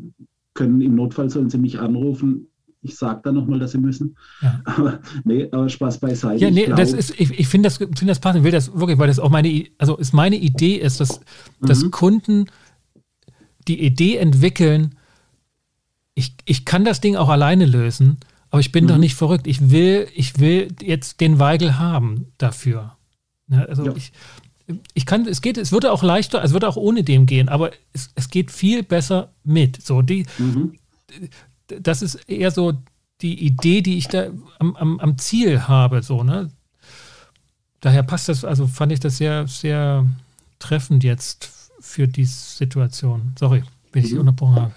können 0.54 0.82
im 0.82 0.96
Notfall 0.96 1.30
sollen 1.30 1.50
sie 1.50 1.58
mich 1.58 1.80
anrufen. 1.80 2.48
Ich 2.84 2.96
sage 2.96 3.22
dann 3.24 3.36
nochmal, 3.36 3.60
dass 3.60 3.72
sie 3.72 3.78
müssen. 3.78 4.16
Ja. 4.42 4.62
Aber 4.66 5.00
nee, 5.24 5.48
aber 5.52 5.70
Spaß 5.70 6.00
beiseite. 6.00 6.46
Ja, 6.46 6.50
nee, 6.50 6.64
ich 6.64 6.74
das 6.74 6.94
ist, 6.94 7.12
ich, 7.20 7.40
ich 7.40 7.48
finde 7.48 7.68
das, 7.68 7.78
find 7.78 8.08
das 8.08 8.20
passend, 8.20 8.40
ich 8.40 8.46
will 8.46 8.52
das 8.52 8.76
wirklich, 8.76 8.98
weil 8.98 9.08
das 9.08 9.20
auch 9.20 9.30
meine, 9.30 9.66
also 9.78 9.98
ist 9.98 10.14
meine 10.14 10.38
Idee 10.38 10.78
ist, 10.78 11.00
dass, 11.00 11.20
mhm. 11.20 11.68
dass 11.68 11.92
Kunden 11.92 12.46
die 13.68 13.82
Idee 13.82 14.18
entwickeln, 14.18 14.96
ich, 16.14 16.36
ich 16.46 16.66
kann 16.66 16.86
das 16.86 17.02
Ding 17.02 17.16
auch 17.16 17.30
alleine 17.30 17.66
lösen, 17.66 18.18
aber 18.50 18.60
ich 18.60 18.72
bin 18.72 18.86
mhm. 18.86 18.90
doch 18.90 18.98
nicht 18.98 19.16
verrückt. 19.16 19.48
Ich 19.48 19.72
will, 19.72 20.08
ich 20.14 20.40
will 20.40 20.68
jetzt 20.82 21.22
den 21.22 21.40
Weigel 21.40 21.80
haben 21.80 22.28
dafür. 22.38 22.98
Ja, 23.48 23.64
also 23.64 23.86
ja. 23.86 23.94
ich, 23.96 24.12
ich 24.94 25.06
kann, 25.06 25.26
es 25.26 25.42
geht, 25.42 25.58
es 25.58 25.72
würde 25.72 25.92
auch 25.92 26.04
leichter, 26.04 26.44
es 26.44 26.54
würde 26.54 26.68
auch 26.68 26.78
ohne 26.78 27.04
dem 27.04 27.26
gehen, 27.26 27.50
aber 27.50 27.72
es, 27.94 28.12
es 28.16 28.30
geht 28.30 28.52
viel 28.52 28.84
besser 28.84 29.32
mit. 29.44 29.82
So, 29.82 30.02
die, 30.02 30.26
mhm. 30.38 30.78
das 31.68 32.02
ist 32.02 32.16
eher 32.30 32.52
so 32.52 32.74
die 33.22 33.46
Idee, 33.46 33.82
die 33.82 33.98
ich 33.98 34.08
da 34.08 34.28
am, 34.60 34.76
am, 34.76 35.00
am 35.00 35.18
Ziel 35.18 35.68
habe, 35.68 36.04
so, 36.04 36.24
ne? 36.24 36.52
Daher 37.80 38.04
passt 38.04 38.30
das, 38.30 38.46
also 38.46 38.68
fand 38.68 38.92
ich 38.92 39.00
das 39.00 39.18
sehr, 39.18 39.48
sehr 39.48 40.06
treffend 40.60 41.04
jetzt 41.04 41.61
für 41.82 42.08
die 42.08 42.26
Situation. 42.26 43.34
Sorry, 43.38 43.64
wenn 43.92 44.04
ich 44.04 44.10
Sie 44.10 44.18
unterbrochen 44.18 44.56
habe. 44.56 44.74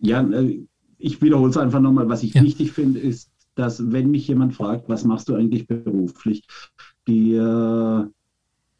Ja, 0.00 0.22
äh, 0.22 0.66
ich 0.98 1.22
wiederhole 1.22 1.50
es 1.50 1.56
einfach 1.56 1.80
nochmal. 1.80 2.08
Was 2.08 2.22
ich 2.22 2.34
ja. 2.34 2.42
wichtig 2.42 2.72
finde, 2.72 3.00
ist, 3.00 3.30
dass 3.54 3.90
wenn 3.90 4.10
mich 4.10 4.28
jemand 4.28 4.54
fragt, 4.54 4.88
was 4.88 5.04
machst 5.04 5.28
du 5.28 5.34
eigentlich 5.34 5.66
beruflich, 5.66 6.42
die 7.06 7.34
äh, 7.34 8.04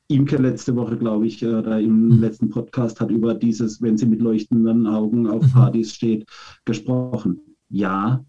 Imke 0.09 0.37
letzte 0.37 0.75
Woche, 0.77 0.97
glaube 0.97 1.27
ich, 1.27 1.43
äh, 1.43 1.63
da 1.63 1.79
im 1.79 2.09
mhm. 2.09 2.21
letzten 2.21 2.49
Podcast 2.49 3.01
hat 3.01 3.11
über 3.11 3.35
dieses, 3.35 3.83
wenn 3.83 3.99
sie 3.99 4.07
mit 4.07 4.21
leuchtenden 4.21 4.87
Augen 4.87 5.29
auf 5.29 5.43
mhm. 5.43 5.51
Partys 5.51 5.95
steht, 5.95 6.27
gesprochen. 6.65 7.41
Ja, 7.69 8.25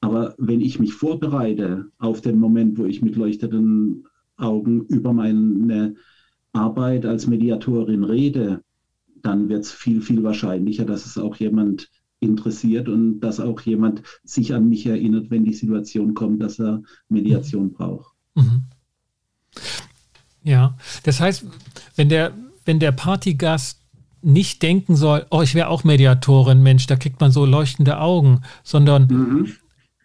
aber 0.00 0.34
wenn 0.38 0.60
ich 0.60 0.78
mich 0.78 0.94
vorbereite 0.94 1.86
auf 1.98 2.20
den 2.20 2.38
Moment, 2.38 2.78
wo 2.78 2.84
ich 2.84 3.02
mit 3.02 3.16
leuchtenden 3.16 4.06
Augen 4.36 4.82
über 4.86 5.12
meine 5.12 5.94
Arbeit 6.54 7.04
als 7.04 7.26
Mediatorin 7.26 8.04
rede, 8.04 8.62
dann 9.22 9.48
wird 9.48 9.64
es 9.64 9.72
viel, 9.72 10.00
viel 10.00 10.22
wahrscheinlicher, 10.22 10.84
dass 10.84 11.06
es 11.06 11.18
auch 11.18 11.36
jemand 11.36 11.90
interessiert 12.20 12.88
und 12.88 13.20
dass 13.20 13.40
auch 13.40 13.60
jemand 13.60 14.02
sich 14.24 14.54
an 14.54 14.68
mich 14.68 14.86
erinnert, 14.86 15.30
wenn 15.30 15.44
die 15.44 15.52
Situation 15.52 16.14
kommt, 16.14 16.42
dass 16.42 16.58
er 16.58 16.82
Mediation 17.08 17.72
braucht. 17.72 18.14
Mhm. 18.34 18.62
Ja, 20.42 20.76
das 21.04 21.20
heißt, 21.20 21.46
wenn 21.96 22.08
der, 22.08 22.32
wenn 22.64 22.78
der 22.78 22.92
Partygast 22.92 23.80
nicht 24.22 24.62
denken 24.62 24.96
soll, 24.96 25.26
oh, 25.30 25.42
ich 25.42 25.54
wäre 25.54 25.68
auch 25.68 25.84
Mediatorin, 25.84 26.62
Mensch, 26.62 26.86
da 26.86 26.96
kriegt 26.96 27.20
man 27.20 27.30
so 27.30 27.44
leuchtende 27.44 28.00
Augen, 28.00 28.42
sondern 28.62 29.06
mhm. 29.08 29.52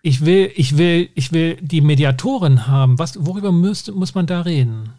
ich 0.02 0.26
will, 0.26 0.52
ich 0.56 0.78
will, 0.78 1.10
ich 1.16 1.32
will 1.32 1.58
die 1.62 1.82
Mediatorin 1.82 2.68
haben. 2.68 3.00
Was, 3.00 3.26
worüber 3.26 3.52
müsst, 3.52 3.94
muss 3.94 4.16
man 4.16 4.28
da 4.28 4.42
reden? 4.42 4.90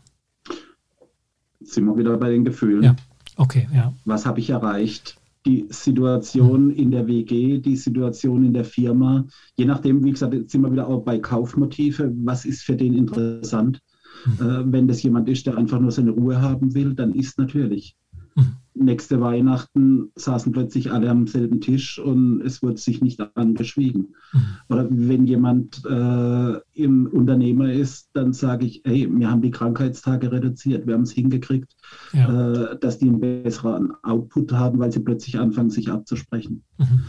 Sind 1.61 1.87
wir 1.87 1.97
wieder 1.97 2.17
bei 2.17 2.31
den 2.31 2.45
Gefühlen. 2.45 2.83
Ja, 2.83 2.97
okay, 3.37 3.69
ja. 3.75 3.93
Was 4.05 4.27
habe 4.27 4.41
ich 4.41 4.51
erreicht? 4.51 5.17
Die 5.47 5.67
Situation 5.71 6.67
mhm. 6.67 6.71
in 6.71 6.91
der 6.91 7.07
WG, 7.07 7.59
die 7.59 7.77
Situation 7.77 8.45
in 8.45 8.53
der 8.53 8.65
Firma, 8.65 9.25
je 9.57 9.65
nachdem, 9.65 10.05
wie 10.05 10.11
gesagt, 10.11 10.35
jetzt 10.35 10.53
sind 10.53 10.63
wir 10.63 10.73
wieder 10.73 10.87
auch 10.87 11.03
bei 11.03 11.19
Kaufmotive. 11.19 12.13
Was 12.25 12.45
ist 12.45 12.63
für 12.63 12.77
den 12.77 12.95
interessant? 12.95 13.81
Mhm. 14.27 14.47
Äh, 14.47 14.73
wenn 14.73 14.89
das 14.89 15.03
jemand 15.03 15.29
ist, 15.29 15.47
der 15.47 15.57
einfach 15.57 15.81
nur 15.81 15.93
seine 15.93 16.11
Ruhe 16.11 16.41
haben 16.43 16.75
will, 16.75 16.95
dann 16.95 17.15
ist 17.15 17.39
natürlich. 17.39 17.97
Mhm. 18.35 18.57
Nächste 18.75 19.21
Weihnachten 19.21 20.11
saßen 20.15 20.53
plötzlich 20.53 20.93
alle 20.93 21.11
am 21.11 21.27
selben 21.27 21.61
Tisch 21.61 21.99
und 21.99 22.41
es 22.43 22.63
wurde 22.63 22.79
sich 22.79 23.01
nicht 23.01 23.21
angeschwiegen. 23.35 24.15
Mhm. 24.33 24.41
Oder 24.69 24.87
wenn 24.91 25.27
jemand 25.27 25.83
äh, 25.85 26.61
im 26.75 27.07
Unternehmer 27.07 27.73
ist, 27.73 28.11
dann 28.13 28.33
sage 28.33 28.67
ich, 28.67 28.83
hey, 28.85 29.09
wir 29.11 29.31
haben 29.31 29.43
die 29.43 29.51
Krankheitstage 29.51 30.31
reduziert, 30.31 30.87
wir 30.87 30.95
haben 30.95 31.03
es 31.03 31.13
hingekriegt, 31.13 31.75
ja. 32.13 32.73
äh, 32.73 32.79
dass 32.79 32.99
die 32.99 33.09
einen 33.09 33.21
besseren 33.21 33.93
Output 34.03 34.53
haben, 34.53 34.79
weil 34.79 34.93
sie 34.93 35.01
plötzlich 35.01 35.39
anfangen, 35.39 35.71
sich 35.71 35.91
abzusprechen. 35.91 36.63
Mhm. 36.79 37.01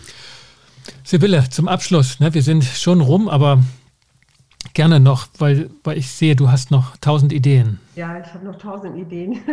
Sibylle, 1.04 1.46
zum 1.50 1.68
Abschluss, 1.68 2.20
ne, 2.20 2.34
wir 2.34 2.42
sind 2.42 2.64
schon 2.64 3.02
rum, 3.02 3.30
aber 3.30 3.64
gerne 4.74 5.00
noch, 5.00 5.28
weil, 5.38 5.70
weil 5.84 5.98
ich 5.98 6.10
sehe, 6.10 6.36
du 6.36 6.50
hast 6.50 6.72
noch 6.72 6.98
tausend 6.98 7.34
Ideen. 7.34 7.80
Ja, 7.96 8.20
ich 8.20 8.34
habe 8.34 8.46
noch 8.46 8.58
tausend 8.58 8.98
Ideen. 8.98 9.40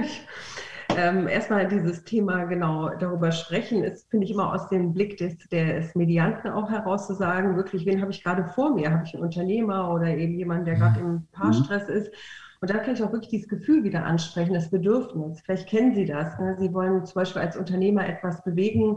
ähm, 0.99 1.28
erstmal 1.28 1.68
dieses 1.68 2.03
Thema 2.03 2.44
genau 2.44 2.88
darüber 2.99 3.30
sprechen, 3.30 3.84
ist, 3.84 4.11
finde 4.11 4.26
ich, 4.26 4.32
immer 4.32 4.53
aus 4.53 4.68
dem 4.68 4.92
Blick 4.92 5.16
des, 5.16 5.36
des 5.49 5.94
Medianten 5.94 6.51
auch 6.51 6.68
herauszusagen, 6.68 7.57
wirklich, 7.57 7.86
wen 7.86 8.01
habe 8.01 8.11
ich 8.11 8.24
gerade 8.24 8.44
vor 8.44 8.74
mir? 8.74 8.90
Habe 8.90 9.05
ich 9.05 9.14
einen 9.14 9.22
Unternehmer 9.22 9.92
oder 9.92 10.09
eben 10.09 10.34
jemanden, 10.34 10.64
der 10.64 10.74
gerade 10.74 11.01
im 11.01 11.26
Paarstress 11.32 11.88
mhm. 11.88 11.94
ist? 11.94 12.12
Und 12.61 12.70
da 12.70 12.78
kann 12.78 12.94
ich 12.94 13.03
auch 13.05 13.12
wirklich 13.12 13.30
dieses 13.30 13.49
Gefühl 13.49 13.84
wieder 13.84 14.05
ansprechen, 14.05 14.55
das 14.55 14.70
Bedürfnis. 14.70 15.40
Vielleicht 15.42 15.68
kennen 15.68 15.94
Sie 15.94 16.05
das. 16.05 16.36
Ne? 16.40 16.57
Sie 16.59 16.74
wollen 16.74 17.07
zum 17.07 17.14
Beispiel 17.14 17.42
als 17.42 17.57
Unternehmer 17.57 18.09
etwas 18.09 18.42
bewegen 18.42 18.96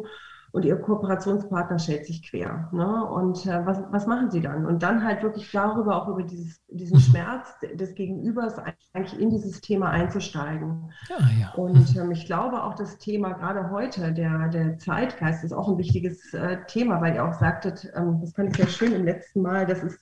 und 0.52 0.66
ihr 0.66 0.76
Kooperationspartner 0.76 1.80
stellt 1.80 2.06
sich 2.06 2.30
quer. 2.30 2.70
Ne? 2.74 3.06
Und 3.06 3.46
äh, 3.46 3.66
was, 3.66 3.80
was 3.92 4.06
machen 4.06 4.32
sie 4.32 4.42
dann? 4.42 4.66
Und 4.66 4.84
dann 4.84 5.04
halt 5.04 5.24
wirklich 5.24 5.50
darüber, 5.52 6.02
auch 6.02 6.10
über 6.10 6.24
dieses, 6.24 6.62
diesen 6.68 6.98
mhm. 6.98 7.02
Schmerz 7.02 7.48
des 7.74 7.96
Gegenübers 7.96 8.56
eigentlich 8.94 9.20
in 9.20 9.30
dieses 9.30 9.62
Thema 9.62 9.90
einzusteigen. 9.92 10.92
Ja, 11.10 11.18
ja. 11.40 11.54
Und 11.56 11.96
ähm, 11.96 12.12
ich 12.12 12.26
glaube 12.26 12.64
auch 12.64 12.76
das 12.76 12.98
Thema 12.98 13.32
gerade 13.32 13.70
heute, 13.70 14.12
der, 14.12 14.50
der 14.50 14.78
Zeitgeist, 14.78 15.44
ist 15.44 15.54
auch 15.54 15.70
ein 15.70 15.78
wichtiges 15.78 16.34
äh, 16.34 16.58
Thema, 16.68 17.00
weil 17.00 17.16
ihr 17.16 17.26
auch 17.26 17.34
sagtet, 17.34 17.90
ähm, 17.96 18.20
das 18.20 18.34
fand 18.34 18.50
ich 18.50 18.58
sehr 18.58 18.68
schön 18.68 18.94
im 18.94 19.06
letzten 19.06 19.42
Mal, 19.42 19.66
das 19.66 19.82
ist 19.84 20.00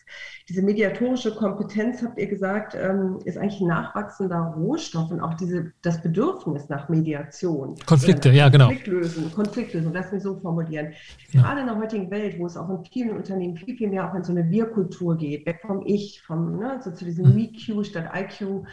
diese 0.48 0.64
mediatorische 0.64 1.36
Kompetenz, 1.36 2.02
habt 2.02 2.18
ihr 2.18 2.28
gesagt, 2.28 2.76
ähm, 2.76 3.20
ist 3.26 3.38
eigentlich 3.38 3.62
ein 3.62 3.68
nachwachsender 3.68 4.56
Rohstoff 4.58 5.12
und 5.12 5.22
auch 5.22 5.36
diese, 5.36 5.72
das 5.84 6.02
Bedürfnis 6.02 6.70
nach 6.70 6.90
Mediation. 6.90 7.76
Konflikte, 7.86 8.32
ja, 8.32 8.50
genau. 8.50 8.66
Konfliktlösung, 8.66 9.32
Konfliktlösung, 9.32 9.94
lass 9.94 10.12
mich 10.12 10.24
so 10.24 10.39
formulieren. 10.42 10.94
Ja. 11.32 11.42
Gerade 11.42 11.62
in 11.62 11.68
der 11.68 11.78
heutigen 11.78 12.10
Welt, 12.12 12.40
wo 12.40 12.46
es 12.46 12.58
auch 12.58 12.70
in 12.70 12.84
vielen 12.86 13.18
Unternehmen 13.18 13.58
viel, 13.58 13.76
viel 13.76 13.90
mehr 13.90 14.10
auch 14.10 14.16
in 14.16 14.24
so 14.24 14.32
eine 14.32 14.50
Wir-Kultur 14.50 15.18
geht, 15.18 15.46
weg 15.46 15.62
vom 15.66 15.86
Ich, 15.86 16.22
vom, 16.22 16.58
ne, 16.58 16.80
so 16.84 16.92
zu 16.92 17.06
diesem 17.06 17.30
mhm. 17.30 17.36
Me-Q 17.36 17.84
statt 17.84 18.12
IQ, 18.16 18.66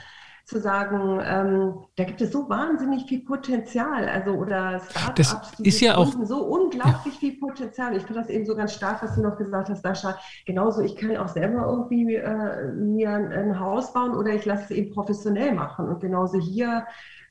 zu 0.46 0.60
sagen, 0.60 1.20
ähm, 1.24 1.74
da 1.96 2.04
gibt 2.04 2.20
es 2.20 2.30
so 2.30 2.48
wahnsinnig 2.48 3.06
viel 3.06 3.24
Potenzial, 3.24 4.08
also 4.08 4.30
oder 4.30 4.78
Startups, 4.78 5.56
die 5.58 5.68
ist 5.68 5.80
ja 5.80 5.96
auch 5.96 6.12
so 6.22 6.44
unglaublich 6.44 7.14
ja. 7.14 7.18
viel 7.18 7.36
Potenzial. 7.36 7.96
Ich 7.96 8.04
finde 8.04 8.20
das 8.20 8.30
eben 8.30 8.46
so 8.46 8.54
ganz 8.54 8.72
stark, 8.72 9.02
was 9.02 9.16
du 9.16 9.22
noch 9.22 9.36
gesagt 9.36 9.68
hast, 9.70 9.82
Sascha. 9.82 10.16
Genauso, 10.44 10.82
ich 10.82 10.94
kann 10.94 11.16
auch 11.16 11.26
selber 11.26 11.66
irgendwie 11.66 12.14
äh, 12.14 12.70
mir 12.74 13.10
ein 13.10 13.58
Haus 13.58 13.92
bauen 13.92 14.14
oder 14.14 14.34
ich 14.34 14.44
lasse 14.44 14.64
es 14.64 14.70
eben 14.70 14.94
professionell 14.94 15.52
machen. 15.52 15.88
Und 15.88 15.98
genauso 15.98 16.38
hier 16.38 16.86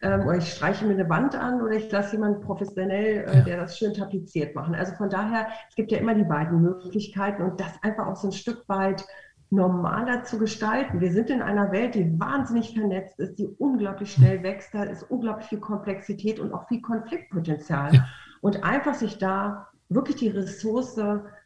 ähm, 0.06 0.22
oder 0.28 0.38
ich 0.38 0.54
streiche 0.54 0.86
mir 0.86 0.94
eine 0.94 1.10
Wand 1.10 1.36
an 1.36 1.62
oder 1.62 1.74
ich 1.74 1.92
lasse 1.92 2.16
jemanden 2.16 2.42
professionell, 2.42 3.26
äh, 3.28 3.38
ja. 3.38 3.42
der 3.42 3.58
das 3.62 3.78
schön 3.78 3.94
tapeziert 3.94 4.56
machen. 4.56 4.76
Also 4.76 4.94
von 4.94 5.10
daher, 5.10 5.48
es 5.68 5.76
gibt 5.76 5.92
ja 5.92 5.98
immer 5.98 6.14
die 6.14 6.24
beiden 6.24 6.62
Möglichkeiten 6.62 7.42
und 7.42 7.60
das 7.60 7.72
einfach 7.82 8.06
auch 8.06 8.16
so 8.16 8.28
ein 8.28 8.34
Stück 8.34 8.70
weit 8.70 9.04
normaler 9.50 10.24
zu 10.24 10.38
gestalten. 10.38 11.02
Wir 11.02 11.12
sind 11.12 11.30
in 11.30 11.42
einer 11.42 11.72
Welt, 11.72 11.96
die 11.96 12.20
wahnsinnig 12.20 12.74
vernetzt 12.74 13.20
ist, 13.20 13.40
die 13.40 13.48
unglaublich 13.58 14.12
schnell 14.12 14.44
wächst. 14.44 14.74
Da 14.74 14.84
ist 14.84 15.04
unglaublich 15.04 15.48
viel 15.48 15.60
Komplexität 15.60 16.40
und 16.40 16.54
auch 16.54 16.68
viel 16.68 16.82
Konfliktpotenzial. 16.82 17.96
Ja. 17.96 18.08
Und 18.42 18.64
einfach 18.64 18.94
sich 18.94 19.18
da 19.18 19.68
wirklich 19.90 20.18
die 20.18 20.30
Ressource 20.30 21.00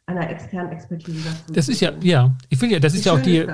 einer 0.06 0.30
externen 0.30 0.72
Expertise 0.72 1.28
dazu. 1.28 1.52
Das 1.52 1.68
ist 1.68 1.80
ja, 1.80 1.92
ja, 2.00 2.34
ich 2.48 2.60
will 2.60 2.70
ja, 2.70 2.78
das 2.78 2.92
Wie 2.92 2.98
ist 2.98 3.04
ja 3.06 3.12
auch 3.12 3.20
die, 3.20 3.38
ist 3.38 3.48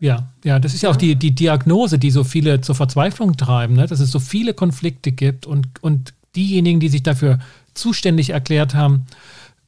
ja, 0.00 0.28
ja, 0.44 0.58
das 0.58 0.72
ist 0.72 0.82
ja, 0.82 0.90
auch 0.90 0.96
die, 0.96 1.14
die 1.14 1.34
Diagnose, 1.34 1.98
die 1.98 2.10
so 2.10 2.24
viele 2.24 2.62
zur 2.62 2.74
Verzweiflung 2.74 3.36
treiben, 3.36 3.74
ne? 3.74 3.86
dass 3.86 4.00
es 4.00 4.10
so 4.10 4.18
viele 4.18 4.54
Konflikte 4.54 5.12
gibt 5.12 5.46
und, 5.46 5.82
und 5.82 6.14
diejenigen, 6.34 6.80
die 6.80 6.88
sich 6.88 7.02
dafür 7.02 7.38
zuständig 7.74 8.30
erklärt 8.30 8.74
haben, 8.74 9.04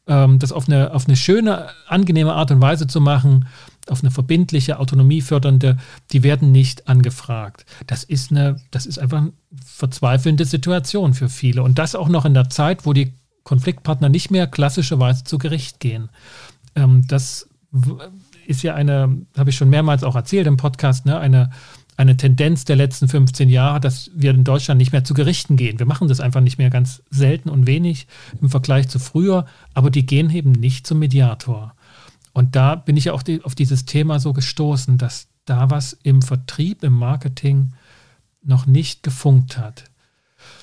ähm, 0.06 0.38
das 0.38 0.50
auf 0.50 0.68
eine, 0.68 0.94
auf 0.94 1.06
eine 1.06 1.16
schöne, 1.16 1.68
angenehme 1.86 2.32
Art 2.32 2.50
und 2.50 2.62
Weise 2.62 2.86
zu 2.86 3.00
machen, 3.00 3.46
auf 3.88 4.02
eine 4.02 4.10
verbindliche, 4.10 4.78
autonomiefördernde, 4.78 5.76
die 6.12 6.22
werden 6.22 6.50
nicht 6.50 6.88
angefragt. 6.88 7.66
Das 7.86 8.02
ist 8.02 8.30
eine, 8.30 8.56
das 8.70 8.86
ist 8.86 8.98
einfach 8.98 9.18
eine 9.18 9.32
verzweifelnde 9.62 10.46
Situation 10.46 11.12
für 11.12 11.28
viele. 11.28 11.62
Und 11.62 11.78
das 11.78 11.94
auch 11.94 12.08
noch 12.08 12.24
in 12.24 12.32
der 12.32 12.48
Zeit, 12.48 12.86
wo 12.86 12.94
die 12.94 13.12
Konfliktpartner 13.44 14.08
nicht 14.08 14.30
mehr 14.30 14.46
klassischerweise 14.46 15.24
zu 15.24 15.36
Gericht 15.36 15.78
gehen. 15.78 16.08
Ähm, 16.74 17.04
das 17.06 17.48
ist 18.46 18.62
ja 18.62 18.74
eine, 18.74 19.18
habe 19.36 19.50
ich 19.50 19.56
schon 19.56 19.70
mehrmals 19.70 20.04
auch 20.04 20.16
erzählt 20.16 20.46
im 20.46 20.56
Podcast, 20.56 21.06
ne, 21.06 21.18
eine, 21.18 21.50
eine 21.96 22.16
Tendenz 22.16 22.64
der 22.64 22.76
letzten 22.76 23.08
15 23.08 23.48
Jahre, 23.48 23.80
dass 23.80 24.10
wir 24.14 24.30
in 24.30 24.44
Deutschland 24.44 24.78
nicht 24.78 24.92
mehr 24.92 25.04
zu 25.04 25.14
Gerichten 25.14 25.56
gehen. 25.56 25.78
Wir 25.78 25.86
machen 25.86 26.08
das 26.08 26.20
einfach 26.20 26.40
nicht 26.40 26.58
mehr 26.58 26.70
ganz 26.70 27.02
selten 27.10 27.48
und 27.48 27.66
wenig 27.66 28.06
im 28.40 28.50
Vergleich 28.50 28.88
zu 28.88 28.98
früher, 28.98 29.46
aber 29.74 29.90
die 29.90 30.06
gehen 30.06 30.30
eben 30.30 30.52
nicht 30.52 30.86
zum 30.86 30.98
Mediator. 30.98 31.74
Und 32.32 32.56
da 32.56 32.74
bin 32.76 32.96
ich 32.96 33.10
auch 33.10 33.22
die, 33.22 33.42
auf 33.44 33.54
dieses 33.54 33.84
Thema 33.84 34.18
so 34.18 34.32
gestoßen, 34.32 34.96
dass 34.98 35.28
da 35.44 35.70
was 35.70 35.92
im 36.02 36.22
Vertrieb, 36.22 36.82
im 36.82 36.94
Marketing 36.94 37.72
noch 38.42 38.66
nicht 38.66 39.02
gefunkt 39.02 39.58
hat. 39.58 39.84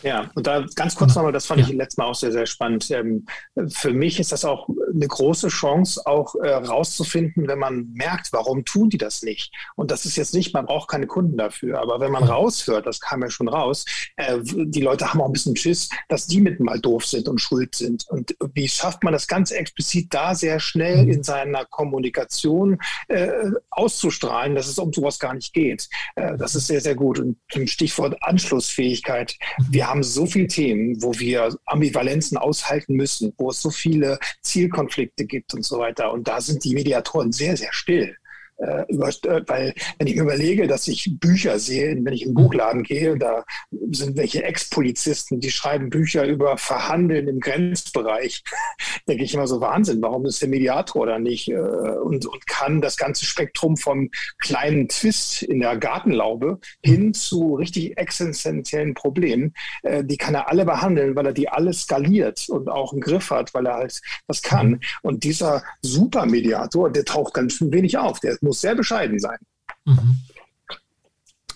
Ja, 0.03 0.29
und 0.35 0.47
da 0.47 0.65
ganz 0.75 0.95
kurz 0.95 1.13
genau. 1.13 1.21
nochmal, 1.21 1.33
das 1.33 1.45
fand 1.45 1.61
ja. 1.61 1.67
ich 1.67 1.73
letztes 1.73 1.97
Mal 1.97 2.05
auch 2.05 2.15
sehr, 2.15 2.31
sehr 2.31 2.45
spannend. 2.45 2.89
Ähm, 2.91 3.25
für 3.67 3.93
mich 3.93 4.19
ist 4.19 4.31
das 4.31 4.45
auch 4.45 4.67
eine 4.93 5.07
große 5.07 5.47
Chance, 5.49 6.01
auch 6.05 6.35
äh, 6.35 6.49
rauszufinden, 6.49 7.47
wenn 7.47 7.59
man 7.59 7.91
merkt, 7.93 8.31
warum 8.33 8.65
tun 8.65 8.89
die 8.89 8.97
das 8.97 9.21
nicht. 9.21 9.53
Und 9.75 9.91
das 9.91 10.05
ist 10.05 10.15
jetzt 10.15 10.33
nicht, 10.33 10.53
man 10.53 10.65
braucht 10.65 10.89
keine 10.89 11.07
Kunden 11.07 11.37
dafür, 11.37 11.79
aber 11.81 11.99
wenn 11.99 12.11
man 12.11 12.23
raushört, 12.23 12.85
das 12.85 12.99
kam 12.99 13.21
ja 13.21 13.29
schon 13.29 13.47
raus, 13.47 13.85
äh, 14.17 14.39
die 14.43 14.81
Leute 14.81 15.09
haben 15.09 15.21
auch 15.21 15.27
ein 15.27 15.33
bisschen 15.33 15.55
Schiss, 15.55 15.89
dass 16.07 16.27
die 16.27 16.41
mit 16.41 16.59
mal 16.59 16.79
doof 16.79 17.05
sind 17.05 17.27
und 17.27 17.39
schuld 17.39 17.75
sind. 17.75 18.05
Und 18.09 18.35
wie 18.53 18.67
schafft 18.67 19.03
man 19.03 19.13
das 19.13 19.27
ganz 19.27 19.51
explizit 19.51 20.13
da 20.13 20.35
sehr 20.35 20.59
schnell 20.59 21.03
mhm. 21.03 21.11
in 21.11 21.23
seiner 21.23 21.65
Kommunikation 21.65 22.79
äh, 23.07 23.29
auszustrahlen, 23.69 24.55
dass 24.55 24.67
es 24.67 24.77
um 24.77 24.93
sowas 24.93 25.19
gar 25.19 25.33
nicht 25.33 25.53
geht? 25.53 25.89
Äh, 26.15 26.37
das 26.37 26.55
ist 26.55 26.67
sehr, 26.67 26.81
sehr 26.81 26.95
gut. 26.95 27.19
Und 27.19 27.37
zum 27.51 27.67
Stichwort 27.67 28.17
Anschlussfähigkeit. 28.21 29.37
Wir 29.69 29.87
haben 29.87 30.03
so 30.03 30.25
viele 30.25 30.47
Themen, 30.47 31.01
wo 31.01 31.13
wir 31.19 31.57
Ambivalenzen 31.65 32.37
aushalten 32.37 32.93
müssen, 32.93 33.33
wo 33.37 33.49
es 33.49 33.61
so 33.61 33.69
viele 33.69 34.19
Zielkonflikte 34.41 34.78
gibt 35.25 35.53
und 35.53 35.63
so 35.63 35.79
weiter. 35.79 36.11
Und 36.11 36.27
da 36.27 36.39
sind 36.39 36.63
die 36.63 36.73
Mediatoren 36.73 37.31
sehr, 37.31 37.57
sehr 37.57 37.73
still. 37.73 38.15
Äh, 38.59 38.85
über, 38.89 39.07
äh, 39.07 39.41
weil 39.47 39.73
wenn 39.97 40.07
ich 40.07 40.15
mir 40.15 40.23
überlege, 40.23 40.67
dass 40.67 40.87
ich 40.89 41.09
Bücher 41.19 41.59
sehe, 41.59 41.97
wenn 42.03 42.13
ich 42.13 42.23
in 42.23 42.29
den 42.29 42.35
Buchladen 42.35 42.83
gehe, 42.83 43.17
da 43.17 43.45
sind 43.91 44.17
welche 44.17 44.43
Ex-Polizisten, 44.43 45.39
die 45.39 45.49
schreiben 45.49 45.89
Bücher 45.89 46.25
über 46.25 46.57
Verhandeln 46.57 47.29
im 47.29 47.39
Grenzbereich, 47.39 48.43
denke 49.07 49.23
ich 49.23 49.33
immer 49.33 49.47
so 49.47 49.61
Wahnsinn, 49.61 50.01
warum 50.01 50.25
ist 50.25 50.41
der 50.41 50.49
Mediator 50.49 51.05
da 51.05 51.19
nicht 51.19 51.47
äh, 51.47 51.53
und, 51.53 52.25
und 52.25 52.47
kann 52.47 52.81
das 52.81 52.97
ganze 52.97 53.25
Spektrum 53.25 53.77
vom 53.77 54.09
kleinen 54.39 54.89
Twist 54.89 55.41
in 55.43 55.61
der 55.61 55.77
Gartenlaube 55.77 56.59
hin 56.83 57.13
zu 57.13 57.55
richtig 57.55 57.97
existenziellen 57.97 58.93
Problemen, 58.93 59.53
äh, 59.83 60.03
die 60.03 60.17
kann 60.17 60.35
er 60.35 60.49
alle 60.49 60.65
behandeln, 60.65 61.15
weil 61.15 61.27
er 61.27 61.33
die 61.33 61.47
alle 61.47 61.71
skaliert 61.71 62.49
und 62.49 62.67
auch 62.67 62.91
einen 62.91 63.01
Griff 63.01 63.31
hat, 63.31 63.53
weil 63.53 63.67
er 63.67 63.75
halt 63.75 64.01
das 64.27 64.41
kann. 64.41 64.81
Und 65.01 65.23
dieser 65.23 65.63
Supermediator, 65.81 66.91
der 66.91 67.05
taucht 67.05 67.33
ganz 67.33 67.61
wenig 67.61 67.97
auf. 67.97 68.19
Der 68.19 68.37
muss 68.49 68.61
sehr 68.61 68.73
bescheiden 68.73 69.19
sein. 69.19 69.37
Mhm. 69.85 70.17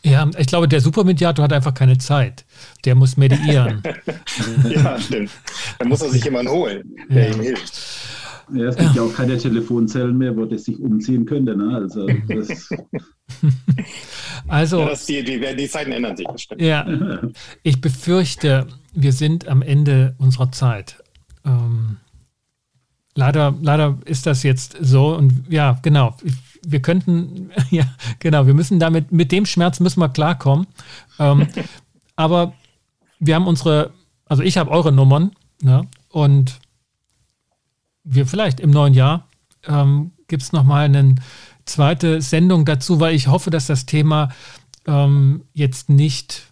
Ja, 0.06 0.30
ich 0.38 0.48
glaube, 0.48 0.68
der 0.68 0.80
Supermediator 0.80 1.44
hat 1.46 1.54
einfach 1.54 1.74
keine 1.74 1.98
Zeit. 1.98 2.46
Der 2.86 2.94
muss 2.94 3.18
mediieren. 3.18 3.82
ja, 4.70 5.00
stimmt. 5.00 5.32
Dann 5.80 5.88
muss 5.88 6.02
er 6.02 6.10
sich 6.10 6.24
jemanden 6.24 6.52
holen, 6.52 6.96
der 7.10 7.30
ja. 7.30 7.36
ihm 7.36 7.42
hilft. 7.42 7.82
Ja, 8.54 8.66
es 8.66 8.76
gibt 8.76 8.96
ja. 8.96 9.02
auch 9.02 9.14
keine 9.14 9.38
Telefonzellen 9.38 10.18
mehr, 10.18 10.36
wo 10.36 10.46
das 10.46 10.66
sich 10.66 10.78
umziehen 10.80 11.26
könnte. 11.26 11.56
Ne? 11.56 11.74
Also, 11.74 12.06
das 12.28 12.70
also 14.48 14.82
ja, 14.82 14.94
die, 15.08 15.24
die, 15.24 15.56
die, 15.56 15.70
Zeiten 15.70 15.94
ändern 15.94 16.16
sich. 16.16 16.28
Ja, 16.58 16.86
ich 17.64 17.82
befürchte, 17.82 18.68
wir 18.94 19.14
sind 19.14 19.48
am 19.48 19.62
Ende 19.62 20.16
unserer 20.20 20.52
Zeit. 20.52 21.02
Ähm, 21.46 21.98
leider, 23.16 23.56
leider 23.62 23.98
ist 24.06 24.28
das 24.28 24.44
jetzt 24.44 24.78
so 24.82 25.16
und 25.16 25.46
ja, 25.50 25.80
genau 25.82 26.18
wir 26.66 26.82
könnten, 26.82 27.52
ja, 27.70 27.86
genau, 28.20 28.48
wir 28.48 28.54
müssen 28.54 28.80
damit, 28.80 29.12
mit 29.12 29.32
dem 29.32 29.46
Schmerz 29.46 29.80
müssen 29.80 30.00
wir 30.00 30.10
klarkommen. 30.10 30.68
Ähm, 31.20 31.48
aber 32.16 32.54
wir 33.20 33.36
haben 33.36 33.48
unsere, 33.48 33.92
also 34.26 34.44
ich 34.44 34.58
habe 34.58 34.72
eure 34.72 34.92
Nummern, 34.92 35.32
ne? 35.62 35.88
Und 36.10 36.60
wir 38.04 38.28
vielleicht 38.28 38.60
im 38.60 38.70
neuen 38.70 38.94
Jahr 38.94 39.28
ähm, 39.66 40.12
gibt 40.28 40.44
es 40.44 40.52
nochmal 40.52 40.86
eine 40.86 41.16
zweite 41.66 42.22
Sendung 42.22 42.66
dazu, 42.66 43.00
weil 43.00 43.16
ich 43.16 43.28
hoffe, 43.28 43.50
dass 43.50 43.68
das 43.68 43.86
Thema 43.86 44.30
ähm, 44.86 45.46
jetzt 45.54 45.90
nicht 45.90 46.50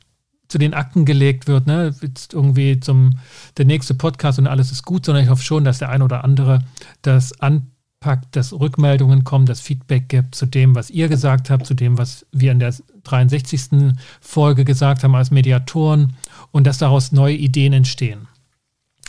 zu 0.48 0.58
den 0.58 0.74
Akten 0.74 1.06
gelegt 1.06 1.48
wird, 1.48 1.68
ne? 1.68 1.96
Jetzt 2.02 2.34
irgendwie 2.34 2.80
zum 2.80 3.20
der 3.58 3.66
nächste 3.66 3.94
Podcast 3.94 4.40
und 4.40 4.48
alles 4.48 4.72
ist 4.72 4.84
gut, 4.84 5.06
sondern 5.06 5.24
ich 5.24 5.30
hoffe 5.30 5.44
schon, 5.44 5.64
dass 5.64 5.80
der 5.80 5.90
ein 5.90 6.02
oder 6.02 6.24
andere 6.24 6.64
das 7.02 7.40
an 7.40 7.72
packt, 8.02 8.36
dass 8.36 8.52
Rückmeldungen 8.52 9.24
kommen, 9.24 9.46
dass 9.46 9.62
Feedback 9.62 10.10
gibt 10.10 10.36
zu 10.36 10.46
dem, 10.46 10.76
was 10.76 10.90
ihr 10.90 11.08
gesagt 11.08 11.50
habt, 11.50 11.66
zu 11.66 11.76
dem, 11.76 11.98
was 11.98 12.26
wir 12.32 12.52
in 12.52 12.60
der 12.60 12.74
63. 13.04 13.94
Folge 14.20 14.66
gesagt 14.66 15.04
haben 15.04 15.16
als 15.16 15.32
Mediatoren 15.32 16.18
und 16.52 16.68
dass 16.68 16.80
daraus 16.80 17.14
neue 17.14 17.36
Ideen 17.36 17.72
entstehen. 17.72 18.28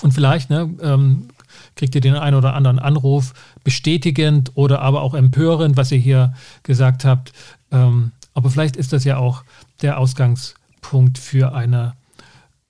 Und 0.02 0.12
vielleicht 0.12 0.50
ne, 0.50 0.72
ähm, 0.82 1.28
kriegt 1.74 1.94
ihr 1.94 2.00
den 2.00 2.14
einen 2.14 2.36
oder 2.36 2.54
anderen 2.54 2.78
Anruf 2.78 3.32
bestätigend 3.64 4.52
oder 4.54 4.82
aber 4.82 5.02
auch 5.02 5.14
empörend, 5.14 5.76
was 5.76 5.90
ihr 5.90 5.98
hier 5.98 6.34
gesagt 6.62 7.04
habt. 7.04 7.32
Ähm, 7.70 8.12
aber 8.34 8.50
vielleicht 8.50 8.76
ist 8.76 8.92
das 8.92 9.04
ja 9.04 9.16
auch 9.16 9.42
der 9.80 9.98
Ausgangspunkt 9.98 11.18
für 11.18 11.54
eine 11.54 11.94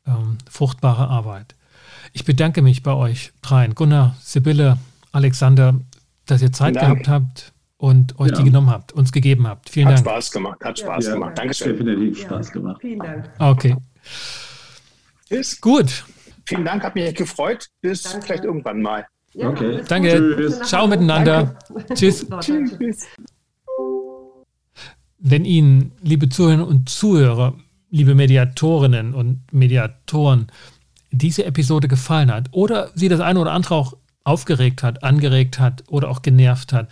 ähm, 0.07 0.39
fruchtbare 0.49 1.09
Arbeit. 1.09 1.57
Ich 2.13 2.25
bedanke 2.25 2.63
mich 2.63 2.83
bei 2.85 2.93
euch 2.93 3.33
dreien. 3.43 3.75
Gunnar, 3.75 4.17
Sibylle, 4.21 4.79
Alexander, 5.13 5.75
dass 6.27 6.43
ihr 6.43 6.53
Zeit 6.53 6.75
gehabt 6.75 7.09
habt 7.09 7.53
und 7.77 8.19
euch 8.21 8.31
ja. 8.31 8.39
die 8.39 8.45
genommen 8.45 8.71
habt, 8.71 8.93
uns 8.93 9.11
gegeben 9.11 9.47
habt. 9.47 9.69
Vielen 9.69 9.89
hat 9.89 9.97
Dank. 9.97 10.07
Hat 10.07 10.13
Spaß 10.13 10.31
gemacht, 10.31 10.65
hat 10.65 10.79
Spaß 10.79 11.07
ja, 11.07 11.15
gemacht. 11.15 11.37
Dankeschön. 11.37 11.77
Definitiv 11.77 12.21
Spaß 12.23 12.53
gemacht. 12.53 12.81
Vielen 12.81 13.01
Dank. 13.01 13.31
Okay. 13.39 13.77
Tschüss. 15.29 15.61
Gut. 15.61 16.05
Vielen 16.47 16.65
Dank, 16.65 16.85
hat 16.85 16.95
mich 16.95 17.15
gefreut. 17.15 17.69
Bis 17.81 18.03
Danke. 18.03 18.27
vielleicht 18.27 18.45
irgendwann 18.45 18.83
mal. 18.83 19.07
Ja, 19.35 19.49
okay. 19.49 19.83
Danke. 19.89 20.37
Tschüss. 20.37 20.61
Ciao 20.61 20.87
miteinander. 20.87 21.57
Danke. 21.69 21.95
Tschüss. 21.95 22.27
Tschüss. 22.41 23.07
Wenn 25.19 25.45
Ihnen, 25.45 25.93
liebe 26.03 26.29
Zuhörerinnen 26.29 26.67
und 26.67 26.89
Zuhörer, 26.89 27.55
liebe 27.91 28.15
Mediatorinnen 28.15 29.15
und 29.15 29.53
Mediatoren, 29.53 30.49
diese 31.11 31.45
Episode 31.45 31.89
gefallen 31.89 32.33
hat 32.33 32.49
oder 32.53 32.91
Sie 32.95 33.09
das 33.09 33.21
eine 33.21 33.39
oder 33.39 33.53
andere 33.53 33.75
auch 33.75 33.95
aufgeregt 34.25 34.83
hat, 34.83 35.05
angeregt 35.05 35.59
hat 35.59 35.85
oder 35.89 36.09
auch 36.11 36.23
genervt 36.23 36.73
hat, 36.73 36.89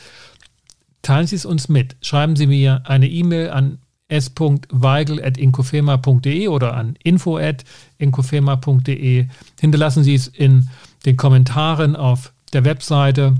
teilen 1.02 1.26
Sie 1.26 1.36
es 1.36 1.44
uns 1.44 1.68
mit. 1.68 1.96
Schreiben 2.02 2.36
Sie 2.36 2.46
mir 2.46 2.82
eine 2.84 3.08
E-Mail 3.08 3.50
an 3.50 3.78
s.weigel.inkofema.de 4.08 6.48
oder 6.48 6.74
an 6.74 6.96
info.inkofema.de. 7.02 9.26
Hinterlassen 9.60 10.02
Sie 10.02 10.14
es 10.14 10.26
in 10.26 10.70
den 11.06 11.16
Kommentaren 11.16 11.96
auf 11.96 12.34
der 12.52 12.64
Webseite 12.64 13.36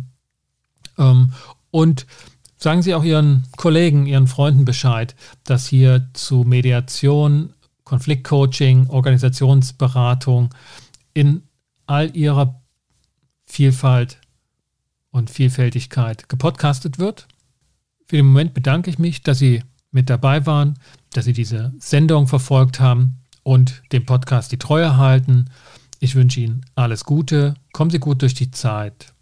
ähm, 0.97 1.32
und 1.70 2.07
sagen 2.57 2.80
Sie 2.82 2.95
auch 2.95 3.05
Ihren 3.05 3.45
Kollegen, 3.57 4.07
Ihren 4.07 4.28
Freunden 4.28 4.64
Bescheid, 4.64 5.14
dass 5.45 5.66
hier 5.66 6.09
zu 6.12 6.45
Mediation, 6.45 7.53
Konfliktcoaching, 7.84 8.88
Organisationsberatung 8.88 10.55
in 11.12 11.43
all 11.86 12.16
ihrer 12.16 12.59
Vielfalt 13.51 14.18
und 15.11 15.28
Vielfältigkeit 15.28 16.28
gepodcastet 16.28 16.98
wird. 16.98 17.26
Für 18.07 18.16
den 18.16 18.26
Moment 18.26 18.55
bedanke 18.55 18.90
ich 18.90 18.98
mich, 18.98 19.22
dass 19.22 19.38
Sie 19.38 19.62
mit 19.90 20.09
dabei 20.09 20.46
waren, 20.46 20.78
dass 21.12 21.24
Sie 21.24 21.32
diese 21.32 21.72
Sendung 21.78 22.28
verfolgt 22.28 22.78
haben 22.78 23.18
und 23.42 23.82
dem 23.90 24.07
Podcast 24.07 24.53
die 24.53 24.59
Treue 24.59 24.96
halten. 24.96 25.51
Ich 25.98 26.14
wünsche 26.14 26.40
Ihnen 26.40 26.64
alles 26.76 27.05
Gute, 27.05 27.55
kommen 27.72 27.90
Sie 27.90 27.98
gut 27.98 28.22
durch 28.22 28.34
die 28.34 28.53
Zeit. 28.53 29.12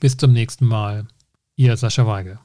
Bis 0.00 0.16
zum 0.18 0.32
nächsten 0.32 0.66
Mal. 0.66 1.06
Ihr 1.56 1.76
Sascha 1.76 2.06
Weige. 2.06 2.38